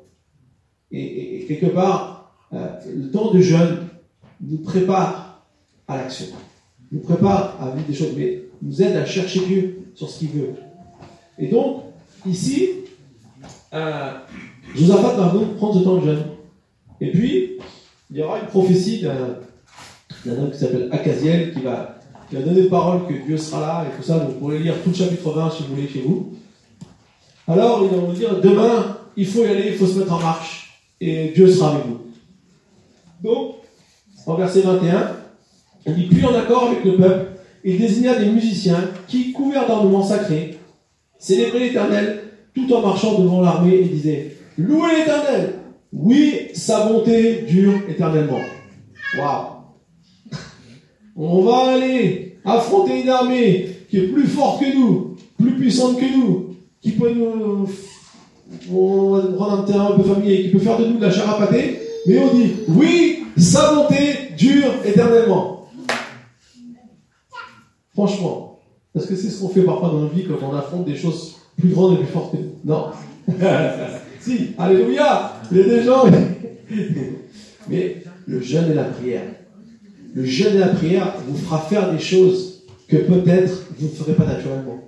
Et, 0.91 1.45
quelque 1.47 1.67
part, 1.67 2.35
euh, 2.53 2.67
le 2.95 3.11
temps 3.11 3.31
de 3.33 3.41
jeûne 3.41 3.89
nous 4.41 4.59
prépare 4.59 5.47
à 5.87 5.99
l'action, 5.99 6.27
nous 6.91 7.01
prépare 7.01 7.61
à 7.61 7.71
vivre 7.71 7.87
des 7.87 7.95
choses, 7.95 8.13
mais 8.17 8.43
nous 8.63 8.83
aide 8.83 8.97
à 8.97 9.05
chercher 9.05 9.41
Dieu 9.47 9.83
sur 9.95 10.09
ce 10.09 10.21
qu'il 10.21 10.31
veut. 10.31 10.55
Et 11.39 11.49
donc, 11.49 11.83
ici, 12.27 12.71
euh, 13.73 14.13
Josaphat 14.75 15.15
va 15.15 15.29
prendre 15.57 15.79
ce 15.79 15.85
temps 15.85 15.97
de 15.97 16.07
jeûne. 16.07 16.25
Et 17.01 17.11
puis, 17.11 17.59
il 18.11 18.17
y 18.17 18.23
aura 18.23 18.41
une 18.41 18.47
prophétie 18.47 19.03
d'un 19.03 19.39
homme 20.31 20.51
qui 20.51 20.59
s'appelle 20.59 20.89
Akaziel 20.93 21.53
qui 21.53 21.61
va, 21.61 21.99
qui 22.29 22.37
va 22.37 22.43
donner 22.43 22.63
parole 22.65 23.07
que 23.07 23.15
Dieu 23.27 23.37
sera 23.37 23.61
là 23.61 23.87
et 23.87 23.97
tout 23.97 24.03
ça. 24.03 24.19
vous 24.19 24.33
pourrez 24.33 24.59
lire 24.59 24.75
tout 24.83 24.91
le 24.91 24.95
chapitre 24.95 25.31
20 25.31 25.51
si 25.51 25.63
vous 25.63 25.75
voulez 25.75 25.89
chez 25.89 26.01
vous. 26.01 26.35
Alors, 27.49 27.83
il 27.85 27.91
va 27.91 28.05
vous 28.05 28.13
dire 28.13 28.41
demain, 28.41 28.99
il 29.17 29.27
faut 29.27 29.45
y 29.45 29.47
aller, 29.47 29.69
il 29.69 29.75
faut 29.75 29.87
se 29.87 29.99
mettre 29.99 30.13
en 30.13 30.21
marche 30.21 30.81
et 31.01 31.33
Dieu 31.35 31.49
sera 31.49 31.71
avec 31.73 31.87
vous. 31.87 32.01
Donc, 33.23 33.57
en 34.27 34.35
verset 34.35 34.63
21, 34.63 35.13
il 35.87 35.95
dit 35.95 36.07
Puis 36.07 36.25
en 36.25 36.35
accord 36.35 36.65
avec 36.65 36.85
le 36.85 36.97
peuple, 36.97 37.27
il 37.65 37.79
désigna 37.79 38.17
des 38.17 38.27
musiciens 38.27 38.91
qui, 39.07 39.33
couverts 39.33 39.67
d'ornements 39.67 40.03
sacrés, 40.03 40.59
célébraient 41.19 41.61
l'Éternel 41.61 42.25
tout 42.55 42.73
en 42.73 42.81
marchant 42.81 43.21
devant 43.21 43.41
l'armée 43.41 43.75
et 43.75 43.85
disaient 43.85 44.37
Louez 44.59 44.97
l'Éternel 44.99 45.55
Oui, 45.93 46.49
sa 46.55 46.89
bonté 46.89 47.43
dure 47.43 47.75
éternellement. 47.89 48.41
Waouh 49.19 49.56
On 51.17 51.43
va 51.43 51.75
aller 51.75 52.39
affronter 52.45 53.03
une 53.03 53.09
armée 53.09 53.69
qui 53.89 53.99
est 53.99 54.09
plus 54.09 54.27
forte 54.27 54.61
que 54.61 54.77
nous, 54.77 55.17
plus 55.39 55.57
puissante 55.57 55.99
que 55.99 56.17
nous, 56.17 56.57
qui 56.81 56.93
peut 56.93 57.13
nous 57.13 57.69
on 58.73 59.17
va 59.17 59.23
prendre 59.33 59.61
un 59.61 59.65
terrain 59.65 59.93
un 59.93 59.97
peu 59.97 60.03
familier, 60.03 60.43
qui 60.43 60.49
peut 60.51 60.59
faire 60.59 60.79
de 60.79 60.87
nous 60.87 60.99
de 60.99 61.05
la 61.05 61.11
chair 61.11 61.25
mais 62.07 62.19
on 62.19 62.35
dit 62.35 62.53
oui, 62.69 63.25
sa 63.37 63.75
bonté 63.75 64.31
dure 64.39 64.73
éternellement. 64.85 65.69
Franchement, 67.93 68.61
parce 68.93 69.07
que 69.07 69.17
c'est 69.17 69.29
ce 69.29 69.41
qu'on 69.41 69.49
fait 69.49 69.63
parfois 69.63 69.89
dans 69.89 70.01
nos 70.01 70.09
vies 70.09 70.25
quand 70.25 70.47
on 70.47 70.55
affronte 70.55 70.85
des 70.85 70.97
choses 70.97 71.37
plus 71.59 71.71
grandes 71.71 71.95
et 71.95 71.97
plus 71.97 72.07
fortes 72.13 72.33
que 72.33 72.37
nous. 72.37 72.53
Non. 72.65 72.87
si, 74.21 74.51
alléluia. 74.59 75.33
Il 75.51 75.59
y 75.59 75.83
gens. 75.83 76.05
Mais 77.69 78.03
le 78.27 78.41
jeûne 78.41 78.71
et 78.71 78.75
la 78.75 78.85
prière. 78.85 79.25
Le 80.17 80.25
jeûne 80.25 80.57
et 80.57 80.61
la 80.61 80.69
prière 80.69 81.15
vous 81.29 81.37
fera 81.37 81.61
faire 81.61 81.93
des 81.93 81.99
choses 81.99 82.63
que 82.89 82.97
peut-être 82.97 83.67
vous 83.79 83.87
ne 83.87 83.93
ferez 83.93 84.15
pas 84.15 84.25
naturellement. 84.25 84.81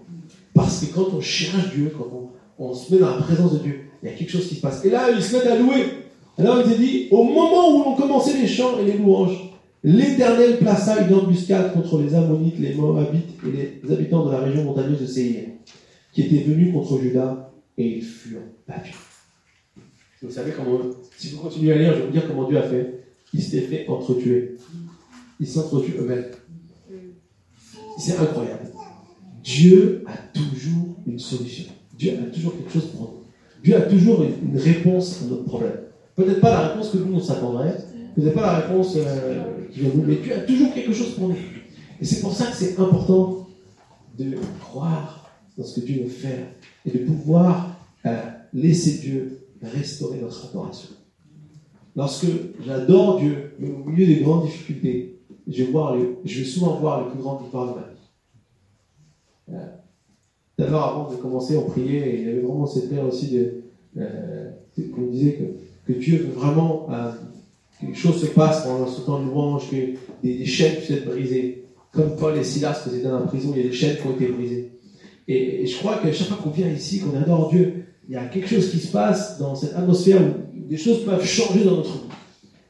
Parce 0.55 0.81
que 0.81 0.95
quand 0.95 1.09
on 1.12 1.20
cherche 1.20 1.70
Dieu, 1.74 1.93
quand 1.97 2.33
on, 2.59 2.72
se 2.72 2.95
met 2.95 3.01
dans 3.01 3.14
la 3.14 3.20
présence 3.20 3.53
de 3.53 3.59
Dieu, 3.59 3.81
il 4.03 4.09
y 4.09 4.12
a 4.12 4.14
quelque 4.14 4.31
chose 4.31 4.49
qui 4.49 4.55
se 4.55 4.62
passe. 4.62 4.83
Et 4.87 4.91
là, 4.91 5.11
ils 5.14 5.22
se 5.22 5.37
mettent 5.37 5.49
à 5.49 5.59
louer. 5.59 5.85
Alors 6.39 6.62
il 6.64 6.79
dit, 6.79 7.09
au 7.11 7.24
moment 7.24 7.76
où 7.76 7.85
l'on 7.85 7.95
commençait 7.95 8.41
les 8.41 8.47
chants 8.47 8.79
et 8.81 8.87
les 8.87 8.97
louanges, 8.97 9.53
l'Éternel 9.85 10.57
plaça 10.57 11.07
une 11.07 11.12
embuscade 11.12 11.74
contre 11.74 12.01
les 12.01 12.14
Ammonites, 12.14 12.59
les 12.59 12.72
Moabites 12.72 13.35
et 13.47 13.83
les 13.85 13.93
habitants 13.93 14.24
de 14.24 14.33
la 14.33 14.39
région 14.39 14.64
montagneuse 14.64 15.03
de 15.03 15.07
Séir, 15.07 15.45
qui 16.14 16.22
étaient 16.22 16.43
venus 16.43 16.72
contre 16.72 16.99
Juda, 17.03 17.53
et 17.76 17.99
ils 17.99 18.03
furent 18.03 18.41
battus. 18.66 18.97
Vous 20.22 20.31
savez 20.31 20.53
comment, 20.53 20.81
si 21.18 21.29
vous 21.29 21.43
continuez 21.43 21.74
à 21.74 21.76
lire, 21.76 21.93
je 21.93 21.99
vais 21.99 22.07
vous 22.07 22.12
dire 22.12 22.26
comment 22.26 22.49
Dieu 22.49 22.57
a 22.57 22.62
fait. 22.62 22.95
Ils 23.35 23.43
s'étaient 23.43 23.66
fait 23.66 23.89
entretuer. 23.89 24.57
Ils 25.41 25.47
s'entretuent 25.47 25.97
eux-mêmes. 25.99 26.26
C'est 27.99 28.16
incroyable. 28.16 28.70
Dieu 29.43 30.05
a 30.07 30.16
toujours 30.36 30.97
une 31.07 31.18
solution. 31.18 31.66
Dieu 31.97 32.12
a 32.20 32.30
toujours 32.30 32.57
quelque 32.57 32.72
chose 32.72 32.86
pour 32.86 33.01
nous. 33.01 33.62
Dieu 33.62 33.76
a 33.76 33.82
toujours 33.82 34.22
une 34.22 34.57
réponse 34.57 35.22
à 35.22 35.26
notre 35.26 35.45
problème. 35.45 35.78
Peut-être 36.14 36.41
pas 36.41 36.51
la 36.51 36.68
réponse 36.68 36.91
que 36.91 36.99
nous, 36.99 37.14
on 37.14 37.20
s'attendrait. 37.20 37.76
Peut-être 38.14 38.34
pas 38.34 38.43
la 38.43 38.59
réponse 38.59 38.95
euh, 38.97 39.66
qui 39.70 39.80
vient 39.80 39.91
nous. 39.95 40.03
Mais 40.03 40.16
Dieu 40.16 40.34
a 40.34 40.41
toujours 40.41 40.72
quelque 40.74 40.93
chose 40.93 41.14
pour 41.14 41.28
nous. 41.28 41.36
Et 42.01 42.05
c'est 42.05 42.20
pour 42.20 42.32
ça 42.32 42.47
que 42.47 42.57
c'est 42.57 42.78
important 42.78 43.49
de 44.18 44.34
croire 44.61 45.30
dans 45.57 45.64
ce 45.64 45.80
que 45.80 45.86
Dieu 45.86 46.03
veut 46.05 46.09
faire 46.09 46.47
et 46.86 46.91
de 46.91 46.99
pouvoir 46.99 47.78
euh, 48.07 48.16
laisser 48.53 48.99
Dieu 48.99 49.41
restaurer 49.62 50.18
notre 50.20 50.49
adoration. 50.51 50.91
Lorsque 51.97 52.26
j'adore 52.64 53.20
Dieu, 53.20 53.55
mais 53.59 53.70
au 53.70 53.89
milieu 53.89 54.07
des 54.07 54.20
grandes 54.20 54.47
difficultés, 54.47 55.18
je 55.49 55.64
vais, 55.64 55.70
voir 55.70 55.96
je 56.24 56.38
vais 56.40 56.44
souvent 56.44 56.74
voir 56.76 57.05
les 57.05 57.11
plus 57.11 57.20
grandes 57.20 57.42
victoires 57.42 57.66
de 57.68 57.80
ma 57.80 57.86
vie. 57.86 59.55
Euh, 59.55 59.66
D'abord, 60.59 60.88
avant 60.88 61.11
de 61.11 61.16
commencer, 61.16 61.57
on 61.57 61.70
priait 61.70 62.01
et 62.01 62.20
il 62.20 62.26
y 62.26 62.30
avait 62.30 62.40
vraiment 62.40 62.66
cette 62.66 62.90
paix 62.90 63.01
aussi 63.01 63.28
de, 63.28 63.62
euh, 63.96 64.51
qu'on 64.92 65.07
disait 65.07 65.34
que, 65.34 65.92
que, 65.92 65.99
Dieu 65.99 66.18
veut 66.18 66.32
vraiment 66.32 66.88
euh, 66.90 67.12
que 67.80 67.86
les 67.86 67.94
choses 67.94 68.20
se 68.20 68.26
passent 68.26 68.64
pendant 68.64 68.88
ce 68.88 69.03
temps 69.03 69.20
de 69.20 69.26
louange, 69.26 69.70
que 69.70 69.76
des, 70.22 70.44
chaînes 70.44 70.76
puissent 70.76 70.90
être 70.90 71.07
brisées. 71.07 71.64
Comme 71.92 72.16
Paul 72.16 72.36
et 72.36 72.42
Silas 72.42 72.84
étaient 72.88 73.03
dans 73.03 73.20
la 73.20 73.26
prison, 73.26 73.53
il 73.55 73.62
y 73.62 73.64
a 73.66 73.68
des 73.68 73.74
chaînes 73.74 73.96
qui 73.96 74.07
ont 74.09 74.16
été 74.16 74.26
brisées. 74.26 74.72
Et, 75.28 75.62
et 75.62 75.66
je 75.66 75.78
crois 75.78 75.99
que 75.99 76.11
chaque 76.11 76.26
fois 76.26 76.38
qu'on 76.42 76.51
vient 76.51 76.68
ici, 76.68 77.01
qu'on 77.01 77.16
adore 77.16 77.51
Dieu, 77.51 77.84
il 78.09 78.14
y 78.14 78.16
a 78.16 78.24
quelque 78.24 78.49
chose 78.49 78.70
qui 78.70 78.78
se 78.78 78.90
passe 78.90 79.38
dans 79.38 79.55
cette 79.55 79.74
atmosphère 79.74 80.20
où 80.20 80.68
des 80.68 80.76
choses 80.76 81.05
peuvent 81.05 81.24
changer 81.24 81.64
dans 81.64 81.76
notre 81.76 81.92
vie. 81.92 82.09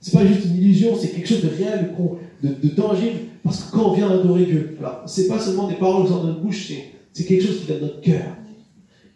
C'est 0.00 0.12
pas 0.12 0.26
juste 0.26 0.44
une 0.44 0.56
illusion, 0.56 0.94
c'est 0.96 1.08
quelque 1.08 1.28
chose 1.28 1.42
de 1.42 1.48
réel, 1.48 1.94
de, 2.42 2.48
de, 2.48 2.68
tangible, 2.74 3.18
parce 3.42 3.64
que 3.64 3.72
quand 3.72 3.90
on 3.90 3.94
vient 3.94 4.10
adorer 4.10 4.44
Dieu, 4.44 4.76
alors 4.78 5.02
c'est 5.06 5.28
pas 5.28 5.38
seulement 5.38 5.68
des 5.68 5.74
paroles 5.74 6.06
de 6.06 6.10
notre 6.10 6.40
bouche, 6.40 6.72
c'est 7.12 7.24
quelque 7.24 7.44
chose 7.44 7.60
qui 7.60 7.66
vient 7.66 7.76
de 7.76 7.82
notre 7.82 8.00
cœur. 8.00 8.24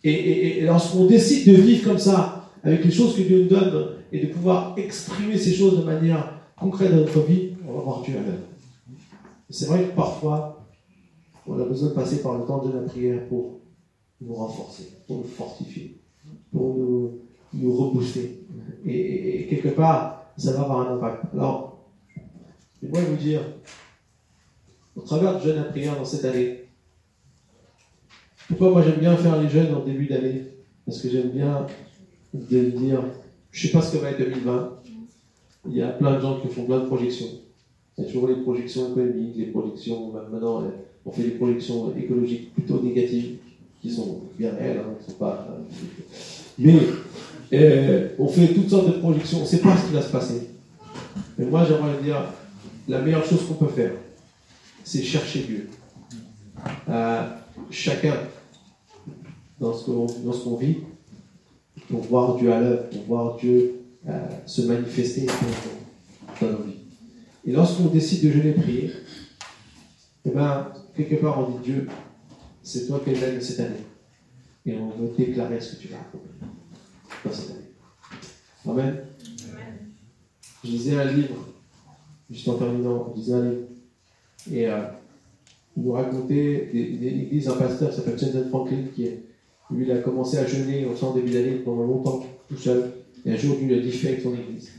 Et, 0.05 0.59
et, 0.59 0.61
lorsqu'on 0.62 1.07
décide 1.07 1.53
de 1.55 1.61
vivre 1.61 1.85
comme 1.85 1.99
ça, 1.99 2.51
avec 2.64 2.85
les 2.85 2.91
choses 2.91 3.16
que 3.16 3.23
Dieu 3.23 3.43
nous 3.43 3.49
donne, 3.49 3.89
et 4.11 4.20
de 4.20 4.33
pouvoir 4.33 4.75
exprimer 4.77 5.39
ces 5.39 5.55
choses 5.55 5.79
de 5.79 5.85
manière 5.85 6.41
concrète 6.57 6.91
dans 6.91 6.99
notre 6.99 7.20
vie, 7.20 7.51
on 7.66 7.73
va 7.73 7.81
voir 7.81 8.03
Dieu 8.03 8.14
à 8.16 8.20
l'œuvre. 8.20 8.45
C'est 9.49 9.66
vrai 9.66 9.85
que 9.85 9.95
parfois, 9.95 10.66
on 11.47 11.59
a 11.61 11.64
besoin 11.64 11.91
de 11.91 11.95
passer 11.95 12.23
par 12.23 12.39
le 12.39 12.45
temps 12.45 12.64
de 12.64 12.73
la 12.73 12.81
prière 12.81 13.27
pour 13.29 13.61
nous 14.20 14.35
renforcer, 14.35 14.89
pour 15.07 15.18
nous 15.18 15.25
fortifier 15.25 16.03
pour 16.53 16.77
nous, 16.77 17.18
nous 17.55 17.77
rebooster. 17.77 18.45
Et, 18.87 19.47
quelque 19.49 19.70
part, 19.70 20.33
ça 20.37 20.53
va 20.53 20.62
avoir 20.62 20.89
un 20.89 20.97
impact. 20.97 21.25
Alors, 21.35 21.72
moi 22.89 23.01
vous 23.01 23.16
dire, 23.16 23.41
au 24.97 25.01
travers 25.03 25.39
de 25.39 25.45
jeûne 25.45 25.59
à 25.59 25.64
prière 25.64 25.97
dans 25.97 26.05
cette 26.05 26.24
année, 26.24 26.64
pourquoi 28.49 28.70
moi 28.70 28.83
j'aime 28.83 28.99
bien 28.99 29.16
faire 29.16 29.41
les 29.41 29.49
jeûnes 29.49 29.74
en 29.74 29.85
début 29.85 30.07
d'année? 30.07 30.43
Parce 30.85 31.01
que 31.01 31.09
j'aime 31.09 31.30
bien 31.30 31.66
de 32.35 32.61
dire, 32.70 33.03
je 33.51 33.66
ne 33.66 33.70
sais 33.70 33.72
pas 33.72 33.83
ce 33.83 33.97
que 33.97 34.03
va 34.03 34.11
être 34.11 34.18
2020. 34.18 34.78
Il 35.68 35.76
y 35.76 35.83
a 35.83 35.89
plein 35.89 36.16
de 36.16 36.20
gens 36.20 36.41
qui 36.41 36.49
font 36.49 36.64
plein 36.64 36.80
de 36.80 36.87
projections. 36.87 37.28
Il 37.97 38.05
y 38.05 38.07
a 38.07 38.11
toujours 38.11 38.28
les 38.28 38.37
projections 38.37 38.91
économiques, 38.91 39.37
les 39.37 39.47
projections, 39.47 40.12
maintenant 40.30 40.64
on 41.05 41.11
fait 41.11 41.22
des 41.22 41.30
projections 41.30 41.95
écologiques 41.97 42.55
plutôt 42.55 42.80
négatives, 42.80 43.37
qui 43.80 43.91
sont 43.91 44.20
bien 44.39 44.53
réelles, 44.55 44.78
hein, 44.78 44.95
qui 44.99 45.11
sont 45.11 45.18
pas. 45.18 45.49
Euh, 45.51 45.76
mais 46.59 46.78
euh, 47.53 48.09
on 48.18 48.28
fait 48.28 48.55
toutes 48.55 48.70
sortes 48.70 48.87
de 48.87 49.01
projections, 49.01 49.39
on 49.39 49.43
ne 49.43 49.47
sait 49.47 49.59
pas 49.59 49.76
ce 49.76 49.87
qui 49.87 49.95
va 49.95 50.03
se 50.03 50.12
passer. 50.12 50.49
Mais 51.37 51.47
moi, 51.47 51.64
j'aimerais 51.68 52.01
dire, 52.03 52.24
la 52.89 53.01
meilleure 53.01 53.24
chose 53.24 53.47
qu'on 53.47 53.55
peut 53.55 53.72
faire, 53.72 53.93
c'est 54.85 55.03
chercher 55.03 55.43
Dieu. 55.43 55.70
Euh, 56.89 57.22
chacun, 57.70 58.16
dans 59.61 59.72
ce 59.74 59.85
qu'on 59.85 60.57
vit, 60.57 60.78
pour 61.89 62.01
voir 62.03 62.37
Dieu 62.37 62.53
à 62.53 62.61
l'œuvre, 62.61 62.89
pour 62.91 63.03
voir 63.03 63.37
Dieu 63.37 63.83
euh, 64.09 64.28
se 64.47 64.62
manifester 64.62 65.26
dans 66.41 66.49
nos 66.49 66.62
vies. 66.64 66.78
Et 67.45 67.53
lorsqu'on 67.53 67.87
décide 67.87 68.24
de 68.24 68.30
jeûner 68.33 68.51
et 68.51 68.55
prier, 68.55 68.93
eh 70.24 70.30
ben, 70.30 70.72
quelque 70.97 71.16
part 71.16 71.39
on 71.39 71.59
dit 71.59 71.64
Dieu, 71.64 71.89
c'est 72.62 72.87
toi 72.87 73.01
qui 73.05 73.11
es 73.11 73.41
cette 73.41 73.61
année 73.61 73.85
et 74.64 74.76
on 74.76 74.91
veut 74.91 75.12
déclarer 75.16 75.61
ce 75.61 75.74
que 75.74 75.83
tu 75.83 75.89
vas 75.89 75.99
accomplir 75.99 76.33
dans 77.24 77.33
cette 77.33 77.51
année. 77.51 77.72
Amen. 78.68 79.05
Je 80.64 80.70
lisais 80.70 80.97
un 80.97 81.05
livre, 81.05 81.35
juste 82.33 82.49
en 82.49 82.55
terminant, 82.55 83.12
lisais 83.14 83.35
un 83.35 83.51
livre, 83.51 83.62
et 84.51 84.66
euh, 84.66 84.80
il 85.76 85.85
nous 85.85 85.93
racontait 85.93 86.70
un 87.47 87.53
pasteur 87.53 87.91
qui 87.91 87.97
s'appelle 87.97 88.18
Jensen 88.18 88.49
Franklin, 88.49 88.85
qui 88.95 89.09
lui, 89.70 89.87
il 89.87 89.93
a 89.93 89.99
commencé 89.99 90.39
à 90.39 90.47
jeûner 90.47 90.87
au 90.87 90.95
centre 90.97 91.14
début 91.14 91.33
d'année 91.33 91.53
pendant 91.64 91.85
longtemps, 91.85 92.24
tout 92.49 92.57
seul, 92.57 92.91
et 93.24 93.33
un 93.33 93.37
jour, 93.37 93.57
il 93.62 93.72
a 93.72 93.78
dit 93.78 94.07
avec 94.07 94.20
son 94.20 94.35
église. 94.35 94.72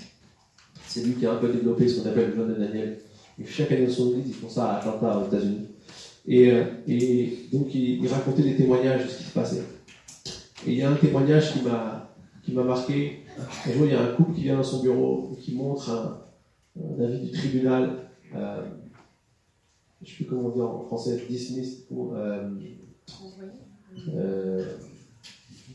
C'est 0.88 1.04
lui 1.04 1.14
qui 1.14 1.26
a 1.26 1.34
un 1.34 1.38
peu 1.38 1.51
développé 1.51 1.88
ce 1.88 2.01
qu'on 2.01 2.10
appelle 2.10 2.32
le 2.32 2.36
jeûne 2.36 2.54
de 2.54 2.60
Daniel. 2.60 2.99
Et 3.41 3.45
chaque 3.45 3.72
année 3.72 3.88
dans 3.88 3.93
son 3.93 4.12
église, 4.12 4.26
ils 4.28 4.34
font 4.34 4.49
ça 4.49 4.74
à 4.74 4.78
Atlanta, 4.78 5.18
aux 5.18 5.28
États-Unis. 5.28 5.68
Et, 6.28 6.51
euh, 6.51 6.66
et, 6.88 7.47
donc, 7.51 7.74
il, 7.74 8.04
il, 8.04 8.08
racontait 8.08 8.43
des 8.43 8.56
témoignages 8.56 9.06
de 9.06 9.10
ce 9.10 9.18
qui 9.18 9.24
se 9.24 9.34
passait. 9.34 9.64
Et 10.68 10.72
il 10.72 10.76
y 10.76 10.82
a 10.84 10.91
un 10.91 10.95
témoignage 10.95 11.54
qui 11.54 11.62
m'a 12.51 12.64
marqué. 12.64 13.22
Un 13.66 13.74
jour, 13.74 13.86
il 13.86 13.91
y 13.91 13.95
a 13.95 14.01
un 14.01 14.14
couple 14.14 14.36
qui 14.36 14.43
vient 14.43 14.58
dans 14.58 14.64
son 14.64 14.84
bureau 14.84 15.32
et 15.34 15.41
qui 15.41 15.56
montre 15.56 15.89
un, 15.89 16.22
avis 16.99 17.19
du 17.19 17.32
tribunal, 17.32 18.09
euh, 18.36 18.63
je 20.01 20.05
ne 20.05 20.09
sais 20.09 20.15
plus 20.15 20.26
comment 20.26 20.49
dire 20.49 20.65
en 20.65 20.82
français, 20.82 21.24
dismissed 21.30 21.86
ou 21.89 22.13
euh, 22.13 22.49
euh, 24.15 24.65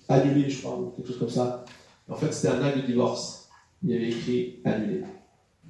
annulé, 0.09 0.51
je 0.51 0.61
crois, 0.61 0.79
ou 0.79 0.91
quelque 0.91 1.09
chose 1.09 1.19
comme 1.19 1.29
ça. 1.29 1.65
En 2.09 2.15
fait, 2.15 2.33
c'était 2.33 2.55
un 2.55 2.63
acte 2.63 2.79
de 2.79 2.87
divorce. 2.87 3.49
Il 3.83 3.91
y 3.91 3.95
avait 3.95 4.09
écrit 4.09 4.57
annulé. 4.65 5.03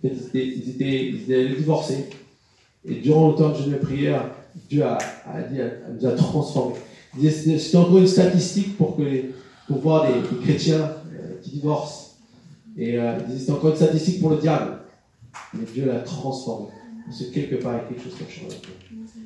Ils 0.03 0.11
étaient, 0.11 0.47
ils 0.47 0.71
étaient, 0.71 1.07
ils 1.09 1.23
étaient 1.23 1.49
divorcés. 1.55 2.09
Et 2.85 2.97
durant 2.97 3.31
le 3.31 3.35
temps 3.35 3.51
de 3.51 3.55
jeûne 3.57 3.73
de 3.73 3.79
prière, 3.79 4.31
Dieu 4.69 4.83
a, 4.85 4.99
dit, 5.51 5.61
a, 5.61 5.71
nous 5.91 6.07
a 6.07 6.13
transformés. 6.13 6.77
C'est 7.21 7.77
encore 7.77 7.99
une 7.99 8.07
statistique 8.07 8.77
pour, 8.77 8.97
que 8.97 9.03
les, 9.03 9.31
pour 9.67 9.79
voir 9.79 10.07
des, 10.07 10.37
chrétiens 10.43 10.93
euh, 11.13 11.41
qui 11.43 11.51
divorcent. 11.51 12.19
Et 12.77 12.99
euh, 12.99 13.19
c'est 13.37 13.51
encore 13.51 13.71
une 13.71 13.77
statistique 13.77 14.21
pour 14.21 14.31
le 14.31 14.37
diable. 14.37 14.78
Mais 15.55 15.65
Dieu 15.65 15.87
l'a 15.87 16.01
transformé. 16.01 16.69
Parce 17.07 17.23
que 17.23 17.33
quelque 17.33 17.57
part, 17.57 17.75
il 17.75 17.77
y 17.77 17.81
a 17.81 17.85
quelque 17.85 18.03
chose 18.05 18.19
qui 18.19 18.25
a 18.25 18.29
changé. 18.29 18.57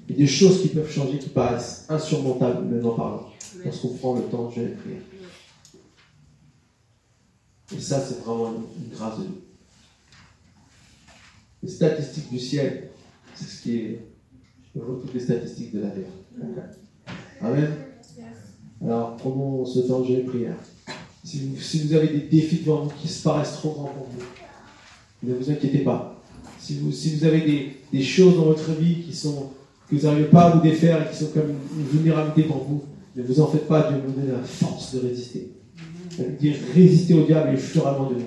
Il 0.08 0.14
y 0.14 0.14
a 0.14 0.18
des 0.18 0.26
choses 0.26 0.62
qui 0.62 0.68
peuvent 0.68 0.90
changer, 0.90 1.18
qui 1.18 1.30
paraissent 1.30 1.86
insurmontables, 1.88 2.84
en 2.86 2.90
parlant, 2.90 3.30
lorsqu'on 3.64 3.94
prend 3.94 4.14
le 4.14 4.22
temps 4.22 4.48
de 4.48 4.54
jeûner 4.54 4.68
et 4.68 4.74
prier. 4.74 4.98
Et 7.76 7.80
ça, 7.80 8.00
c'est 8.00 8.20
vraiment 8.20 8.52
une, 8.52 8.94
grâce 8.94 9.18
de 9.18 9.24
Dieu. 9.24 9.42
Les 11.62 11.68
statistiques 11.68 12.30
du 12.30 12.38
ciel, 12.38 12.90
c'est 13.34 13.44
ce 13.44 13.62
qui 13.62 13.76
est 13.76 14.06
toutes 14.74 15.14
les 15.14 15.20
statistiques 15.20 15.74
de 15.74 15.80
la 15.80 15.90
terre. 15.90 16.10
Amen. 17.40 17.70
Alors, 18.84 19.16
prenons 19.16 19.64
ce 19.64 19.80
temps 19.80 20.00
de 20.00 20.06
jeûne 20.06 20.26
prière. 20.26 20.56
Si 21.24 21.48
vous, 21.48 21.60
si 21.60 21.86
vous, 21.86 21.94
avez 21.94 22.08
des 22.08 22.28
défis 22.28 22.58
devant 22.58 22.82
vous 22.82 22.90
qui 23.00 23.08
se 23.08 23.22
paraissent 23.22 23.52
trop 23.54 23.72
grands 23.72 23.92
pour 23.92 24.06
vous, 24.06 24.24
ne 25.22 25.34
vous 25.34 25.50
inquiétez 25.50 25.78
pas. 25.78 26.22
Si 26.58 26.78
vous, 26.78 26.92
si 26.92 27.16
vous 27.16 27.24
avez 27.24 27.40
des, 27.40 27.76
des, 27.92 28.02
choses 28.02 28.36
dans 28.36 28.44
votre 28.44 28.70
vie 28.72 29.02
qui 29.02 29.14
sont, 29.14 29.50
que 29.88 29.96
vous 29.96 30.06
n'arrivez 30.06 30.28
pas 30.28 30.44
à 30.44 30.50
vous 30.50 30.60
défaire 30.60 31.02
et 31.02 31.10
qui 31.10 31.24
sont 31.24 31.30
comme 31.32 31.50
une, 31.78 31.86
vulnérabilité 31.86 32.44
pour 32.44 32.64
vous, 32.64 32.82
ne 33.16 33.22
vous 33.22 33.40
en 33.40 33.46
faites 33.48 33.66
pas, 33.66 33.90
Dieu 33.90 34.00
vous 34.06 34.12
donne 34.12 34.32
la 34.32 34.42
force 34.44 34.94
de 34.94 35.08
résister. 35.08 35.50
Dire 36.38 36.56
résister 36.74 37.14
au 37.14 37.24
diable 37.24 37.54
et 37.54 37.56
fuira 37.56 37.92
de 37.92 38.14
vous. 38.14 38.20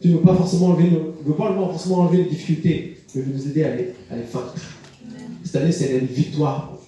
Dieu 0.00 0.12
ne 0.12 0.16
veut 0.16 0.22
pas 0.22 0.34
forcément 0.34 0.68
enlever, 0.68 0.90
veut 1.24 1.34
pas 1.34 1.54
forcément 1.54 2.00
enlever 2.00 2.18
les 2.18 2.30
difficultés, 2.30 2.96
mais 3.14 3.22
veut 3.22 3.32
nous 3.32 3.46
aider 3.48 3.64
à 3.64 3.76
les, 3.76 3.94
à 4.10 4.16
les 4.16 4.22
vaincre. 4.22 4.54
Cette 5.44 5.56
année, 5.56 5.72
c'est 5.72 5.98
une 5.98 6.06
victoire 6.06 6.80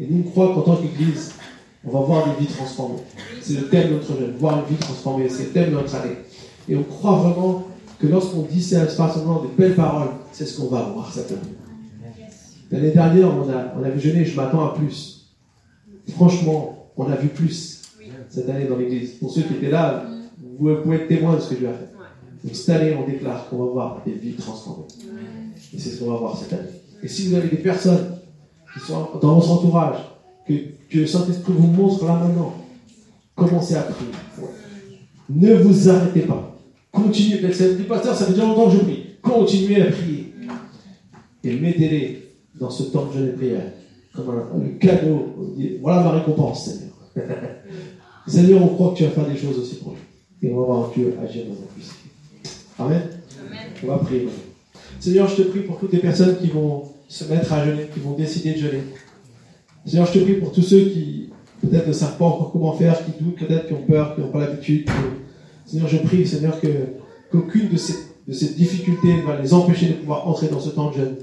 et 0.00 0.06
nous, 0.10 0.24
on 0.26 0.30
croit 0.30 0.52
qu'en 0.54 0.62
tant 0.62 0.76
qu'Église, 0.76 1.34
on 1.84 1.90
va 1.90 2.00
voir 2.00 2.26
des 2.26 2.44
vies 2.44 2.52
transformées. 2.52 2.98
C'est 3.40 3.54
le 3.54 3.68
thème 3.68 3.90
de 3.90 3.94
notre 3.94 4.18
jeûne, 4.18 4.34
voir 4.38 4.58
une 4.58 4.74
vie 4.74 4.80
transformée, 4.80 5.28
c'est 5.28 5.44
le 5.44 5.50
thème 5.50 5.70
de 5.70 5.74
notre 5.74 5.94
année. 5.94 6.16
Et 6.68 6.74
on 6.76 6.82
croit 6.82 7.16
vraiment 7.16 7.64
que 7.98 8.06
lorsqu'on 8.06 8.42
dit 8.42 8.62
ces 8.62 8.76
seulement 8.88 9.42
des 9.42 9.48
belles 9.56 9.76
paroles, 9.76 10.08
c'est 10.32 10.46
ce 10.46 10.60
qu'on 10.60 10.68
va 10.68 10.82
voir 10.82 11.12
cette 11.12 11.30
année. 11.30 11.40
L'année 12.70 12.90
dernière, 12.90 13.28
on 13.28 13.48
a, 13.48 13.74
on 13.78 13.84
a 13.84 13.96
je 13.96 14.36
m'attends 14.36 14.66
à 14.66 14.74
plus. 14.74 15.30
Franchement, 16.10 16.90
on 16.96 17.04
a 17.10 17.16
vu 17.16 17.28
plus 17.28 17.82
cette 18.28 18.48
année 18.48 18.66
dans 18.66 18.76
l'église. 18.76 19.12
Pour 19.12 19.30
ceux 19.30 19.42
qui 19.42 19.54
étaient 19.54 19.70
là, 19.70 20.04
vous 20.58 20.76
pouvez 20.82 20.96
être 20.96 21.08
témoins 21.08 21.36
de 21.36 21.40
ce 21.40 21.50
que 21.50 21.54
Dieu 21.54 21.68
a 21.68 21.72
fait. 21.72 21.92
Donc 22.44 22.54
cette 22.54 22.68
année, 22.70 22.94
on 22.94 23.08
déclare 23.08 23.48
qu'on 23.48 23.58
va 23.58 23.72
voir 23.72 24.02
des 24.04 24.12
vies 24.12 24.34
transformées. 24.34 24.84
Et 25.72 25.78
c'est 25.78 25.90
ce 25.90 26.00
qu'on 26.00 26.10
va 26.10 26.18
voir 26.18 26.36
cette 26.36 26.52
année. 26.52 26.68
Et 27.02 27.08
si 27.08 27.28
vous 27.28 27.36
avez 27.36 27.48
des 27.48 27.56
personnes 27.56 28.18
qui 28.72 28.80
sont 28.80 29.08
dans 29.20 29.34
votre 29.36 29.50
entourage, 29.50 29.98
que, 30.46 30.52
que 30.90 30.98
le 30.98 31.06
Saint-Esprit 31.06 31.52
vous 31.52 31.68
montre 31.68 32.04
là 32.04 32.14
maintenant, 32.16 32.54
commencez 33.34 33.76
à 33.76 33.82
prier. 33.82 34.10
Ne 35.30 35.54
vous 35.54 35.88
arrêtez 35.88 36.20
pas. 36.20 36.53
Continuez. 36.94 37.38
Du 37.38 37.84
pasteur, 37.84 38.14
ça 38.14 38.26
fait 38.26 38.32
déjà 38.32 38.44
longtemps 38.44 38.70
que 38.70 38.76
je 38.76 38.82
prie. 38.82 39.06
Continuez 39.20 39.82
à 39.82 39.90
prier. 39.90 40.32
Et 41.42 41.54
mettez-les 41.54 42.22
dans 42.58 42.70
ce 42.70 42.84
temps 42.84 43.06
de 43.06 43.12
jeûne 43.12 43.28
et 43.28 43.32
prière 43.32 43.72
comme 44.14 44.30
un, 44.30 44.78
cadeau. 44.78 45.34
Voilà 45.80 46.04
ma 46.04 46.10
récompense, 46.12 46.66
Seigneur. 46.66 46.92
Seigneur, 48.26 48.62
on 48.62 48.68
croit 48.68 48.92
que 48.92 48.98
tu 48.98 49.04
vas 49.04 49.10
faire 49.10 49.26
des 49.26 49.36
choses 49.36 49.58
aussi 49.58 49.76
pour 49.76 49.92
nous. 49.92 50.48
Et 50.48 50.52
on 50.52 50.60
va 50.60 50.66
voir 50.66 50.90
Dieu 50.94 51.14
agir 51.22 51.44
dans 51.44 51.54
notre 51.54 51.74
vie. 51.76 51.90
Amen. 52.78 53.02
On 53.82 53.86
va 53.88 53.98
prier 53.98 54.28
Seigneur, 55.00 55.28
je 55.28 55.42
te 55.42 55.42
prie 55.42 55.60
pour 55.60 55.78
toutes 55.78 55.92
les 55.92 55.98
personnes 55.98 56.38
qui 56.38 56.46
vont 56.46 56.84
se 57.08 57.24
mettre 57.24 57.52
à 57.52 57.64
jeûner, 57.64 57.88
qui 57.92 58.00
vont 58.00 58.12
décider 58.12 58.54
de 58.54 58.58
jeûner. 58.58 58.82
Seigneur, 59.84 60.06
je 60.06 60.18
te 60.18 60.24
prie 60.24 60.34
pour 60.34 60.52
tous 60.52 60.62
ceux 60.62 60.86
qui 60.86 61.30
peut-être 61.60 61.88
ne 61.88 61.92
savent 61.92 62.16
pas 62.16 62.24
encore 62.24 62.52
comment 62.52 62.72
faire, 62.72 63.04
qui 63.04 63.12
doutent, 63.22 63.36
peut-être 63.36 63.66
qui 63.66 63.72
ont 63.74 63.82
peur, 63.82 64.14
qui 64.14 64.22
n'ont 64.22 64.28
pas 64.28 64.40
l'habitude. 64.40 64.88
Seigneur, 65.66 65.88
je 65.88 65.96
prie, 65.98 66.26
Seigneur, 66.26 66.60
que, 66.60 66.68
qu'aucune 67.30 67.68
de 67.68 67.76
ces, 67.76 67.94
de 68.26 68.54
difficultés 68.54 69.14
ne 69.14 69.22
va 69.22 69.40
les 69.40 69.52
empêcher 69.52 69.88
de 69.88 69.92
pouvoir 69.94 70.28
entrer 70.28 70.48
dans 70.48 70.60
ce 70.60 70.70
temps 70.70 70.90
de 70.90 70.96
jeûne. 70.96 71.16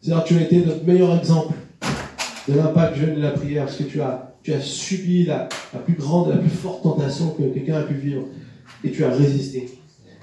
Seigneur, 0.00 0.24
tu 0.24 0.36
as 0.36 0.42
été 0.42 0.64
notre 0.64 0.84
meilleur 0.84 1.16
exemple 1.16 1.54
de 2.48 2.54
l'impact 2.54 2.96
jeûne 2.96 3.14
de 3.14 3.20
la 3.20 3.30
prière, 3.30 3.66
parce 3.66 3.76
que 3.76 3.84
tu 3.84 4.00
as, 4.00 4.34
tu 4.42 4.52
as 4.52 4.60
subi 4.60 5.24
la, 5.24 5.48
la 5.72 5.78
plus 5.78 5.94
grande, 5.94 6.30
la 6.30 6.36
plus 6.36 6.50
forte 6.50 6.82
tentation 6.82 7.30
que 7.30 7.42
quelqu'un 7.42 7.76
a 7.76 7.82
pu 7.82 7.94
vivre, 7.94 8.24
et 8.84 8.90
tu 8.90 9.04
as 9.04 9.10
résisté. 9.10 9.68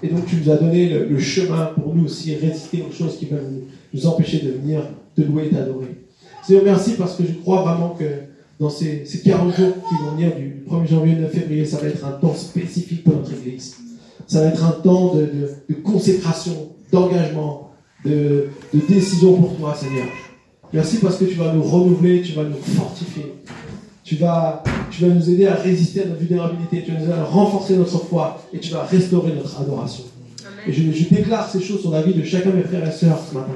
Et 0.02 0.08
donc 0.08 0.26
tu 0.26 0.38
nous 0.38 0.50
as 0.50 0.58
donné 0.58 0.90
le, 0.90 1.20
chemin 1.20 1.66
pour 1.76 1.94
nous 1.94 2.06
aussi 2.06 2.36
résister 2.36 2.84
aux 2.88 2.92
choses 2.92 3.18
qui 3.18 3.26
peuvent 3.26 3.52
nous, 3.94 4.08
empêcher 4.08 4.40
de 4.40 4.52
venir 4.52 4.82
te 5.16 5.22
louer 5.22 5.48
et 5.48 5.50
t'adorer. 5.50 5.98
Seigneur, 6.44 6.64
merci 6.64 6.94
parce 6.94 7.16
que 7.16 7.24
je 7.26 7.34
crois 7.34 7.62
vraiment 7.64 7.90
que 7.90 8.06
dans 8.60 8.70
ces, 8.70 9.06
ces 9.06 9.22
40 9.22 9.56
jours 9.56 9.74
qui 9.88 9.96
vont 10.04 10.12
venir 10.12 10.36
du 10.36 10.64
1er 10.70 10.88
janvier 10.88 11.16
au 11.16 11.22
9 11.22 11.32
février, 11.32 11.66
ça 11.66 11.78
va 11.78 11.88
être 11.88 12.06
un 12.06 12.12
temps 12.12 12.36
spécifique 12.36 13.04
pour 13.04 13.16
notre 13.16 13.32
Église. 13.34 13.78
Ça 14.28 14.42
va 14.42 14.48
être 14.50 14.64
un 14.64 14.72
temps 14.72 15.16
de, 15.16 15.30
de, 15.70 15.76
consécration, 15.76 16.74
d'engagement, 16.92 17.72
de, 18.06 18.50
de 18.74 18.80
décision 18.88 19.34
pour 19.36 19.56
toi, 19.56 19.76
Seigneur. 19.76 20.06
Merci 20.74 20.98
parce 20.98 21.18
que 21.18 21.26
tu 21.26 21.36
vas 21.36 21.54
nous 21.54 21.64
renouveler, 21.64 22.22
tu 22.22 22.34
vas 22.34 22.44
nous 22.44 22.58
fortifier. 22.58 23.34
Tu 24.04 24.16
vas, 24.16 24.64
tu 24.92 25.04
vas 25.04 25.14
nous 25.14 25.30
aider 25.30 25.48
à 25.48 25.56
résister 25.56 26.04
à 26.04 26.06
notre 26.08 26.20
vulnérabilité, 26.20 26.84
tu 26.84 26.92
vas 26.92 27.00
nous 27.00 27.06
aider 27.06 27.14
à 27.14 27.24
renforcer 27.24 27.78
notre 27.78 27.98
foi 28.06 28.44
et 28.54 28.60
tu 28.60 28.72
vas 28.72 28.84
restaurer 28.84 29.34
notre 29.34 29.60
adoration. 29.62 30.04
Et 30.68 30.74
je, 30.74 30.92
je, 30.92 31.10
déclare 31.10 31.50
ces 31.50 31.62
choses 31.62 31.82
sur 31.82 31.92
la 31.92 32.02
vie 32.02 32.14
de 32.14 32.24
chacun 32.24 32.50
de 32.50 32.58
mes 32.58 32.64
frères 32.64 32.88
et 32.88 32.92
sœurs 32.92 33.20
ce 33.30 33.36
matin. 33.36 33.54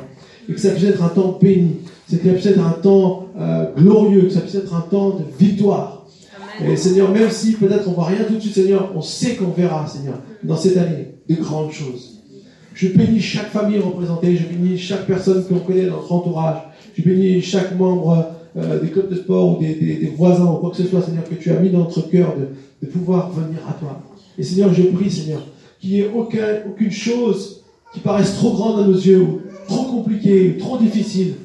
Et 0.48 0.54
que 0.54 0.60
ça 0.60 0.70
puisse 0.72 0.86
être 0.86 1.04
un 1.04 1.10
temps 1.10 1.38
béni, 1.42 1.78
que 2.18 2.28
ça 2.28 2.34
puisse 2.34 2.46
être 2.46 2.66
un 2.66 2.72
temps 2.72 3.28
euh, 3.40 3.66
glorieux, 3.76 4.24
que 4.24 4.30
ça 4.30 4.42
puisse 4.42 4.56
être 4.56 4.74
un 4.74 4.82
temps 4.82 5.12
de 5.12 5.24
victoire. 5.40 6.06
Et 6.64 6.76
Seigneur, 6.76 7.10
même 7.12 7.30
si 7.30 7.54
peut-être 7.54 7.88
on 7.88 7.94
voit 7.94 8.06
rien 8.06 8.24
tout 8.28 8.36
de 8.36 8.40
suite, 8.40 8.54
Seigneur, 8.54 8.92
on 8.96 9.02
sait 9.02 9.36
qu'on 9.36 9.50
verra, 9.50 9.88
Seigneur, 9.88 10.16
dans 10.44 10.56
cette 10.56 10.78
année, 10.78 11.16
de 11.28 11.36
grandes 11.36 11.72
choses. 11.72 12.22
Je 12.74 12.88
bénis 12.90 13.20
chaque 13.20 13.50
famille 13.50 13.80
représentée, 13.80 14.36
je 14.36 14.48
bénis 14.48 14.78
chaque 14.78 15.06
personne 15.06 15.46
que 15.46 15.54
l'on 15.54 15.60
connaît 15.60 15.86
dans 15.86 15.98
notre 15.98 16.12
entourage, 16.12 16.58
je 16.96 17.02
bénis 17.04 17.42
chaque 17.42 17.78
membre 17.78 18.34
euh, 18.56 18.80
des 18.80 18.90
clubs 18.90 19.10
de 19.10 19.16
sport 19.16 19.58
ou 19.58 19.62
des, 19.62 20.12
voisins 20.16 20.46
ou 20.46 20.58
quoi 20.58 20.72
que 20.72 20.78
ce 20.78 20.86
soit, 20.86 21.02
Seigneur, 21.02 21.24
que 21.24 21.36
tu 21.36 21.52
as 21.52 21.60
mis 21.60 21.70
dans 21.70 21.80
notre 21.80 22.02
cœur 22.10 22.36
de, 22.36 22.88
pouvoir 22.88 23.32
venir 23.32 23.60
à 23.68 23.74
toi. 23.74 24.02
Et 24.38 24.44
Seigneur, 24.44 24.74
je 24.74 24.84
prie, 24.84 25.10
Seigneur, 25.10 25.42
qu'il 25.80 25.92
n'y 25.92 26.00
ait 26.02 26.12
aucun, 26.14 26.62
aucune 26.68 26.92
chose 26.92 27.64
qui 27.94 28.00
paraisse 28.00 28.36
trop 28.36 28.52
grande 28.52 28.84
à 28.84 28.88
nos 28.88 28.98
yeux, 28.98 29.22
ou 29.22 29.42
trop 29.68 29.84
compliquée, 29.84 30.56
ou 30.56 30.60
trop 30.60 30.78
difficile. 30.78 31.36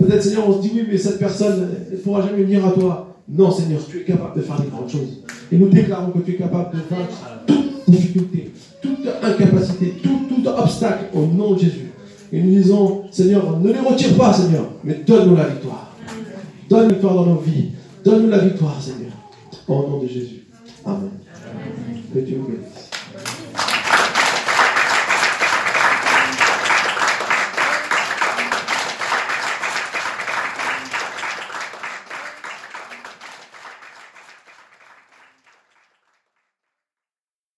Peut-être, 0.00 0.22
Seigneur, 0.22 0.48
on 0.48 0.54
se 0.54 0.62
dit, 0.62 0.70
oui, 0.74 0.86
mais 0.90 0.96
cette 0.96 1.18
personne 1.18 1.68
ne 1.90 1.96
pourra 1.98 2.22
jamais 2.22 2.42
venir 2.42 2.66
à 2.66 2.72
toi. 2.72 3.14
Non, 3.28 3.50
Seigneur, 3.50 3.80
tu 3.86 4.00
es 4.00 4.04
capable 4.04 4.36
de 4.36 4.42
faire 4.42 4.60
des 4.60 4.68
grandes 4.68 4.88
choses. 4.88 5.22
Et 5.52 5.58
nous 5.58 5.68
déclarons 5.68 6.10
que 6.12 6.20
tu 6.20 6.32
es 6.32 6.36
capable 6.36 6.74
de 6.74 6.82
vaincre 6.88 7.44
toute 7.46 7.84
difficulté, 7.86 8.50
toute 8.80 9.06
incapacité, 9.22 9.94
tout, 10.02 10.48
obstacle 10.48 11.04
au 11.14 11.26
nom 11.26 11.52
de 11.52 11.60
Jésus. 11.60 11.92
Et 12.32 12.42
nous 12.42 12.50
disons, 12.50 13.02
Seigneur, 13.10 13.58
ne 13.58 13.72
les 13.72 13.78
retire 13.78 14.16
pas, 14.16 14.32
Seigneur, 14.32 14.64
mais 14.82 15.02
donne-nous 15.06 15.36
la 15.36 15.48
victoire. 15.48 15.94
Donne 16.68 16.88
la 16.88 16.94
victoire 16.94 17.14
dans 17.14 17.26
nos 17.26 17.40
vies. 17.40 17.72
Donne-nous 18.02 18.30
la 18.30 18.38
victoire, 18.38 18.80
Seigneur. 18.80 19.12
Au 19.68 19.88
nom 19.88 20.02
de 20.02 20.08
Jésus. 20.08 20.46
Amen. 20.86 21.10
Que 22.14 22.20
Dieu 22.20 22.38
vous 22.38 22.48
bénisse. 22.48 22.79